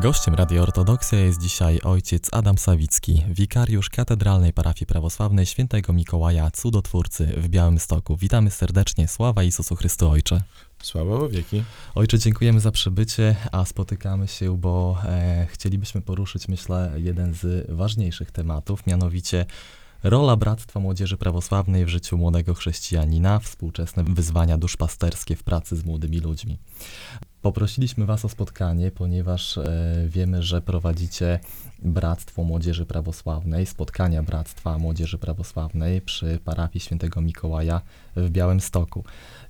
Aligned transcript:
Gościem 0.00 0.34
Radio 0.34 0.62
Ortodoksja 0.62 1.18
jest 1.18 1.40
dzisiaj 1.40 1.80
ojciec 1.84 2.28
Adam 2.32 2.58
Sawicki, 2.58 3.22
wikariusz 3.28 3.90
Katedralnej 3.90 4.52
Parafii 4.52 4.86
Prawosławnej 4.86 5.46
Świętego 5.46 5.92
Mikołaja 5.92 6.50
Cudotwórcy 6.50 7.26
w 7.26 7.48
Białymstoku. 7.48 8.16
Witamy 8.16 8.50
serdecznie, 8.50 9.08
sława 9.08 9.42
Jezusu 9.42 9.76
Chrystu 9.76 10.10
Ojcze. 10.10 10.42
Sława 10.82 11.28
wieki. 11.28 11.64
Ojcze, 11.94 12.18
dziękujemy 12.18 12.60
za 12.60 12.70
przybycie, 12.70 13.36
a 13.52 13.64
spotykamy 13.64 14.28
się, 14.28 14.58
bo 14.58 14.98
e, 15.04 15.46
chcielibyśmy 15.50 16.00
poruszyć, 16.00 16.48
myślę, 16.48 16.92
jeden 16.96 17.34
z 17.34 17.70
ważniejszych 17.70 18.30
tematów, 18.30 18.86
mianowicie 18.86 19.46
rola 20.02 20.36
Bractwa 20.36 20.80
Młodzieży 20.80 21.16
Prawosławnej 21.16 21.84
w 21.84 21.88
życiu 21.88 22.18
młodego 22.18 22.54
chrześcijanina, 22.54 23.38
współczesne 23.38 24.04
wyzwania 24.04 24.58
duszpasterskie 24.58 25.36
w 25.36 25.42
pracy 25.42 25.76
z 25.76 25.84
młodymi 25.84 26.20
ludźmi. 26.20 26.58
Poprosiliśmy 27.42 28.06
Was 28.06 28.24
o 28.24 28.28
spotkanie, 28.28 28.90
ponieważ 28.90 29.58
e, 29.58 30.04
wiemy, 30.08 30.42
że 30.42 30.62
prowadzicie 30.62 31.40
Bractwo 31.78 32.44
Młodzieży 32.44 32.86
Prawosławnej, 32.86 33.66
spotkania 33.66 34.22
Bractwa 34.22 34.78
Młodzieży 34.78 35.18
Prawosławnej 35.18 36.00
przy 36.00 36.38
parafii 36.44 36.80
Świętego 36.80 37.20
Mikołaja 37.20 37.80
w 38.16 38.30
Białymstoku. 38.30 39.04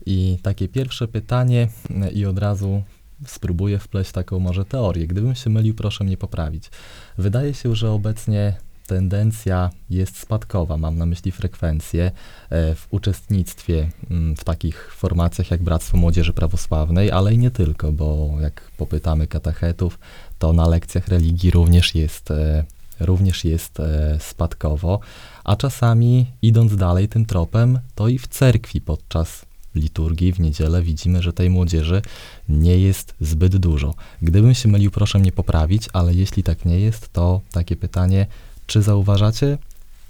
I 0.07 0.39
takie 0.43 0.69
pierwsze 0.69 1.09
pytanie, 1.09 1.69
e, 1.91 2.11
i 2.11 2.27
od 2.27 2.39
razu 2.39 2.83
spróbuję 3.27 3.79
wpleść 3.79 4.13
taką 4.13 4.39
może 4.39 4.65
teorię. 4.65 5.07
Gdybym 5.07 5.35
się 5.35 5.51
mylił, 5.51 5.75
proszę 5.75 6.05
mnie 6.05 6.17
poprawić. 6.17 6.71
Wydaje 7.19 7.55
się, 7.55 7.75
że 7.75 7.91
obecnie 7.91 8.57
tendencja 8.87 9.71
jest 9.91 10.19
spadkowa, 10.19 10.77
mam 10.77 10.99
na 10.99 11.07
myśli 11.07 11.33
frekwencję 11.33 12.05
e, 12.51 12.75
w 12.75 12.87
uczestnictwie 12.91 13.91
mm, 14.11 14.37
w 14.37 14.45
takich 14.45 14.95
formacjach 14.95 15.51
jak 15.51 15.63
Bractwo 15.63 15.97
Młodzieży 15.97 16.33
Prawosławnej, 16.33 17.11
ale 17.11 17.35
i 17.35 17.39
nie 17.39 17.51
tylko, 17.51 17.93
bo 17.93 18.37
jak 18.41 18.71
popytamy 18.77 19.27
katechetów, 19.27 19.99
to 20.39 20.53
na 20.53 20.69
lekcjach 20.69 21.09
religii 21.09 21.51
również 21.51 21.95
jest, 21.95 22.31
e, 22.31 22.65
również 23.01 23.45
jest 23.45 23.81
e, 23.81 24.17
spadkowo, 24.21 25.01
a 25.45 25.57
czasami 25.57 26.27
idąc 26.43 26.77
dalej 26.77 27.09
tym 27.09 27.27
tropem, 27.27 27.79
to 27.95 28.09
i 28.09 28.19
w 28.19 28.29
cerkwi 28.29 28.81
podczas 28.81 29.45
liturgii 29.75 30.33
w 30.33 30.41
niedzielę 30.41 30.83
widzimy, 30.83 31.23
że 31.23 31.33
tej 31.33 31.51
młodzieży 31.51 32.03
nie 32.49 32.79
jest 32.79 33.15
zbyt 33.21 33.57
dużo. 33.57 33.95
Gdybym 34.23 34.55
się 34.55 34.69
mylił, 34.69 34.91
proszę 34.91 35.19
mnie 35.19 35.33
poprawić, 35.33 35.89
ale 35.93 36.15
jeśli 36.15 36.43
tak 36.43 36.65
nie 36.65 36.81
jest, 36.81 37.13
to 37.13 37.41
takie 37.53 37.77
pytanie, 37.77 38.27
czy 38.73 38.83
zauważacie 38.83 39.59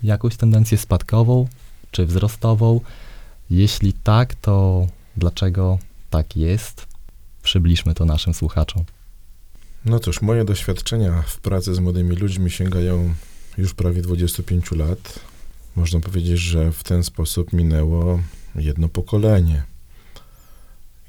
jakąś 0.03 0.37
tendencję 0.37 0.79
spadkową 0.79 1.49
czy 1.91 2.07
wzrostową? 2.07 2.81
Jeśli 3.51 3.93
tak, 3.93 4.35
to 4.35 4.87
dlaczego 5.17 5.79
tak 6.11 6.37
jest? 6.37 6.87
Przybliżmy 7.43 7.95
to 7.95 8.05
naszym 8.05 8.35
słuchaczom. 8.35 8.85
No 9.85 9.99
cóż, 9.99 10.23
moje 10.23 10.45
doświadczenia 10.45 11.23
w 11.23 11.39
pracy 11.39 11.75
z 11.75 11.79
młodymi 11.79 12.17
ludźmi 12.17 12.51
sięgają 12.51 13.15
już 13.59 13.75
prawie 13.75 14.03
25 14.03 14.73
lat. 14.73 15.19
Można 15.77 16.01
powiedzieć, 16.01 16.39
że 16.39 16.73
w 16.73 16.85
ten 16.85 17.03
sposób 17.05 17.53
minęło 17.53 18.21
jedno 18.55 18.89
pokolenie. 18.89 19.63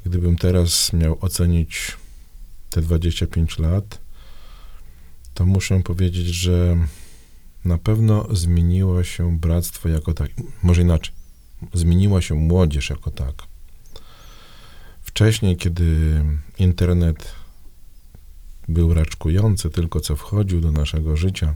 Gdybym 0.05 0.35
teraz 0.35 0.93
miał 0.93 1.17
ocenić 1.21 1.97
te 2.69 2.81
25 2.81 3.59
lat, 3.59 3.99
to 5.33 5.45
muszę 5.45 5.83
powiedzieć, 5.83 6.27
że 6.27 6.77
na 7.65 7.77
pewno 7.77 8.35
zmieniło 8.35 9.03
się 9.03 9.39
bractwo 9.39 9.89
jako 9.89 10.13
tak, 10.13 10.29
może 10.63 10.81
inaczej, 10.81 11.13
zmieniła 11.73 12.21
się 12.21 12.35
młodzież 12.35 12.89
jako 12.89 13.11
tak. 13.11 13.33
Wcześniej, 15.01 15.57
kiedy 15.57 16.21
internet 16.57 17.35
był 18.67 18.93
raczkujący, 18.93 19.69
tylko 19.69 19.99
co 19.99 20.15
wchodził 20.15 20.61
do 20.61 20.71
naszego 20.71 21.17
życia, 21.17 21.55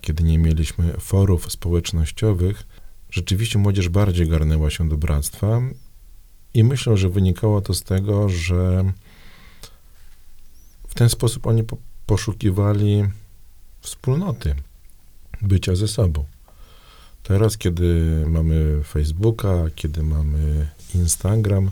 kiedy 0.00 0.24
nie 0.24 0.38
mieliśmy 0.38 0.92
forów 0.92 1.52
społecznościowych, 1.52 2.66
rzeczywiście 3.10 3.58
młodzież 3.58 3.88
bardziej 3.88 4.28
garnęła 4.28 4.70
się 4.70 4.88
do 4.88 4.96
bractwa 4.96 5.60
i 6.54 6.64
myślę, 6.64 6.96
że 6.96 7.08
wynikało 7.08 7.60
to 7.60 7.74
z 7.74 7.82
tego, 7.82 8.28
że 8.28 8.92
w 10.88 10.94
ten 10.94 11.08
sposób 11.08 11.46
oni 11.46 11.64
po 11.64 11.76
poszukiwali 12.06 13.04
wspólnoty 13.80 14.54
bycia 15.42 15.76
ze 15.76 15.88
sobą. 15.88 16.24
Teraz, 17.22 17.58
kiedy 17.58 18.24
mamy 18.26 18.80
Facebooka, 18.84 19.54
kiedy 19.74 20.02
mamy 20.02 20.68
Instagram, 20.94 21.70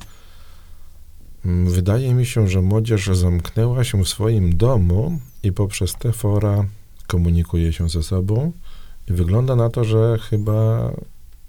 mm, 1.45 1.71
wydaje 1.71 2.15
mi 2.15 2.27
się, 2.27 2.49
że 2.49 2.63
młodzież 2.63 3.07
zamknęła 3.07 3.85
się 3.85 4.05
w 4.05 4.09
swoim 4.09 4.57
domu 4.57 5.21
i 5.43 5.53
poprzez 5.53 5.95
te 5.95 6.13
fora 6.13 6.65
komunikuje 7.07 7.73
się 7.73 7.89
ze 7.89 8.03
sobą 8.03 8.53
i 9.09 9.13
wygląda 9.13 9.57
na 9.57 9.71
to, 9.71 9.85
że 9.85 10.19
chyba 10.31 10.91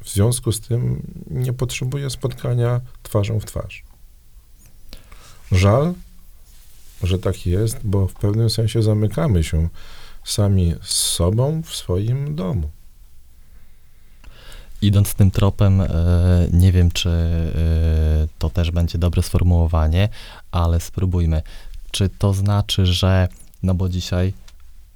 w 0.04 0.10
związku 0.10 0.52
z 0.52 0.60
tym 0.60 1.02
nie 1.30 1.54
potrzebuje 1.54 2.10
spotkania 2.10 2.82
twarzą 3.04 3.40
w 3.40 3.46
twarz. 3.46 3.84
Żal, 5.52 5.94
że 7.04 7.20
tak 7.20 7.46
jest, 7.46 7.78
bo 7.84 8.08
w 8.08 8.14
pewnym 8.14 8.50
sensie 8.50 8.84
zamykamy 8.84 9.44
się 9.44 9.70
sami 10.24 10.76
z 10.82 10.96
sobą 10.96 11.62
w 11.62 11.76
swoim 11.76 12.36
domu. 12.36 12.70
Idąc 14.82 15.14
tym 15.14 15.32
tropem, 15.32 15.82
e, 15.82 15.88
nie 16.54 16.72
wiem, 16.72 16.92
czy 16.92 17.10
e, 17.10 18.28
to 18.40 18.50
też 18.50 18.72
będzie 18.72 18.98
dobre 18.98 19.22
sformułowanie, 19.22 20.10
ale 20.52 20.80
spróbujmy. 20.80 21.42
Czy 21.92 22.10
to 22.10 22.34
znaczy, 22.34 22.86
że, 22.86 23.28
no 23.64 23.74
bo 23.74 23.90
dzisiaj 23.90 24.34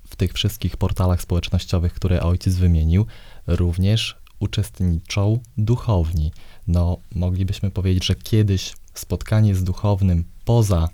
w 0.09 0.15
tych 0.15 0.33
wszystkich 0.33 0.77
portalach 0.77 1.21
społecznościowych, 1.21 1.93
które 1.93 2.21
ojciec 2.21 2.55
wymienił, 2.55 3.05
również 3.47 4.17
uczestniczą 4.39 5.39
duchowni. 5.57 6.31
No, 6.67 6.97
moglibyśmy 7.15 7.71
powiedzieć, 7.71 8.05
że 8.05 8.15
kiedyś 8.15 8.73
spotkanie 8.93 9.55
z 9.55 9.63
duchownym 9.63 10.23
poza 10.45 10.89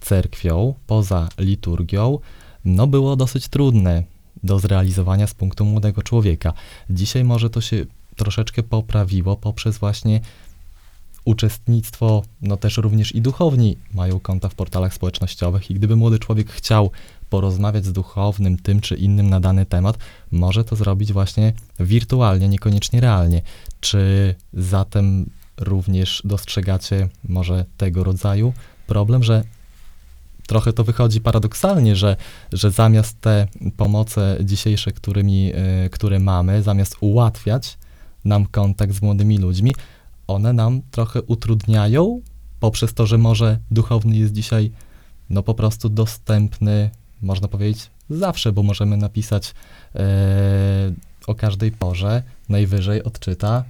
cerkwią, 0.00 0.74
poza 0.86 1.28
liturgią, 1.38 2.18
no 2.64 2.86
było 2.86 3.16
dosyć 3.16 3.48
trudne 3.48 4.02
do 4.42 4.58
zrealizowania 4.58 5.26
z 5.26 5.34
punktu 5.34 5.64
młodego 5.64 6.02
człowieka. 6.02 6.52
Dzisiaj 6.90 7.24
może 7.24 7.50
to 7.50 7.60
się 7.60 7.84
troszeczkę 8.16 8.62
poprawiło 8.62 9.36
poprzez 9.36 9.78
właśnie 9.78 10.20
uczestnictwo, 11.24 12.22
no 12.42 12.56
też 12.56 12.76
również 12.76 13.14
i 13.14 13.20
duchowni 13.20 13.76
mają 13.94 14.20
konta 14.20 14.48
w 14.48 14.54
portalach 14.54 14.94
społecznościowych 14.94 15.70
i 15.70 15.74
gdyby 15.74 15.96
młody 15.96 16.18
człowiek 16.18 16.50
chciał 16.50 16.90
porozmawiać 17.30 17.84
z 17.84 17.92
duchownym 17.92 18.58
tym 18.58 18.80
czy 18.80 18.96
innym 18.96 19.30
na 19.30 19.40
dany 19.40 19.66
temat, 19.66 19.98
może 20.30 20.64
to 20.64 20.76
zrobić 20.76 21.12
właśnie 21.12 21.52
wirtualnie, 21.80 22.48
niekoniecznie 22.48 23.00
realnie. 23.00 23.42
Czy 23.80 24.34
zatem 24.52 25.30
również 25.56 26.22
dostrzegacie 26.24 27.08
może 27.28 27.64
tego 27.76 28.04
rodzaju 28.04 28.52
problem, 28.86 29.22
że 29.22 29.44
trochę 30.46 30.72
to 30.72 30.84
wychodzi 30.84 31.20
paradoksalnie, 31.20 31.96
że, 31.96 32.16
że 32.52 32.70
zamiast 32.70 33.20
te 33.20 33.46
pomoce 33.76 34.36
dzisiejsze, 34.40 34.92
którymi, 34.92 35.52
y, 35.86 35.90
które 35.90 36.18
mamy, 36.18 36.62
zamiast 36.62 36.96
ułatwiać 37.00 37.78
nam 38.24 38.46
kontakt 38.46 38.94
z 38.94 39.02
młodymi 39.02 39.38
ludźmi, 39.38 39.74
one 40.26 40.52
nam 40.52 40.82
trochę 40.90 41.22
utrudniają 41.22 42.20
poprzez 42.60 42.94
to, 42.94 43.06
że 43.06 43.18
może 43.18 43.58
duchowny 43.70 44.16
jest 44.16 44.32
dzisiaj 44.32 44.72
no 45.30 45.42
po 45.42 45.54
prostu 45.54 45.88
dostępny, 45.88 46.90
można 47.22 47.48
powiedzieć, 47.48 47.90
zawsze, 48.10 48.52
bo 48.52 48.62
możemy 48.62 48.96
napisać 48.96 49.54
e, 49.94 50.02
o 51.26 51.34
każdej 51.34 51.72
porze, 51.72 52.22
najwyżej 52.48 53.02
odczyta 53.04 53.64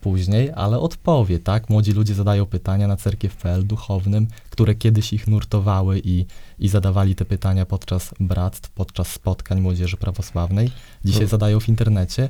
później, 0.00 0.50
ale 0.54 0.78
odpowie, 0.78 1.38
tak? 1.38 1.70
Młodzi 1.70 1.92
ludzie 1.92 2.14
zadają 2.14 2.46
pytania 2.46 2.88
na 2.88 2.96
cerkiew.pl 2.96 3.66
duchownym, 3.66 4.26
które 4.50 4.74
kiedyś 4.74 5.12
ich 5.12 5.28
nurtowały 5.28 6.00
i, 6.04 6.26
i 6.58 6.68
zadawali 6.68 7.14
te 7.14 7.24
pytania 7.24 7.66
podczas 7.66 8.14
bractw, 8.20 8.70
podczas 8.70 9.12
spotkań 9.12 9.60
młodzieży 9.60 9.96
prawosławnej. 9.96 10.70
Dzisiaj 11.04 11.22
no. 11.22 11.28
zadają 11.28 11.60
w 11.60 11.68
internecie. 11.68 12.28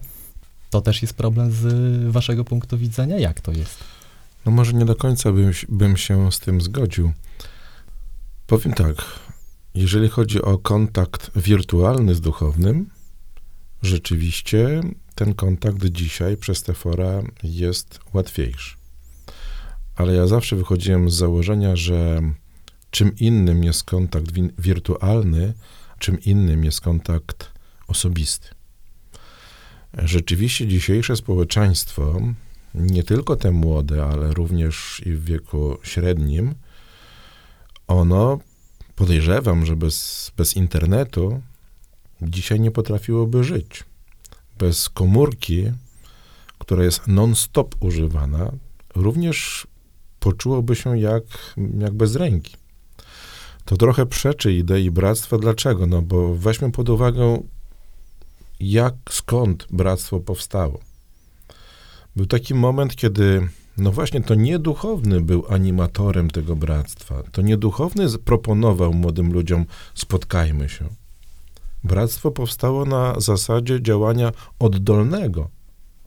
To 0.70 0.80
też 0.80 1.02
jest 1.02 1.14
problem 1.14 1.52
z 1.52 2.12
waszego 2.12 2.44
punktu 2.44 2.78
widzenia? 2.78 3.18
Jak 3.18 3.40
to 3.40 3.52
jest? 3.52 3.84
No 4.46 4.52
może 4.52 4.72
nie 4.72 4.84
do 4.84 4.96
końca 4.96 5.32
bym, 5.32 5.52
bym 5.68 5.96
się 5.96 6.32
z 6.32 6.40
tym 6.40 6.60
zgodził. 6.60 7.12
Powiem 8.46 8.74
tak, 8.74 8.94
jeżeli 9.74 10.08
chodzi 10.08 10.42
o 10.42 10.58
kontakt 10.58 11.30
wirtualny 11.36 12.14
z 12.14 12.20
duchownym, 12.20 12.90
rzeczywiście 13.82 14.80
ten 15.18 15.34
kontakt 15.34 15.84
dzisiaj 15.84 16.36
przez 16.36 16.62
te 16.62 16.74
fora 16.74 17.22
jest 17.42 18.00
łatwiejszy. 18.14 18.76
Ale 19.96 20.14
ja 20.14 20.26
zawsze 20.26 20.56
wychodziłem 20.56 21.10
z 21.10 21.14
założenia, 21.14 21.76
że 21.76 22.22
czym 22.90 23.16
innym 23.16 23.64
jest 23.64 23.84
kontakt 23.84 24.32
win- 24.32 24.52
wirtualny, 24.58 25.54
czym 25.98 26.20
innym 26.20 26.64
jest 26.64 26.80
kontakt 26.80 27.50
osobisty. 27.88 28.48
Rzeczywiście 29.94 30.66
dzisiejsze 30.66 31.16
społeczeństwo, 31.16 32.20
nie 32.74 33.02
tylko 33.02 33.36
te 33.36 33.50
młode, 33.50 34.04
ale 34.04 34.34
również 34.34 35.02
i 35.06 35.12
w 35.12 35.24
wieku 35.24 35.78
średnim, 35.82 36.54
ono 37.86 38.38
podejrzewam, 38.96 39.66
że 39.66 39.76
bez, 39.76 40.30
bez 40.36 40.56
internetu 40.56 41.42
dzisiaj 42.22 42.60
nie 42.60 42.70
potrafiłoby 42.70 43.44
żyć. 43.44 43.84
Bez 44.58 44.88
komórki, 44.88 45.72
która 46.58 46.84
jest 46.84 47.06
non-stop 47.06 47.74
używana, 47.80 48.52
również 48.94 49.66
poczułoby 50.20 50.76
się 50.76 50.98
jak, 50.98 51.24
jak 51.78 51.94
bez 51.94 52.16
ręki. 52.16 52.56
To 53.64 53.76
trochę 53.76 54.06
przeczy 54.06 54.52
idei 54.52 54.90
bractwa. 54.90 55.38
Dlaczego? 55.38 55.86
No 55.86 56.02
bo 56.02 56.34
weźmy 56.34 56.72
pod 56.72 56.88
uwagę, 56.88 57.42
jak, 58.60 58.94
skąd 59.10 59.66
bractwo 59.70 60.20
powstało. 60.20 60.80
Był 62.16 62.26
taki 62.26 62.54
moment, 62.54 62.96
kiedy, 62.96 63.48
no 63.76 63.92
właśnie, 63.92 64.20
to 64.20 64.34
nieduchowny 64.34 65.20
był 65.20 65.44
animatorem 65.48 66.30
tego 66.30 66.56
bractwa. 66.56 67.22
To 67.32 67.42
nieduchowny 67.42 68.18
proponował 68.24 68.94
młodym 68.94 69.32
ludziom: 69.32 69.66
spotkajmy 69.94 70.68
się. 70.68 70.88
Bractwo 71.84 72.30
powstało 72.30 72.84
na 72.84 73.20
zasadzie 73.20 73.82
działania 73.82 74.32
oddolnego. 74.58 75.50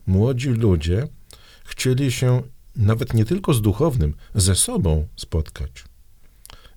Młodzi 0.06 0.48
ludzie 0.48 1.08
chcieli 1.64 2.12
się 2.12 2.42
nawet 2.76 3.14
nie 3.14 3.24
tylko 3.24 3.54
z 3.54 3.62
duchownym, 3.62 4.14
ze 4.34 4.54
sobą 4.54 5.06
spotkać. 5.16 5.84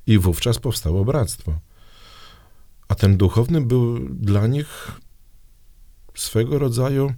I 0.08 0.20
wówczas 0.20 0.60
powstało 0.60 1.06
bractwo. 1.06 1.60
A 2.88 2.96
ten 2.96 3.18
duchowny 3.18 3.62
był 3.62 4.10
dla 4.10 4.48
nich 4.48 4.92
swego 6.16 6.60
rodzaju 6.60 7.14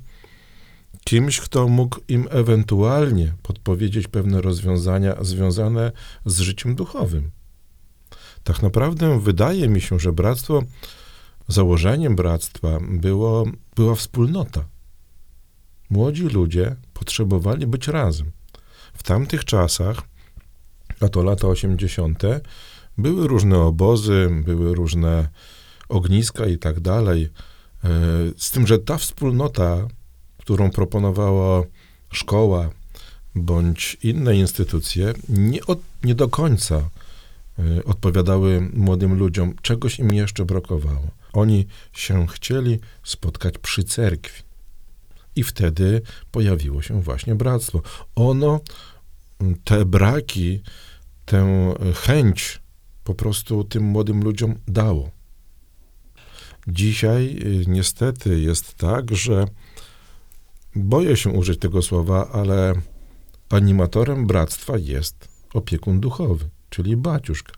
kimś, 1.04 1.40
kto 1.40 1.68
mógł 1.68 2.00
im 2.08 2.28
ewentualnie 2.30 3.34
podpowiedzieć 3.44 4.08
pewne 4.08 4.42
rozwiązania 4.42 5.16
związane 5.22 5.92
z 6.26 6.40
życiem 6.40 6.76
duchowym. 6.76 7.32
Tak 8.44 8.62
naprawdę 8.62 9.20
wydaje 9.20 9.68
mi 9.68 9.82
się, 9.82 10.00
że 10.00 10.14
bractwo, 10.14 10.64
założeniem 11.48 12.16
bractwa 12.16 12.80
było, 12.82 13.46
była 13.76 13.96
wspólnota. 13.96 14.66
Młodzi 15.90 16.24
ludzie 16.24 16.76
potrzebowali 16.94 17.68
być 17.68 17.88
razem. 17.88 18.32
W 18.94 19.04
tamtych 19.04 19.46
czasach, 19.46 20.02
a 21.02 21.10
to 21.10 21.24
lata 21.24 21.48
80., 21.48 22.24
były 22.98 23.28
różne 23.28 23.60
obozy, 23.60 24.30
były 24.46 24.76
różne 24.76 25.30
ogniska 25.90 26.46
i 26.46 26.58
tak 26.58 26.80
dalej. 26.80 27.30
E, 27.84 27.90
Z 28.38 28.52
tym, 28.52 28.68
że 28.68 28.80
ta 28.80 28.98
wspólnota, 28.98 29.88
którą 30.38 30.72
proponowała 30.72 31.64
szkoła 32.12 32.70
bądź 33.36 33.98
inne 34.04 34.36
instytucje, 34.36 35.14
nie, 35.30 35.66
od, 35.66 35.80
nie 36.04 36.16
do 36.16 36.28
końca 36.28 36.76
e, 37.60 37.84
odpowiadały 37.86 38.70
młodym 38.74 39.18
ludziom, 39.18 39.54
czegoś 39.62 40.00
im 40.00 40.14
jeszcze 40.14 40.46
brakowało. 40.46 41.08
Oni 41.34 41.68
się 41.94 42.28
chcieli 42.28 42.80
spotkać 43.04 43.58
przy 43.58 43.84
cerkwi. 43.84 44.44
I 45.36 45.44
wtedy 45.44 46.02
pojawiło 46.32 46.82
się 46.82 47.02
właśnie 47.02 47.36
bractwo. 47.36 47.82
Ono 48.16 48.60
te 49.64 49.86
braki, 49.86 50.62
tę 51.26 51.74
chęć 51.96 52.62
po 53.04 53.16
prostu 53.16 53.64
tym 53.64 53.84
młodym 53.84 54.24
ludziom 54.24 54.56
dało. 54.68 55.12
Dzisiaj 56.68 57.40
y, 57.42 57.66
niestety 57.68 58.40
jest 58.40 58.74
tak, 58.74 59.16
że 59.16 59.46
boję 60.76 61.18
się 61.18 61.30
użyć 61.30 61.60
tego 61.60 61.82
słowa, 61.82 62.30
ale 62.32 62.74
animatorem 63.50 64.28
bractwa 64.28 64.78
jest 64.78 65.28
opiekun 65.54 66.00
duchowy, 66.00 66.50
czyli 66.70 66.98
baciuszka. 66.98 67.57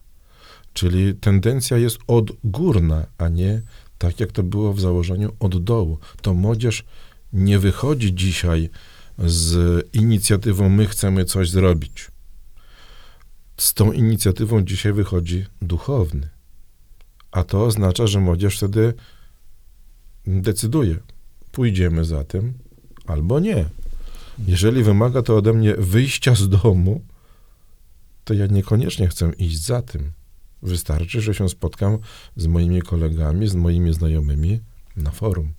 Czyli 0.79 1.15
tendencja 1.15 1.77
jest 1.77 1.99
odgórna, 2.07 3.05
a 3.17 3.29
nie 3.29 3.61
tak 3.97 4.19
jak 4.19 4.31
to 4.31 4.43
było 4.43 4.73
w 4.73 4.79
założeniu 4.79 5.31
od 5.39 5.63
dołu. 5.63 5.97
To 6.21 6.33
młodzież 6.33 6.83
nie 7.33 7.59
wychodzi 7.59 8.15
dzisiaj 8.15 8.69
z 9.17 9.53
inicjatywą 9.93 10.69
my 10.69 10.87
chcemy 10.87 11.25
coś 11.25 11.49
zrobić. 11.49 12.11
Z 13.57 13.73
tą 13.73 13.91
inicjatywą 13.91 14.61
dzisiaj 14.61 14.93
wychodzi 14.93 15.45
duchowny. 15.61 16.29
A 17.31 17.43
to 17.43 17.65
oznacza, 17.65 18.07
że 18.07 18.19
młodzież 18.19 18.57
wtedy 18.57 18.93
decyduje, 20.27 20.95
pójdziemy 21.51 22.05
za 22.05 22.23
tym 22.23 22.53
albo 23.05 23.39
nie. 23.39 23.65
Jeżeli 24.47 24.83
wymaga 24.83 25.21
to 25.21 25.37
ode 25.37 25.53
mnie 25.53 25.75
wyjścia 25.75 26.35
z 26.35 26.49
domu, 26.49 27.01
to 28.23 28.33
ja 28.33 28.45
niekoniecznie 28.45 29.07
chcę 29.07 29.31
iść 29.37 29.65
za 29.65 29.81
tym. 29.81 30.18
Wystarczy, 30.61 31.21
że 31.21 31.33
się 31.33 31.49
spotkam 31.49 31.97
z 32.35 32.47
moimi 32.47 32.81
kolegami, 32.81 33.47
z 33.47 33.55
moimi 33.55 33.93
znajomymi 33.93 34.59
na 34.97 35.11
forum. 35.11 35.53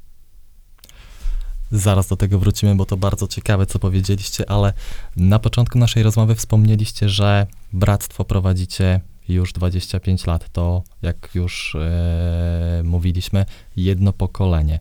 Zaraz 1.72 2.08
do 2.08 2.16
tego 2.16 2.38
wrócimy, 2.38 2.74
bo 2.74 2.86
to 2.86 2.96
bardzo 2.96 3.28
ciekawe, 3.28 3.66
co 3.66 3.78
powiedzieliście, 3.78 4.50
ale 4.50 4.72
na 5.16 5.38
początku 5.38 5.78
naszej 5.78 6.02
rozmowy 6.02 6.34
wspomnieliście, 6.34 7.08
że 7.08 7.46
bractwo 7.72 8.24
prowadzicie 8.24 9.00
już 9.28 9.52
25 9.52 10.26
lat. 10.26 10.52
To, 10.52 10.82
jak 11.02 11.30
już 11.34 11.74
e, 11.74 12.82
mówiliśmy, 12.84 13.46
jedno 13.76 14.12
pokolenie. 14.12 14.80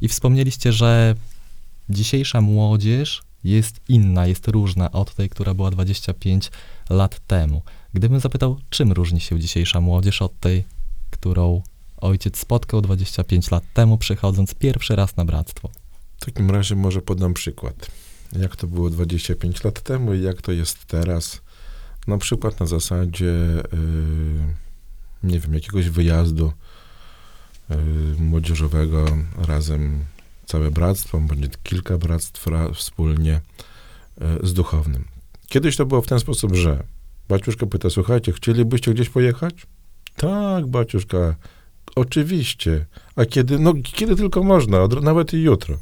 I 0.00 0.08
wspomnieliście, 0.08 0.72
że 0.72 1.14
dzisiejsza 1.88 2.40
młodzież 2.40 3.22
jest 3.44 3.80
inna, 3.88 4.26
jest 4.26 4.48
różna 4.48 4.92
od 4.92 5.14
tej, 5.14 5.28
która 5.28 5.54
była 5.54 5.70
25 5.70 6.50
lat 6.90 7.20
temu. 7.26 7.62
Gdybym 7.94 8.20
zapytał, 8.20 8.60
czym 8.70 8.92
różni 8.92 9.20
się 9.20 9.38
dzisiejsza 9.38 9.80
młodzież 9.80 10.22
od 10.22 10.40
tej, 10.40 10.64
którą 11.10 11.62
ojciec 11.96 12.38
spotkał 12.38 12.80
25 12.80 13.50
lat 13.50 13.64
temu, 13.74 13.98
przychodząc 13.98 14.54
pierwszy 14.54 14.96
raz 14.96 15.16
na 15.16 15.24
bractwo? 15.24 15.70
W 16.20 16.24
takim 16.24 16.50
razie 16.50 16.76
może 16.76 17.02
podam 17.02 17.34
przykład. 17.34 17.90
Jak 18.32 18.56
to 18.56 18.66
było 18.66 18.90
25 18.90 19.64
lat 19.64 19.82
temu 19.82 20.14
i 20.14 20.22
jak 20.22 20.42
to 20.42 20.52
jest 20.52 20.84
teraz. 20.84 21.40
Na 22.06 22.18
przykład 22.18 22.60
na 22.60 22.66
zasadzie, 22.66 23.34
yy, 23.72 25.30
nie 25.30 25.40
wiem, 25.40 25.54
jakiegoś 25.54 25.88
wyjazdu 25.88 26.52
yy, 27.70 27.76
młodzieżowego 28.18 29.06
razem 29.38 30.04
całe 30.46 30.70
bractwo, 30.70 31.20
bądź 31.20 31.52
kilka 31.62 31.98
bractw 31.98 32.46
ra, 32.46 32.72
wspólnie 32.72 33.40
yy, 34.20 34.38
z 34.42 34.54
duchownym. 34.54 35.04
Kiedyś 35.48 35.76
to 35.76 35.86
było 35.86 36.02
w 36.02 36.06
ten 36.06 36.20
sposób, 36.20 36.54
że 36.54 36.82
baciuszka 37.30 37.66
pyta, 37.66 37.90
słuchajcie, 37.90 38.32
chcielibyście 38.32 38.94
gdzieś 38.94 39.08
pojechać? 39.08 39.54
Tak, 40.16 40.66
baciuszka, 40.66 41.34
oczywiście. 41.96 42.86
A 43.16 43.24
kiedy? 43.24 43.58
No, 43.58 43.74
kiedy 43.82 44.16
tylko 44.16 44.42
można, 44.42 44.80
od, 44.80 45.02
nawet 45.02 45.34
i 45.34 45.42
jutro. 45.42 45.78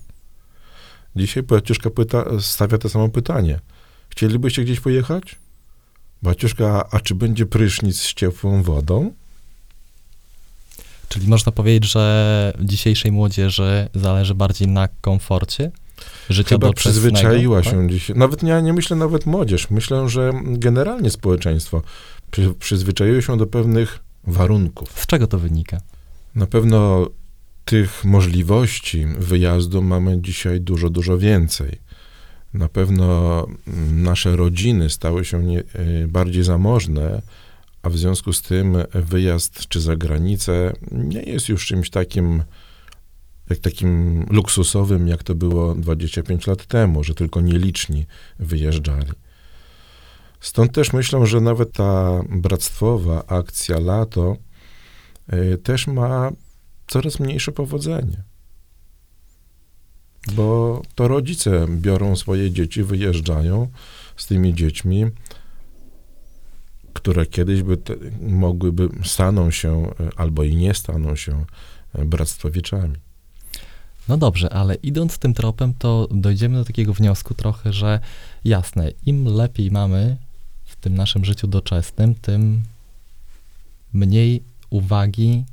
Dzisiaj 1.17 1.43
baciuszka 1.43 1.91
pyta, 1.91 2.25
stawia 2.41 2.79
to 2.79 2.89
samo 2.89 3.09
pytanie. 3.09 3.61
Chcielibyście 4.09 4.65
gdzieś 4.65 4.81
pojechać? 4.81 5.37
Baciuszka, 6.23 6.89
a 6.91 7.01
czy 7.01 7.15
będzie 7.15 7.47
prysznic 7.47 8.01
z 8.01 8.15
ciepłą 8.15 8.63
wodą? 8.63 9.13
Czyli 11.09 11.29
można 11.29 11.53
powiedzieć, 11.53 11.93
że 11.93 12.53
dzisiejszej 12.61 13.13
młodzieży 13.13 13.89
zależy 13.95 14.35
bardziej 14.35 14.69
na 14.69 14.89
komforcie 15.01 15.71
życia 16.31 16.49
Chyba 16.49 16.73
przyzwyczaiła 16.73 17.63
tak? 17.63 17.73
się 17.73 17.89
dzisiaj. 17.89 18.17
Nawet 18.17 18.43
ja 18.43 18.61
nie 18.61 18.73
myślę 18.73 18.97
nawet 18.97 19.27
młodzież. 19.27 19.71
Myślę, 19.71 20.09
że 20.09 20.33
generalnie 20.45 21.11
społeczeństwo 21.11 21.83
przy, 22.31 22.55
przyzwyczaiło 22.59 23.21
się 23.21 23.37
do 23.37 23.47
pewnych 23.47 23.99
warunków. 24.27 25.01
Z 25.01 25.07
czego 25.07 25.27
to 25.27 25.39
wynika? 25.39 25.81
Na 26.35 26.47
pewno 26.47 27.09
tych 27.65 28.05
możliwości 28.05 29.07
wyjazdu 29.19 29.83
mamy 29.83 30.21
dzisiaj 30.23 30.61
dużo, 30.61 30.91
dużo 30.91 31.19
więcej. 31.19 31.79
Na 32.55 32.69
pewno 32.69 33.47
mm, 33.67 34.03
nasze 34.03 34.37
rodziny 34.37 34.91
stały 34.91 35.25
się 35.25 35.45
nie, 35.45 35.59
y, 35.59 36.09
bardziej 36.09 36.43
zamożne, 36.45 37.23
a 37.83 37.91
w 37.91 37.99
związku 37.99 38.33
z 38.33 38.43
tym 38.43 38.77
wyjazd 38.95 39.69
czy 39.69 39.81
za 39.81 39.97
granicę 39.97 40.73
nie 40.93 41.23
jest 41.23 41.49
już 41.49 41.67
czymś 41.67 41.91
takim, 41.91 42.43
jak 43.51 43.59
takim 43.59 44.25
luksusowym, 44.31 45.09
jak 45.09 45.23
to 45.23 45.35
było 45.35 45.75
25 45.75 46.47
lat 46.47 46.67
temu, 46.67 47.05
że 47.05 47.15
tylko 47.15 47.41
nieliczni 47.41 48.07
wyjeżdżali. 48.39 49.13
Stąd 50.41 50.73
też 50.73 50.93
myślę, 50.93 51.27
że 51.27 51.41
nawet 51.41 51.73
ta 51.73 52.21
bractwowa 52.29 53.27
akcja 53.27 53.79
lato 53.79 54.37
y, 55.33 55.59
też 55.59 55.87
ma 55.87 56.31
coraz 56.87 57.21
mniejsze 57.21 57.53
powodzenie. 57.53 58.23
Bo 60.33 60.83
to 60.95 61.09
rodzice 61.09 61.67
biorą 61.69 62.17
swoje 62.17 62.51
dzieci, 62.51 62.83
wyjeżdżają 62.83 63.69
z 64.17 64.27
tymi 64.27 64.55
dziećmi. 64.55 65.07
które 66.93 67.27
kiedyś 67.27 67.63
by 67.63 67.77
te, 67.77 67.95
mogłyby 68.21 68.89
staną 69.05 69.51
się 69.51 69.87
e, 69.87 70.11
albo 70.17 70.45
i 70.45 70.57
nie 70.57 70.75
staną 70.75 71.17
się 71.17 71.45
e, 71.95 72.05
bractwowiczami. 72.05 72.97
No 74.09 74.17
dobrze, 74.17 74.53
ale 74.53 74.75
idąc 74.75 75.19
tym 75.19 75.35
tropem, 75.35 75.75
to 75.79 76.09
dojdziemy 76.11 76.59
do 76.59 76.65
takiego 76.65 76.95
wniosku 76.95 77.35
trochę, 77.35 77.73
że 77.73 78.01
jasne, 78.45 78.91
im 79.07 79.25
lepiej 79.25 79.71
mamy 79.71 80.17
w 80.65 80.77
tym 80.77 80.95
naszym 80.95 81.25
życiu 81.25 81.47
doczesnym, 81.47 82.15
tym 82.15 82.63
mniej 83.93 84.43
uwagi 84.71 85.45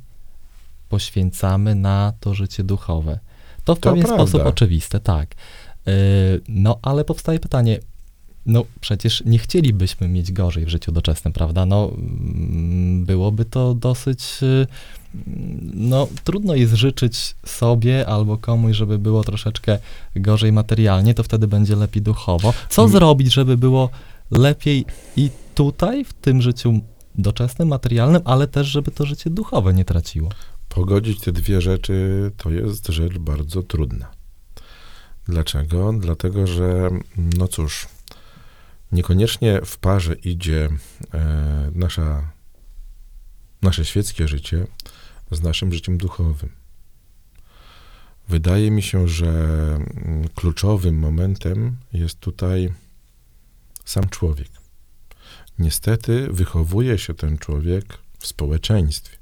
poświęcamy 0.88 1.74
na 1.74 2.12
to 2.20 2.34
życie 2.34 2.64
duchowe. 2.64 3.18
To 3.64 3.74
w 3.74 3.80
To 3.80 3.90
pewien 3.90 4.04
prawda. 4.06 4.26
sposób 4.26 4.46
oczywiste, 4.46 5.00
tak. 5.00 5.34
Yy, 5.86 5.92
No, 6.48 6.78
ale 6.82 7.04
powstaje 7.04 7.40
pytanie, 7.40 7.78
no 8.46 8.64
przecież 8.80 9.22
nie 9.26 9.38
chcielibyśmy 9.38 10.08
mieć 10.08 10.32
gorzej 10.32 10.64
w 10.64 10.68
życiu 10.68 10.92
doczesnym, 10.92 11.32
prawda? 11.32 11.66
No, 11.66 11.90
mm, 11.98 13.04
byłoby 13.04 13.44
to 13.44 13.74
dosyć, 13.74 14.42
yy, 14.42 14.66
no 15.74 16.08
trudno 16.24 16.54
jest 16.54 16.74
życzyć 16.74 17.36
sobie 17.46 18.08
albo 18.08 18.38
komuś, 18.38 18.76
żeby 18.76 18.98
było 18.98 19.24
troszeczkę 19.24 19.78
gorzej 20.16 20.52
materialnie, 20.52 21.14
to 21.14 21.22
wtedy 21.22 21.46
będzie 21.48 21.76
lepiej 21.76 22.02
duchowo. 22.02 22.52
Co 22.68 22.82
Mm. 22.82 22.92
zrobić, 22.92 23.32
żeby 23.32 23.56
było 23.56 23.90
lepiej 24.30 24.84
i 25.16 25.30
tutaj, 25.54 26.04
w 26.04 26.12
tym 26.12 26.42
życiu 26.42 26.80
doczesnym, 27.14 27.68
materialnym, 27.68 28.22
ale 28.24 28.46
też, 28.46 28.66
żeby 28.66 28.90
to 28.90 29.06
życie 29.06 29.30
duchowe 29.30 29.74
nie 29.74 29.84
traciło? 29.84 30.30
Pogodzić 30.68 31.20
te 31.20 31.32
dwie 31.32 31.60
rzeczy 31.60 32.30
to 32.36 32.50
jest 32.50 32.86
rzecz 32.88 33.18
bardzo 33.18 33.62
trudna. 33.62 34.06
Dlaczego? 35.28 35.92
Dlatego, 35.92 36.46
że 36.46 36.90
no 37.16 37.48
cóż, 37.48 37.88
niekoniecznie 38.92 39.60
w 39.64 39.78
parze 39.78 40.14
idzie 40.14 40.68
e, 41.14 41.70
nasza, 41.74 42.30
nasze 43.62 43.84
świeckie 43.84 44.28
życie 44.28 44.66
z 45.30 45.42
naszym 45.42 45.72
życiem 45.72 45.98
duchowym. 45.98 46.50
Wydaje 48.28 48.70
mi 48.70 48.82
się, 48.82 49.08
że 49.08 49.28
mm, 49.28 50.28
kluczowym 50.34 50.98
momentem 50.98 51.76
jest 51.92 52.20
tutaj 52.20 52.72
sam 53.84 54.08
człowiek. 54.08 54.48
Niestety 55.58 56.28
wychowuje 56.30 56.98
się 56.98 57.14
ten 57.14 57.38
człowiek 57.38 57.98
w 58.18 58.26
społeczeństwie 58.26 59.16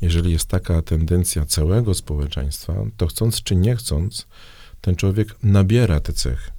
jeżeli 0.00 0.32
jest 0.32 0.48
taka 0.48 0.82
tendencja 0.82 1.44
całego 1.44 1.94
społeczeństwa, 1.94 2.74
to 2.96 3.06
chcąc 3.06 3.42
czy 3.42 3.56
nie 3.56 3.76
chcąc, 3.76 4.26
ten 4.80 4.96
człowiek 4.96 5.36
nabiera 5.42 6.00
te 6.00 6.12
cechy. 6.12 6.50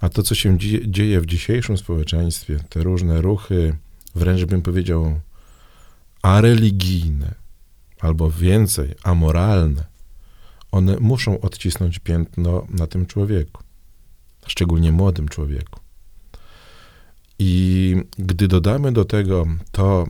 A 0.00 0.08
to, 0.08 0.22
co 0.22 0.34
się 0.34 0.58
dzie- 0.58 0.90
dzieje 0.90 1.20
w 1.20 1.26
dzisiejszym 1.26 1.78
społeczeństwie, 1.78 2.60
te 2.68 2.82
różne 2.82 3.20
ruchy, 3.20 3.76
wręcz 4.14 4.44
bym 4.44 4.62
powiedział, 4.62 5.20
areligijne, 6.22 7.34
albo 8.00 8.30
więcej, 8.30 8.94
amoralne, 9.02 9.84
one 10.72 10.96
muszą 11.00 11.40
odcisnąć 11.40 11.98
piętno 11.98 12.66
na 12.70 12.86
tym 12.86 13.06
człowieku, 13.06 13.62
szczególnie 14.46 14.92
młodym 14.92 15.28
człowieku. 15.28 15.80
I 17.38 17.96
gdy 18.18 18.48
dodamy 18.48 18.92
do 18.92 19.04
tego 19.04 19.46
to, 19.72 20.06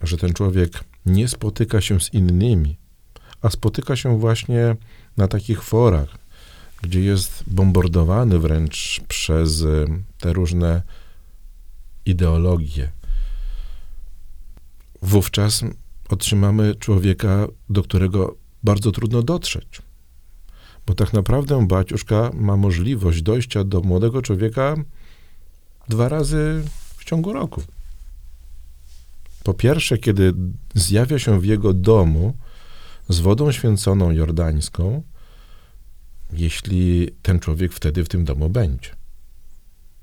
że 0.00 0.16
ten 0.16 0.32
człowiek 0.32 0.84
nie 1.06 1.28
spotyka 1.28 1.80
się 1.80 2.00
z 2.00 2.14
innymi, 2.14 2.76
a 3.42 3.50
spotyka 3.50 3.96
się 3.96 4.18
właśnie 4.18 4.76
na 5.16 5.28
takich 5.28 5.62
forach, 5.62 6.18
gdzie 6.82 7.00
jest 7.00 7.44
bombardowany 7.46 8.38
wręcz 8.38 9.00
przez 9.08 9.60
y, 9.60 9.86
te 10.18 10.32
różne 10.32 10.82
ideologie. 12.06 12.92
Wówczas 15.02 15.64
otrzymamy 16.12 16.74
człowieka, 16.74 17.46
do 17.70 17.82
którego 17.82 18.36
bardzo 18.62 18.92
trudno 18.92 19.22
dotrzeć. 19.22 19.82
Bo 20.86 20.94
tak 20.94 21.12
naprawdę 21.12 21.66
baciuszka 21.66 22.30
ma 22.34 22.56
możliwość 22.56 23.22
dojścia 23.22 23.64
do 23.64 23.80
młodego 23.80 24.22
człowieka 24.22 24.76
dwa 25.88 26.08
razy 26.08 26.62
w 26.96 27.04
ciągu 27.04 27.32
roku. 27.32 27.62
Po 29.44 29.54
pierwsze, 29.54 29.98
kiedy 29.98 30.32
zjawia 30.74 31.18
się 31.18 31.40
w 31.40 31.44
jego 31.44 31.72
domu 31.72 32.36
z 33.08 33.20
wodą 33.20 33.52
święconą 33.52 34.10
jordańską, 34.10 35.02
jeśli 36.32 37.10
ten 37.22 37.40
człowiek 37.40 37.72
wtedy 37.72 38.04
w 38.04 38.08
tym 38.08 38.24
domu 38.24 38.50
będzie. 38.50 39.01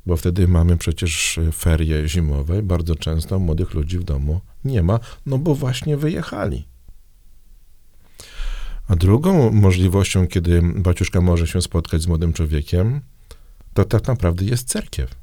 Bo 0.10 0.18
wtedy 0.18 0.48
mamy 0.48 0.78
przecież 0.78 1.40
ferie 1.54 2.08
zimowe, 2.08 2.64
bardzo 2.64 2.96
często 2.96 3.40
młodych 3.40 3.74
ludzi 3.74 3.98
w 3.98 4.04
domu 4.04 4.42
nie 4.66 4.84
ma, 4.84 5.00
no 5.26 5.38
bo 5.38 5.56
właśnie 5.56 5.98
wyjechali. 5.98 6.68
A 8.88 8.96
drugą 8.96 9.52
możliwością, 9.52 10.28
kiedy 10.28 10.62
baciuszka 10.62 11.22
może 11.22 11.48
się 11.48 11.62
spotkać 11.62 12.02
z 12.02 12.08
młodym 12.08 12.34
człowiekiem, 12.34 13.02
to 13.74 13.86
tak 13.86 14.08
naprawdę 14.08 14.46
jest 14.46 14.68
cerkiew. 14.68 15.16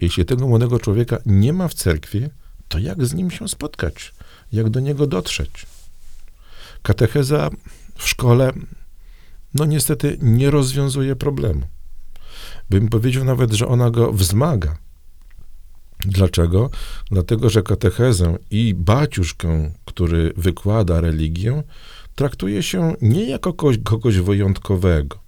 Jeśli 0.00 0.24
tego 0.24 0.48
młodego 0.48 0.78
człowieka 0.78 1.18
nie 1.26 1.52
ma 1.52 1.68
w 1.68 1.74
cerkwi, 1.74 2.28
to 2.68 2.78
jak 2.78 3.06
z 3.06 3.14
nim 3.14 3.30
się 3.30 3.48
spotkać? 3.48 4.14
Jak 4.52 4.70
do 4.70 4.80
niego 4.80 5.06
dotrzeć? 5.06 5.66
Katecheza 6.82 7.50
w 7.94 8.08
szkole, 8.08 8.52
no 9.54 9.64
niestety, 9.64 10.18
nie 10.22 10.50
rozwiązuje 10.50 11.16
problemu. 11.16 11.77
Bym 12.70 12.88
powiedział 12.88 13.24
nawet, 13.24 13.52
że 13.52 13.68
ona 13.68 13.90
go 13.90 14.12
wzmaga. 14.12 14.78
Dlaczego? 16.00 16.70
Dlatego, 17.10 17.50
że 17.50 17.62
katechezę 17.62 18.38
i 18.50 18.74
baciuszkę, 18.74 19.72
który 19.84 20.32
wykłada 20.36 21.00
religię, 21.00 21.62
traktuje 22.14 22.62
się 22.62 22.94
nie 23.02 23.24
jako 23.30 23.52
kogoś, 23.52 23.78
kogoś 23.84 24.16
wyjątkowego, 24.18 25.18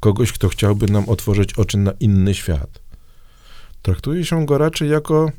kogoś, 0.00 0.32
kto 0.32 0.48
chciałby 0.48 0.86
nam 0.86 1.08
otworzyć 1.08 1.54
oczy 1.54 1.78
na 1.78 1.92
inny 2.00 2.34
świat. 2.34 2.82
Traktuje 3.82 4.24
się 4.24 4.46
go 4.46 4.58
raczej 4.58 4.90
jako 4.90 5.32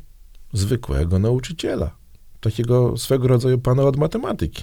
zwykłego 0.52 1.18
nauczyciela, 1.18 1.96
takiego 2.40 2.96
swego 2.96 3.28
rodzaju 3.28 3.58
pana 3.58 3.82
od 3.82 3.96
matematyki. 3.96 4.62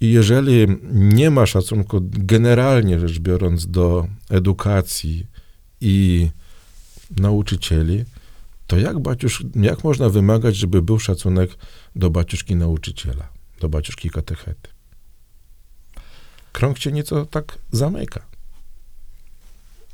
I 0.00 0.12
jeżeli 0.12 0.66
nie 0.92 1.30
ma 1.30 1.46
szacunku 1.46 2.00
generalnie 2.02 3.00
rzecz 3.00 3.18
biorąc 3.18 3.66
do 3.66 4.06
edukacji 4.30 5.26
i 5.80 6.28
nauczycieli, 7.16 8.04
to 8.66 8.78
jak, 8.78 8.98
baciusz, 8.98 9.44
jak 9.54 9.84
można 9.84 10.08
wymagać, 10.08 10.56
żeby 10.56 10.82
był 10.82 10.98
szacunek 10.98 11.50
do 11.96 12.10
baciuszki 12.10 12.56
nauczyciela, 12.56 13.28
do 13.60 13.68
baciuszki 13.68 14.10
katechety? 14.10 14.70
Krąg 16.52 16.78
się 16.78 16.92
nieco 16.92 17.26
tak 17.26 17.58
zamyka. 17.72 18.29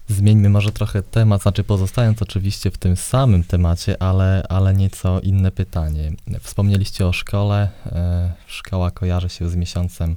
Zmieńmy 0.08 0.48
może 0.48 0.72
trochę 0.72 1.02
temat, 1.02 1.42
znaczy 1.42 1.64
pozostając 1.64 2.22
oczywiście 2.22 2.70
w 2.70 2.78
tym 2.78 2.96
samym 2.96 3.44
temacie, 3.44 4.02
ale, 4.02 4.42
ale 4.48 4.74
nieco 4.74 5.20
inne 5.20 5.50
pytanie. 5.50 6.12
Wspomnieliście 6.40 7.06
o 7.06 7.12
szkole. 7.12 7.68
E, 7.86 8.32
szkoła 8.46 8.90
kojarzy 8.90 9.28
się 9.28 9.48
z 9.48 9.56
miesiącem 9.56 10.16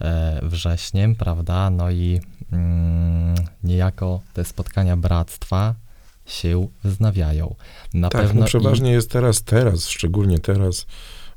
e, 0.00 0.40
wrześniem, 0.42 1.14
prawda? 1.14 1.70
No 1.70 1.90
i 1.90 2.20
mm, 2.52 3.34
niejako 3.64 4.20
te 4.32 4.44
spotkania 4.44 4.96
bractwa 4.96 5.74
się 6.26 6.68
wznawiają. 6.84 7.54
Na 7.94 8.08
tak, 8.08 8.22
pewno 8.22 8.40
no 8.40 8.46
i- 8.46 8.48
przeważnie 8.48 8.92
jest 8.92 9.10
teraz, 9.10 9.42
teraz, 9.42 9.88
szczególnie 9.88 10.38
teraz 10.38 10.86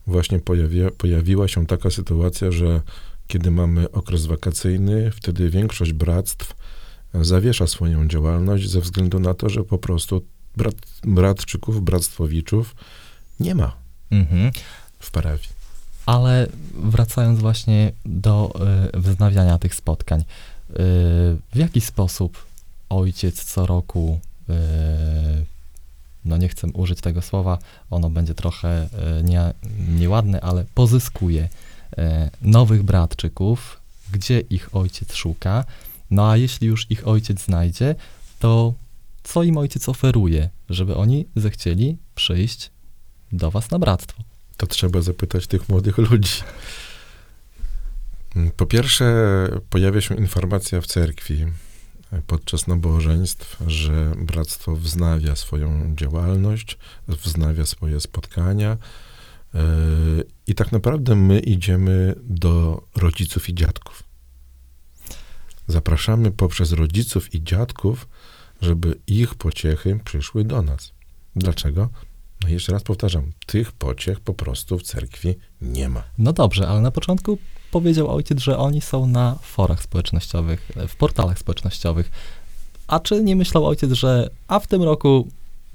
właśnie 0.08 0.40
pojawia, 0.40 0.92
pojawiła 0.98 1.48
się 1.48 1.66
taka 1.66 1.90
sytuacja, 1.90 2.52
że 2.52 2.82
kiedy 3.28 3.52
mamy 3.52 3.92
okres 3.92 4.26
wakacyjny, 4.26 5.12
wtedy 5.12 5.50
większość 5.50 5.94
bractw 5.94 6.56
zawiesza 7.22 7.68
swoją 7.68 8.08
działalność 8.08 8.70
ze 8.70 8.82
względu 8.82 9.20
na 9.20 9.34
to, 9.34 9.50
że 9.50 9.64
po 9.64 9.78
prostu 9.78 10.22
brat, 10.58 10.76
bratczyków, 11.04 11.84
bractwowiczów 11.84 12.76
nie 13.40 13.56
ma 13.56 13.76
Mhm. 14.12 14.52
w 15.00 15.12
parafii. 15.12 15.50
Ale 16.06 16.48
wracając 16.76 17.40
właśnie 17.40 17.92
do 18.06 18.54
y, 18.96 19.00
wznawiania 19.00 19.58
tych 19.58 19.76
spotkań, 19.76 20.22
y, 20.22 20.26
w 21.54 21.56
jaki 21.56 21.82
sposób 21.82 22.46
ojciec 22.90 23.44
co 23.44 23.66
roku, 23.66 24.20
y, 24.50 24.54
no 26.26 26.38
nie 26.38 26.50
chcę 26.50 26.68
użyć 26.68 27.02
tego 27.02 27.22
słowa, 27.22 27.58
ono 27.92 28.10
będzie 28.10 28.34
trochę 28.34 28.90
y, 29.20 29.24
nie, 29.24 29.54
nieładne, 30.00 30.42
ale 30.42 30.66
pozyskuje 30.74 31.44
y, 31.44 32.02
nowych 32.42 32.84
bratczyków, 32.84 33.80
gdzie 34.12 34.40
ich 34.40 34.76
ojciec 34.76 35.14
szuka, 35.14 35.66
no 36.12 36.30
a 36.30 36.38
jeśli 36.38 36.68
już 36.68 36.92
ich 36.92 37.08
ojciec 37.08 37.42
znajdzie, 37.42 37.96
to 38.40 38.74
co 39.24 39.44
im 39.44 39.58
ojciec 39.58 39.90
oferuje, 39.90 40.50
żeby 40.70 40.96
oni 40.96 41.26
zechcieli 41.36 41.98
przyjść 42.16 42.72
do 43.32 43.52
was 43.52 43.72
na 43.72 43.80
bractwo? 43.80 44.24
To 44.58 44.68
trzeba 44.68 45.02
zapytać 45.02 45.48
tych 45.48 45.70
młodych 45.70 45.98
ludzi. 45.98 46.42
Po 48.58 48.66
pierwsze, 48.66 49.06
pojawia 49.70 50.02
się 50.02 50.16
informacja 50.16 50.82
w 50.82 50.88
cerkwi, 50.88 51.46
podczas 52.28 52.68
nabożeństw, 52.68 53.58
że 53.68 54.12
bractwo 54.18 54.76
wznawia 54.76 55.36
swoją 55.36 55.96
działalność, 55.96 56.78
wznawia 57.08 57.66
swoje 57.66 58.00
spotkania. 58.00 58.78
Yy, 59.54 59.62
I 60.48 60.56
tak 60.56 60.72
naprawdę 60.72 61.16
my 61.16 61.40
idziemy 61.40 62.16
do 62.24 62.84
rodziców 62.96 63.50
i 63.50 63.56
dziadków. 63.56 64.04
Zapraszamy 65.68 66.32
poprzez 66.32 66.72
rodziców 66.72 67.36
i 67.36 67.44
dziadków, 67.44 68.08
żeby 68.62 69.00
ich 69.08 69.36
pociechy 69.36 70.00
przyszły 70.06 70.44
do 70.44 70.62
nas. 70.62 70.92
Dlaczego? 71.36 71.90
No 72.44 72.50
jeszcze 72.50 72.72
raz 72.72 72.84
powtarzam, 72.84 73.32
tych 73.46 73.72
pociech 73.72 74.20
po 74.20 74.34
prostu 74.34 74.80
w 74.80 74.84
cerkwi 74.84 75.36
nie 75.62 75.90
ma. 75.90 76.04
No 76.18 76.34
dobrze, 76.34 76.68
ale 76.68 76.82
na 76.82 76.92
początku 76.92 77.38
powiedział 77.72 78.16
ojciec, 78.16 78.40
że 78.40 78.58
oni 78.58 78.82
są 78.82 79.08
na 79.08 79.36
forach 79.42 79.84
społecznościowych, 79.84 80.72
w 80.88 80.96
portalach 80.96 81.40
społecznościowych. 81.40 82.12
A 82.88 83.00
czy 83.00 83.24
nie 83.24 83.36
myślał 83.36 83.66
ojciec, 83.66 83.92
że 83.92 84.30
a 84.48 84.60
w 84.60 84.68
tym 84.68 84.84
roku 84.84 85.28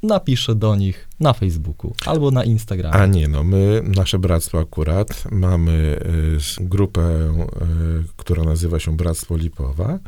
napisze 0.03 0.55
do 0.55 0.77
nich 0.77 1.09
na 1.21 1.33
Facebooku 1.33 1.95
albo 2.07 2.31
na 2.31 2.45
Instagramie? 2.45 2.95
A 2.95 3.07
nie, 3.07 3.29
no 3.29 3.45
my, 3.45 3.83
nasze 3.85 4.19
bractwo 4.19 4.59
akurat, 4.59 5.25
mamy 5.31 6.01
y, 6.61 6.65
grupę, 6.65 7.01
y, 7.01 8.05
która 8.17 8.45
nazywa 8.45 8.79
się 8.79 8.97
Bractwo 8.97 9.37
Lipowa 9.37 9.99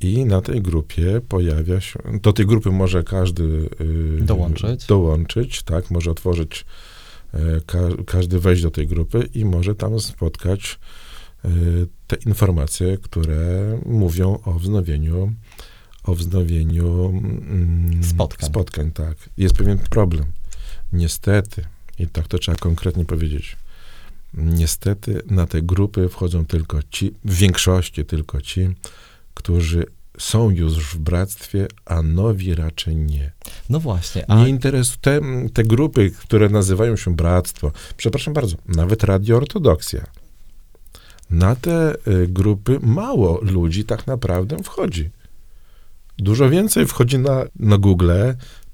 i 0.00 0.24
na 0.24 0.40
tej 0.40 0.62
grupie 0.62 1.20
pojawia 1.28 1.80
się, 1.80 1.98
do 2.22 2.32
tej 2.32 2.46
grupy 2.46 2.70
może 2.70 3.02
każdy 3.02 3.42
y, 3.80 4.22
Dołączyć. 4.22 4.86
dołączyć, 4.86 5.62
tak, 5.62 5.90
może 5.90 6.10
otworzyć, 6.10 6.64
y, 7.34 7.38
ka, 7.66 7.78
każdy 8.06 8.40
wejść 8.40 8.62
do 8.62 8.70
tej 8.70 8.86
grupy 8.86 9.28
i 9.34 9.44
może 9.44 9.74
tam 9.74 10.00
spotkać 10.00 10.78
y, 11.44 11.48
te 12.06 12.16
informacje, 12.26 12.98
które 12.98 13.78
mówią 13.86 14.38
o 14.44 14.52
wznowieniu 14.52 15.32
o 16.04 16.14
wznowieniu 16.14 17.08
mm, 17.08 18.04
Spotkań. 18.04 18.48
spotkań, 18.48 18.90
tak. 18.90 19.16
Jest 19.36 19.54
pewien 19.54 19.78
problem. 19.78 20.24
Niestety, 20.92 21.64
i 21.98 22.06
tak 22.06 22.28
to 22.28 22.38
trzeba 22.38 22.58
konkretnie 22.58 23.04
powiedzieć, 23.04 23.56
niestety 24.34 25.22
na 25.26 25.46
te 25.46 25.62
grupy 25.62 26.08
wchodzą 26.08 26.46
tylko 26.46 26.82
ci, 26.90 27.14
w 27.24 27.34
większości 27.34 28.04
tylko 28.04 28.40
ci, 28.40 28.68
którzy 29.34 29.84
są 30.18 30.50
już 30.50 30.94
w 30.94 30.98
bractwie, 30.98 31.66
a 31.84 32.02
nowi 32.02 32.54
raczej 32.54 32.96
nie. 32.96 33.32
No 33.68 33.80
właśnie, 33.80 34.30
a 34.30 34.36
Nie 34.36 34.48
interesują 34.48 34.98
te, 35.00 35.20
te 35.52 35.64
grupy, 35.64 36.10
które 36.10 36.48
nazywają 36.48 36.96
się 36.96 37.16
bractwo. 37.16 37.72
Przepraszam 37.96 38.34
bardzo, 38.34 38.56
nawet 38.68 39.04
Radio 39.04 39.36
Ortodoksja. 39.36 40.06
Na 41.30 41.56
te 41.56 41.94
y, 41.94 42.28
grupy 42.28 42.78
mało 42.82 43.40
ludzi 43.42 43.84
tak 43.84 44.06
naprawdę 44.06 44.62
wchodzi. 44.62 45.10
Dużo 46.20 46.50
więcej 46.50 46.86
wchodzi 46.86 47.18
na, 47.18 47.44
na 47.56 47.78
Google 47.78 48.12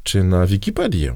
czy 0.03 0.25
na 0.25 0.47
Wikipedię. 0.47 1.15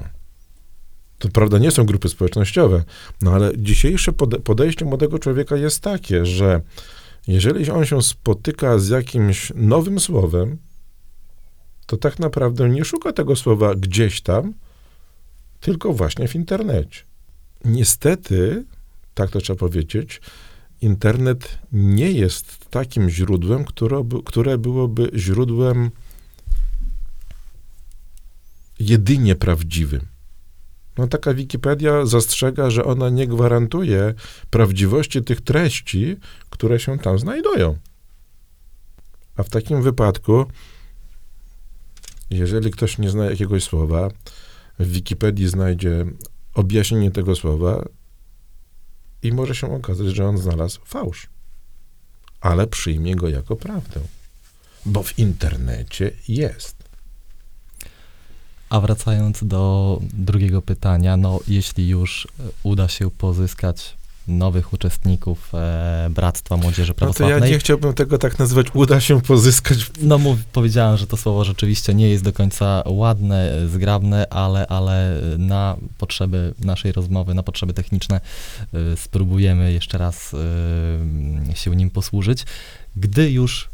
To 1.19 1.29
prawda 1.29 1.57
nie 1.57 1.71
są 1.71 1.85
grupy 1.85 2.09
społecznościowe, 2.09 2.83
no 3.21 3.31
ale 3.31 3.51
dzisiejsze 3.57 4.11
pode- 4.11 4.39
podejście 4.39 4.85
młodego 4.85 5.19
człowieka 5.19 5.55
jest 5.55 5.79
takie, 5.79 6.25
że 6.25 6.61
jeżeli 7.27 7.71
on 7.71 7.85
się 7.85 8.01
spotyka 8.01 8.79
z 8.79 8.89
jakimś 8.89 9.51
nowym 9.55 9.99
słowem, 9.99 10.57
to 11.85 11.97
tak 11.97 12.19
naprawdę 12.19 12.69
nie 12.69 12.85
szuka 12.85 13.13
tego 13.13 13.35
słowa 13.35 13.75
gdzieś 13.75 14.21
tam, 14.21 14.53
tylko 15.59 15.93
właśnie 15.93 16.27
w 16.27 16.35
internecie. 16.35 17.01
Niestety, 17.65 18.65
tak 19.13 19.29
to 19.29 19.41
trzeba 19.41 19.59
powiedzieć, 19.59 20.21
internet 20.81 21.59
nie 21.71 22.11
jest 22.11 22.69
takim 22.69 23.09
źródłem, 23.09 23.65
które, 23.65 24.03
które 24.25 24.57
byłoby 24.57 25.11
źródłem 25.15 25.91
jedynie 28.89 29.35
prawdziwym. 29.35 30.07
No 30.97 31.07
taka 31.07 31.33
Wikipedia 31.33 32.05
zastrzega, 32.05 32.69
że 32.69 32.85
ona 32.85 33.09
nie 33.09 33.27
gwarantuje 33.27 34.13
prawdziwości 34.49 35.21
tych 35.21 35.41
treści, 35.41 36.17
które 36.49 36.79
się 36.79 36.99
tam 36.99 37.19
znajdują. 37.19 37.77
A 39.35 39.43
w 39.43 39.49
takim 39.49 39.81
wypadku, 39.81 40.45
jeżeli 42.29 42.71
ktoś 42.71 42.97
nie 42.97 43.09
zna 43.09 43.25
jakiegoś 43.25 43.63
słowa, 43.63 44.09
w 44.79 44.91
Wikipedii 44.91 45.47
znajdzie 45.47 46.05
objaśnienie 46.53 47.11
tego 47.11 47.35
słowa 47.35 47.85
i 49.23 49.31
może 49.31 49.55
się 49.55 49.75
okazać, 49.75 50.07
że 50.07 50.27
on 50.27 50.37
znalazł 50.37 50.79
fałsz. 50.85 51.29
Ale 52.41 52.67
przyjmie 52.67 53.15
go 53.15 53.29
jako 53.29 53.55
prawdę. 53.55 53.99
Bo 54.85 55.03
w 55.03 55.19
internecie 55.19 56.11
jest. 56.27 56.80
A 58.71 58.79
wracając 58.79 59.43
do 59.43 59.99
drugiego 60.13 60.61
pytania, 60.61 61.17
no 61.17 61.39
jeśli 61.47 61.87
już 61.87 62.27
e, 62.39 62.43
uda 62.63 62.87
się 62.87 63.11
pozyskać 63.11 63.93
nowych 64.27 64.73
uczestników 64.73 65.55
e, 65.55 66.07
Bractwa 66.09 66.57
Młodzieży 66.57 66.89
No 66.89 66.93
to 66.93 66.99
Prawosławnej, 66.99 67.41
ja 67.41 67.55
nie 67.55 67.59
chciałbym 67.59 67.93
tego 67.93 68.17
tak 68.17 68.39
nazywać, 68.39 68.67
uda 68.73 69.01
się 69.01 69.21
pozyskać. 69.21 69.91
no 70.01 70.17
mów, 70.17 70.45
powiedziałem, 70.45 70.97
że 70.97 71.07
to 71.07 71.17
słowo 71.17 71.43
rzeczywiście 71.43 71.93
nie 71.93 72.09
jest 72.09 72.23
do 72.23 72.33
końca 72.33 72.83
ładne, 72.85 73.51
e, 73.51 73.67
zgrabne, 73.67 74.29
ale, 74.29 74.67
ale 74.67 75.21
na 75.37 75.77
potrzeby 75.97 76.53
naszej 76.59 76.91
rozmowy, 76.91 77.33
na 77.33 77.43
potrzeby 77.43 77.73
techniczne 77.73 78.21
e, 78.73 78.97
spróbujemy 78.97 79.73
jeszcze 79.73 79.97
raz 79.97 80.33
e, 80.33 81.55
się 81.55 81.75
nim 81.75 81.89
posłużyć. 81.89 82.45
Gdy 82.95 83.31
już 83.31 83.69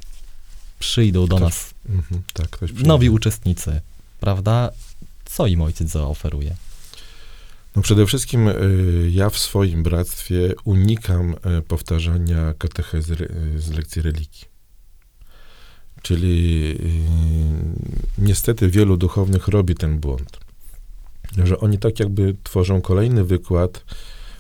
przyjdą 0.80 1.28
do 1.28 1.36
Ktoś 1.36 1.48
nas 1.48 1.74
Mhm, 1.90 2.22
tak, 2.34 2.60
nowi 2.84 3.10
uczestnicy, 3.10 3.82
prawda? 4.20 4.72
Co 5.30 5.48
im 5.48 5.62
ojciec 5.62 5.90
zaoferuje? 5.90 6.56
No 7.76 7.82
przede 7.82 8.06
wszystkim 8.06 8.48
y, 8.48 9.10
ja 9.12 9.30
w 9.30 9.38
swoim 9.38 9.84
bractwie 9.84 10.54
unikam 10.64 11.36
y, 11.60 11.62
powtarzania 11.62 12.54
katechezy 12.58 13.14
y, 13.56 13.62
z 13.62 13.72
lekcji 13.72 14.02
religii. 14.02 14.58
Czyli 16.02 16.76
niestety 18.18 18.70
wielu 18.70 18.98
duchownych 18.98 19.48
robi 19.48 19.76
ten 19.76 20.00
błąd, 20.00 20.40
że 21.44 21.60
oni 21.60 21.78
tak 21.78 22.00
jakby 22.00 22.36
tworzą 22.44 22.82
kolejny 22.82 23.24
wykład, 23.24 23.86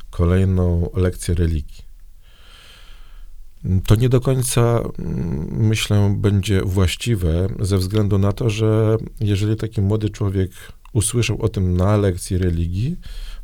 kolejną 0.09 0.89
lekcję 0.93 1.35
religii. 1.35 1.87
To 3.85 3.95
nie 3.95 4.09
do 4.09 4.21
końca, 4.21 4.61
mm, 4.99 5.47
myślę, 5.51 6.15
będzie 6.17 6.61
właściwe 6.61 7.47
ze 7.59 7.77
względu 7.77 8.17
na 8.17 8.31
to, 8.31 8.49
że 8.49 8.97
jeżeli 9.19 9.55
taki 9.55 9.81
młody 9.81 10.09
człowiek 10.09 10.51
usłyszał 10.93 11.41
o 11.41 11.49
tym 11.49 11.77
na 11.77 11.97
lekcji 11.97 12.37
religii, 12.37 12.97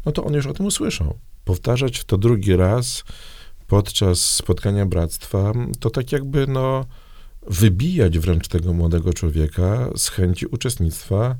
no 0.05 0.11
to 0.11 0.23
on 0.23 0.33
już 0.33 0.45
o 0.45 0.53
tym 0.53 0.65
usłyszał. 0.65 1.17
Powtarzać 1.45 2.03
to 2.03 2.17
drugi 2.17 2.55
raz 2.55 3.03
podczas 3.67 4.19
spotkania 4.19 4.85
bractwa, 4.85 5.53
to 5.79 5.89
tak 5.89 6.11
jakby 6.11 6.47
no 6.47 6.85
wybijać 7.47 8.19
wręcz 8.19 8.47
tego 8.47 8.73
młodego 8.73 9.13
człowieka 9.13 9.89
z 9.95 10.09
chęci 10.09 10.45
uczestnictwa 10.45 11.35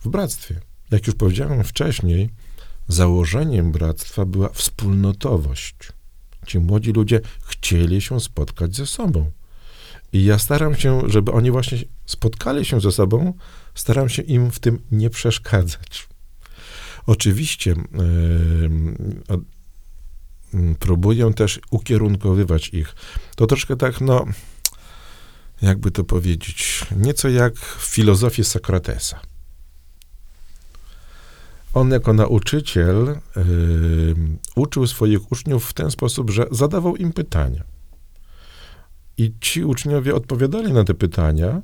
w 0.00 0.08
bractwie. 0.08 0.60
Jak 0.90 1.06
już 1.06 1.16
powiedziałem 1.16 1.64
wcześniej, 1.64 2.30
założeniem 2.88 3.72
bractwa 3.72 4.24
była 4.24 4.48
wspólnotowość. 4.48 5.74
Ci 6.46 6.58
młodzi 6.58 6.92
ludzie 6.92 7.20
chcieli 7.44 8.00
się 8.00 8.20
spotkać 8.20 8.76
ze 8.76 8.86
sobą. 8.86 9.30
I 10.12 10.24
ja 10.24 10.38
staram 10.38 10.74
się, 10.74 11.00
żeby 11.06 11.32
oni 11.32 11.50
właśnie 11.50 11.78
spotkali 12.06 12.64
się 12.64 12.80
ze 12.80 12.92
sobą, 12.92 13.32
staram 13.74 14.08
się 14.08 14.22
im 14.22 14.50
w 14.50 14.58
tym 14.58 14.78
nie 14.92 15.10
przeszkadzać. 15.10 16.08
Oczywiście 17.06 17.74
yy, 19.30 20.74
próbuję 20.78 21.34
też 21.34 21.60
ukierunkowywać 21.70 22.68
ich. 22.68 22.94
To 23.36 23.46
troszkę 23.46 23.76
tak, 23.76 24.00
no, 24.00 24.24
jakby 25.62 25.90
to 25.90 26.04
powiedzieć, 26.04 26.86
nieco 26.96 27.28
jak 27.28 27.56
w 27.56 27.84
filozofii 27.84 28.44
Sokratesa. 28.44 29.20
On 31.74 31.90
jako 31.90 32.12
nauczyciel 32.12 33.18
yy, 33.36 34.14
uczył 34.56 34.86
swoich 34.86 35.32
uczniów 35.32 35.70
w 35.70 35.72
ten 35.72 35.90
sposób, 35.90 36.30
że 36.30 36.46
zadawał 36.50 36.96
im 36.96 37.12
pytania. 37.12 37.64
I 39.16 39.34
ci 39.40 39.64
uczniowie 39.64 40.14
odpowiadali 40.14 40.72
na 40.72 40.84
te 40.84 40.94
pytania. 40.94 41.60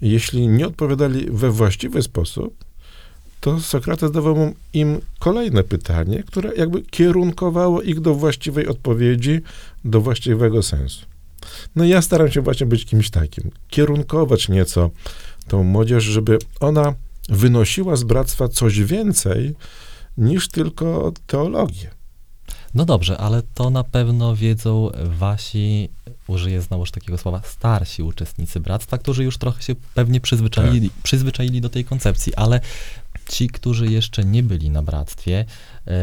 Jeśli 0.00 0.48
nie 0.48 0.66
odpowiadali 0.66 1.26
we 1.30 1.50
właściwy 1.50 2.02
sposób, 2.02 2.64
to 3.40 3.60
Sokrates 3.60 4.10
dawał 4.10 4.54
im 4.72 5.00
kolejne 5.18 5.62
pytanie, 5.64 6.22
które 6.22 6.54
jakby 6.54 6.82
kierunkowało 6.82 7.82
ich 7.82 8.00
do 8.00 8.14
właściwej 8.14 8.66
odpowiedzi, 8.66 9.40
do 9.84 10.00
właściwego 10.00 10.62
sensu. 10.62 11.06
No 11.76 11.84
ja 11.84 12.02
staram 12.02 12.30
się 12.30 12.40
właśnie 12.40 12.66
być 12.66 12.84
kimś 12.84 13.10
takim, 13.10 13.50
kierunkować 13.68 14.48
nieco 14.48 14.90
tą 15.48 15.62
młodzież, 15.62 16.04
żeby 16.04 16.38
ona 16.60 16.94
wynosiła 17.28 17.96
z 17.96 18.04
bractwa 18.04 18.48
coś 18.48 18.80
więcej 18.80 19.54
niż 20.18 20.48
tylko 20.48 21.12
teologię. 21.26 21.90
No 22.74 22.84
dobrze, 22.84 23.18
ale 23.18 23.42
to 23.54 23.70
na 23.70 23.84
pewno 23.84 24.36
wiedzą 24.36 24.90
wasi, 25.04 25.88
użyję 26.28 26.62
znowuż 26.62 26.90
takiego 26.90 27.18
słowa, 27.18 27.40
starsi 27.44 28.02
uczestnicy 28.02 28.60
bractwa, 28.60 28.98
którzy 28.98 29.24
już 29.24 29.38
trochę 29.38 29.62
się 29.62 29.74
pewnie 29.94 30.20
przyzwyczaili, 30.20 30.90
przyzwyczaili 31.02 31.60
do 31.60 31.68
tej 31.68 31.84
koncepcji, 31.84 32.34
ale 32.34 32.60
ci, 33.28 33.48
którzy 33.48 33.86
jeszcze 33.86 34.24
nie 34.24 34.42
byli 34.42 34.70
na 34.70 34.82
bractwie, 34.82 35.44
e, 35.86 35.94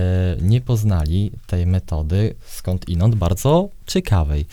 nie 0.41 0.61
poznali 0.61 1.31
tej 1.47 1.65
metody 1.65 2.35
skąd 2.47 2.89
inąd 2.89 3.15
bardzo 3.15 3.69
ciekawej. 3.87 4.45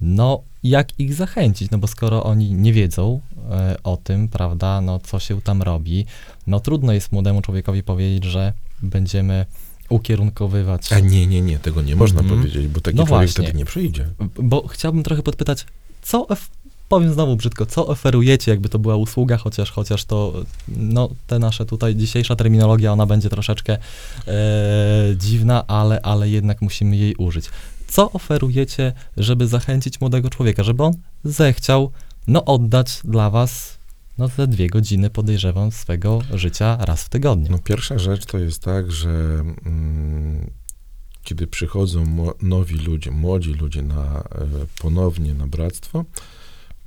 No, 0.00 0.42
jak 0.62 1.00
ich 1.00 1.14
zachęcić? 1.14 1.70
No 1.70 1.78
bo 1.78 1.86
skoro 1.86 2.24
oni 2.24 2.52
nie 2.52 2.72
wiedzą 2.72 3.20
e, 3.50 3.76
o 3.84 3.96
tym, 3.96 4.28
prawda, 4.28 4.80
no 4.80 4.98
co 4.98 5.18
się 5.18 5.42
tam 5.42 5.62
robi, 5.62 6.06
no 6.46 6.60
trudno 6.60 6.92
jest 6.92 7.12
młodemu 7.12 7.42
człowiekowi 7.42 7.82
powiedzieć, 7.82 8.24
że 8.24 8.52
będziemy 8.82 9.46
ukierunkowywać. 9.88 10.92
A 10.92 10.98
nie, 11.00 11.26
nie, 11.26 11.40
nie, 11.42 11.58
tego 11.58 11.82
nie 11.82 11.96
można 11.96 12.20
Mhm. 12.20 12.40
powiedzieć, 12.40 12.68
bo 12.68 12.80
taki 12.80 12.96
No 12.96 13.06
człowiek 13.06 13.28
właśnie. 13.28 13.44
wtedy 13.44 13.58
nie 13.58 13.64
przyjdzie. 13.64 14.08
Bo 14.42 14.68
chciałbym 14.68 15.02
trochę 15.02 15.22
podpytać, 15.22 15.66
co, 16.02 16.26
powiem 16.88 17.12
znowu 17.12 17.36
brzydko, 17.36 17.66
co 17.66 17.86
oferujecie, 17.86 18.50
jakby 18.50 18.68
to 18.68 18.78
była 18.78 18.96
usługa, 18.96 19.36
chociaż, 19.36 19.70
chociaż 19.70 20.04
to, 20.04 20.32
no, 20.68 21.08
te 21.26 21.38
nasze 21.38 21.66
tutaj, 21.66 21.96
dzisiejsza 21.96 22.36
terminologia, 22.36 22.92
ona 22.92 23.06
będzie 23.06 23.28
troszeczkę 23.28 23.72
e, 24.26 24.36
dziwna, 25.16 25.66
ale, 25.66 26.00
ale 26.02 26.28
jednak 26.28 26.62
musimy 26.62 26.96
jej 26.96 27.14
użyć. 27.14 27.44
Co 27.88 28.12
oferujecie, 28.12 28.92
żeby 29.16 29.46
zachęcić 29.46 30.00
młodego 30.00 30.30
człowieka, 30.30 30.62
żeby 30.62 30.82
on 30.82 30.92
zechciał, 31.24 31.90
no, 32.26 32.44
oddać 32.44 33.00
dla 33.04 33.30
was, 33.30 33.77
no, 34.18 34.28
te 34.28 34.46
dwie 34.46 34.68
godziny, 34.68 35.10
podejrzewam, 35.10 35.72
swego 35.72 36.22
życia 36.34 36.76
raz 36.80 37.02
w 37.02 37.08
tygodniu? 37.08 37.50
No 37.50 37.58
pierwsza 37.58 37.98
rzecz 37.98 38.26
to 38.26 38.38
jest 38.38 38.62
tak, 38.62 38.92
że 38.92 39.10
mm, 39.66 40.50
kiedy 41.22 41.46
przychodzą 41.46 42.32
nowi 42.42 42.74
ludzie, 42.74 43.10
młodzi 43.10 43.54
ludzie 43.54 43.82
na, 43.82 44.20
e, 44.20 44.46
ponownie 44.80 45.34
na 45.34 45.46
bractwo, 45.46 46.04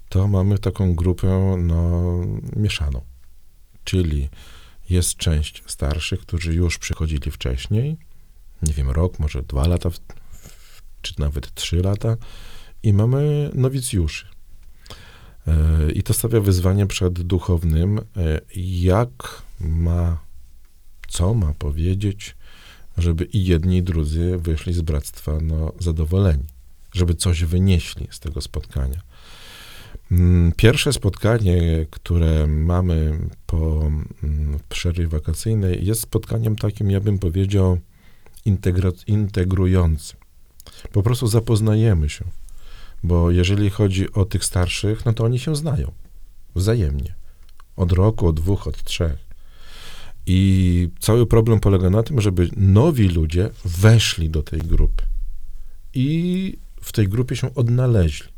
to 0.09 0.27
mamy 0.27 0.59
taką 0.59 0.95
grupę 0.95 1.55
no, 1.59 2.01
mieszaną. 2.55 3.01
Czyli 3.83 4.29
jest 4.89 5.15
część 5.15 5.63
starszych, 5.67 6.19
którzy 6.19 6.53
już 6.53 6.77
przychodzili 6.77 7.31
wcześniej, 7.31 7.97
nie 8.61 8.73
wiem, 8.73 8.89
rok, 8.89 9.19
może 9.19 9.43
dwa 9.43 9.67
lata, 9.67 9.89
czy 11.01 11.13
nawet 11.19 11.53
trzy 11.53 11.75
lata, 11.75 12.17
i 12.83 12.93
mamy 12.93 13.51
nowicjuszy. 13.53 14.30
E, 15.47 15.91
I 15.91 16.03
to 16.03 16.13
stawia 16.13 16.39
wyzwanie 16.39 16.87
przed 16.87 17.21
duchownym, 17.21 17.99
e, 17.99 18.41
jak 18.55 19.41
ma, 19.59 20.17
co 21.07 21.33
ma 21.33 21.53
powiedzieć, 21.53 22.35
żeby 22.97 23.25
i 23.25 23.45
jedni, 23.45 23.77
i 23.77 23.83
drudzy 23.83 24.37
wyszli 24.37 24.73
z 24.73 24.81
bractwa 24.81 25.37
no, 25.41 25.73
zadowoleni, 25.79 26.43
żeby 26.93 27.15
coś 27.15 27.43
wynieśli 27.43 28.07
z 28.11 28.19
tego 28.19 28.41
spotkania. 28.41 29.01
Mm, 30.11 30.51
Pierwsze 30.57 30.93
spotkanie, 30.93 31.85
które 31.91 32.47
mamy 32.47 33.19
po 33.45 33.81
mm, 34.23 34.59
przerwie 34.69 35.07
wakacyjnej, 35.07 35.85
jest 35.85 36.01
spotkaniem 36.01 36.55
takim, 36.55 36.91
ja 36.91 36.99
bym 36.99 37.19
powiedział, 37.19 37.77
integrującym. 39.07 40.19
Po 40.91 41.03
prostu 41.03 41.27
zapoznajemy 41.27 42.09
się, 42.09 42.25
bo 43.03 43.31
jeżeli 43.31 43.69
chodzi 43.69 44.13
o 44.13 44.25
tych 44.25 44.45
starszych, 44.45 45.05
no 45.05 45.13
to 45.13 45.23
oni 45.23 45.39
się 45.39 45.55
znają 45.55 45.91
wzajemnie. 46.55 47.15
Od 47.75 47.91
roku, 47.91 48.27
od 48.27 48.35
dwóch, 48.35 48.67
od 48.67 48.83
trzech. 48.83 49.31
I 50.25 50.89
cały 50.99 51.25
problem 51.25 51.59
polega 51.59 51.89
na 51.89 52.03
tym, 52.03 52.21
żeby 52.21 52.49
nowi 52.57 53.07
ludzie 53.07 53.49
weszli 53.65 54.29
do 54.29 54.43
tej 54.43 54.59
grupy 54.59 55.05
i 55.93 56.57
w 56.81 56.91
tej 56.91 57.07
grupie 57.07 57.35
się 57.35 57.55
odnaleźli. 57.55 58.29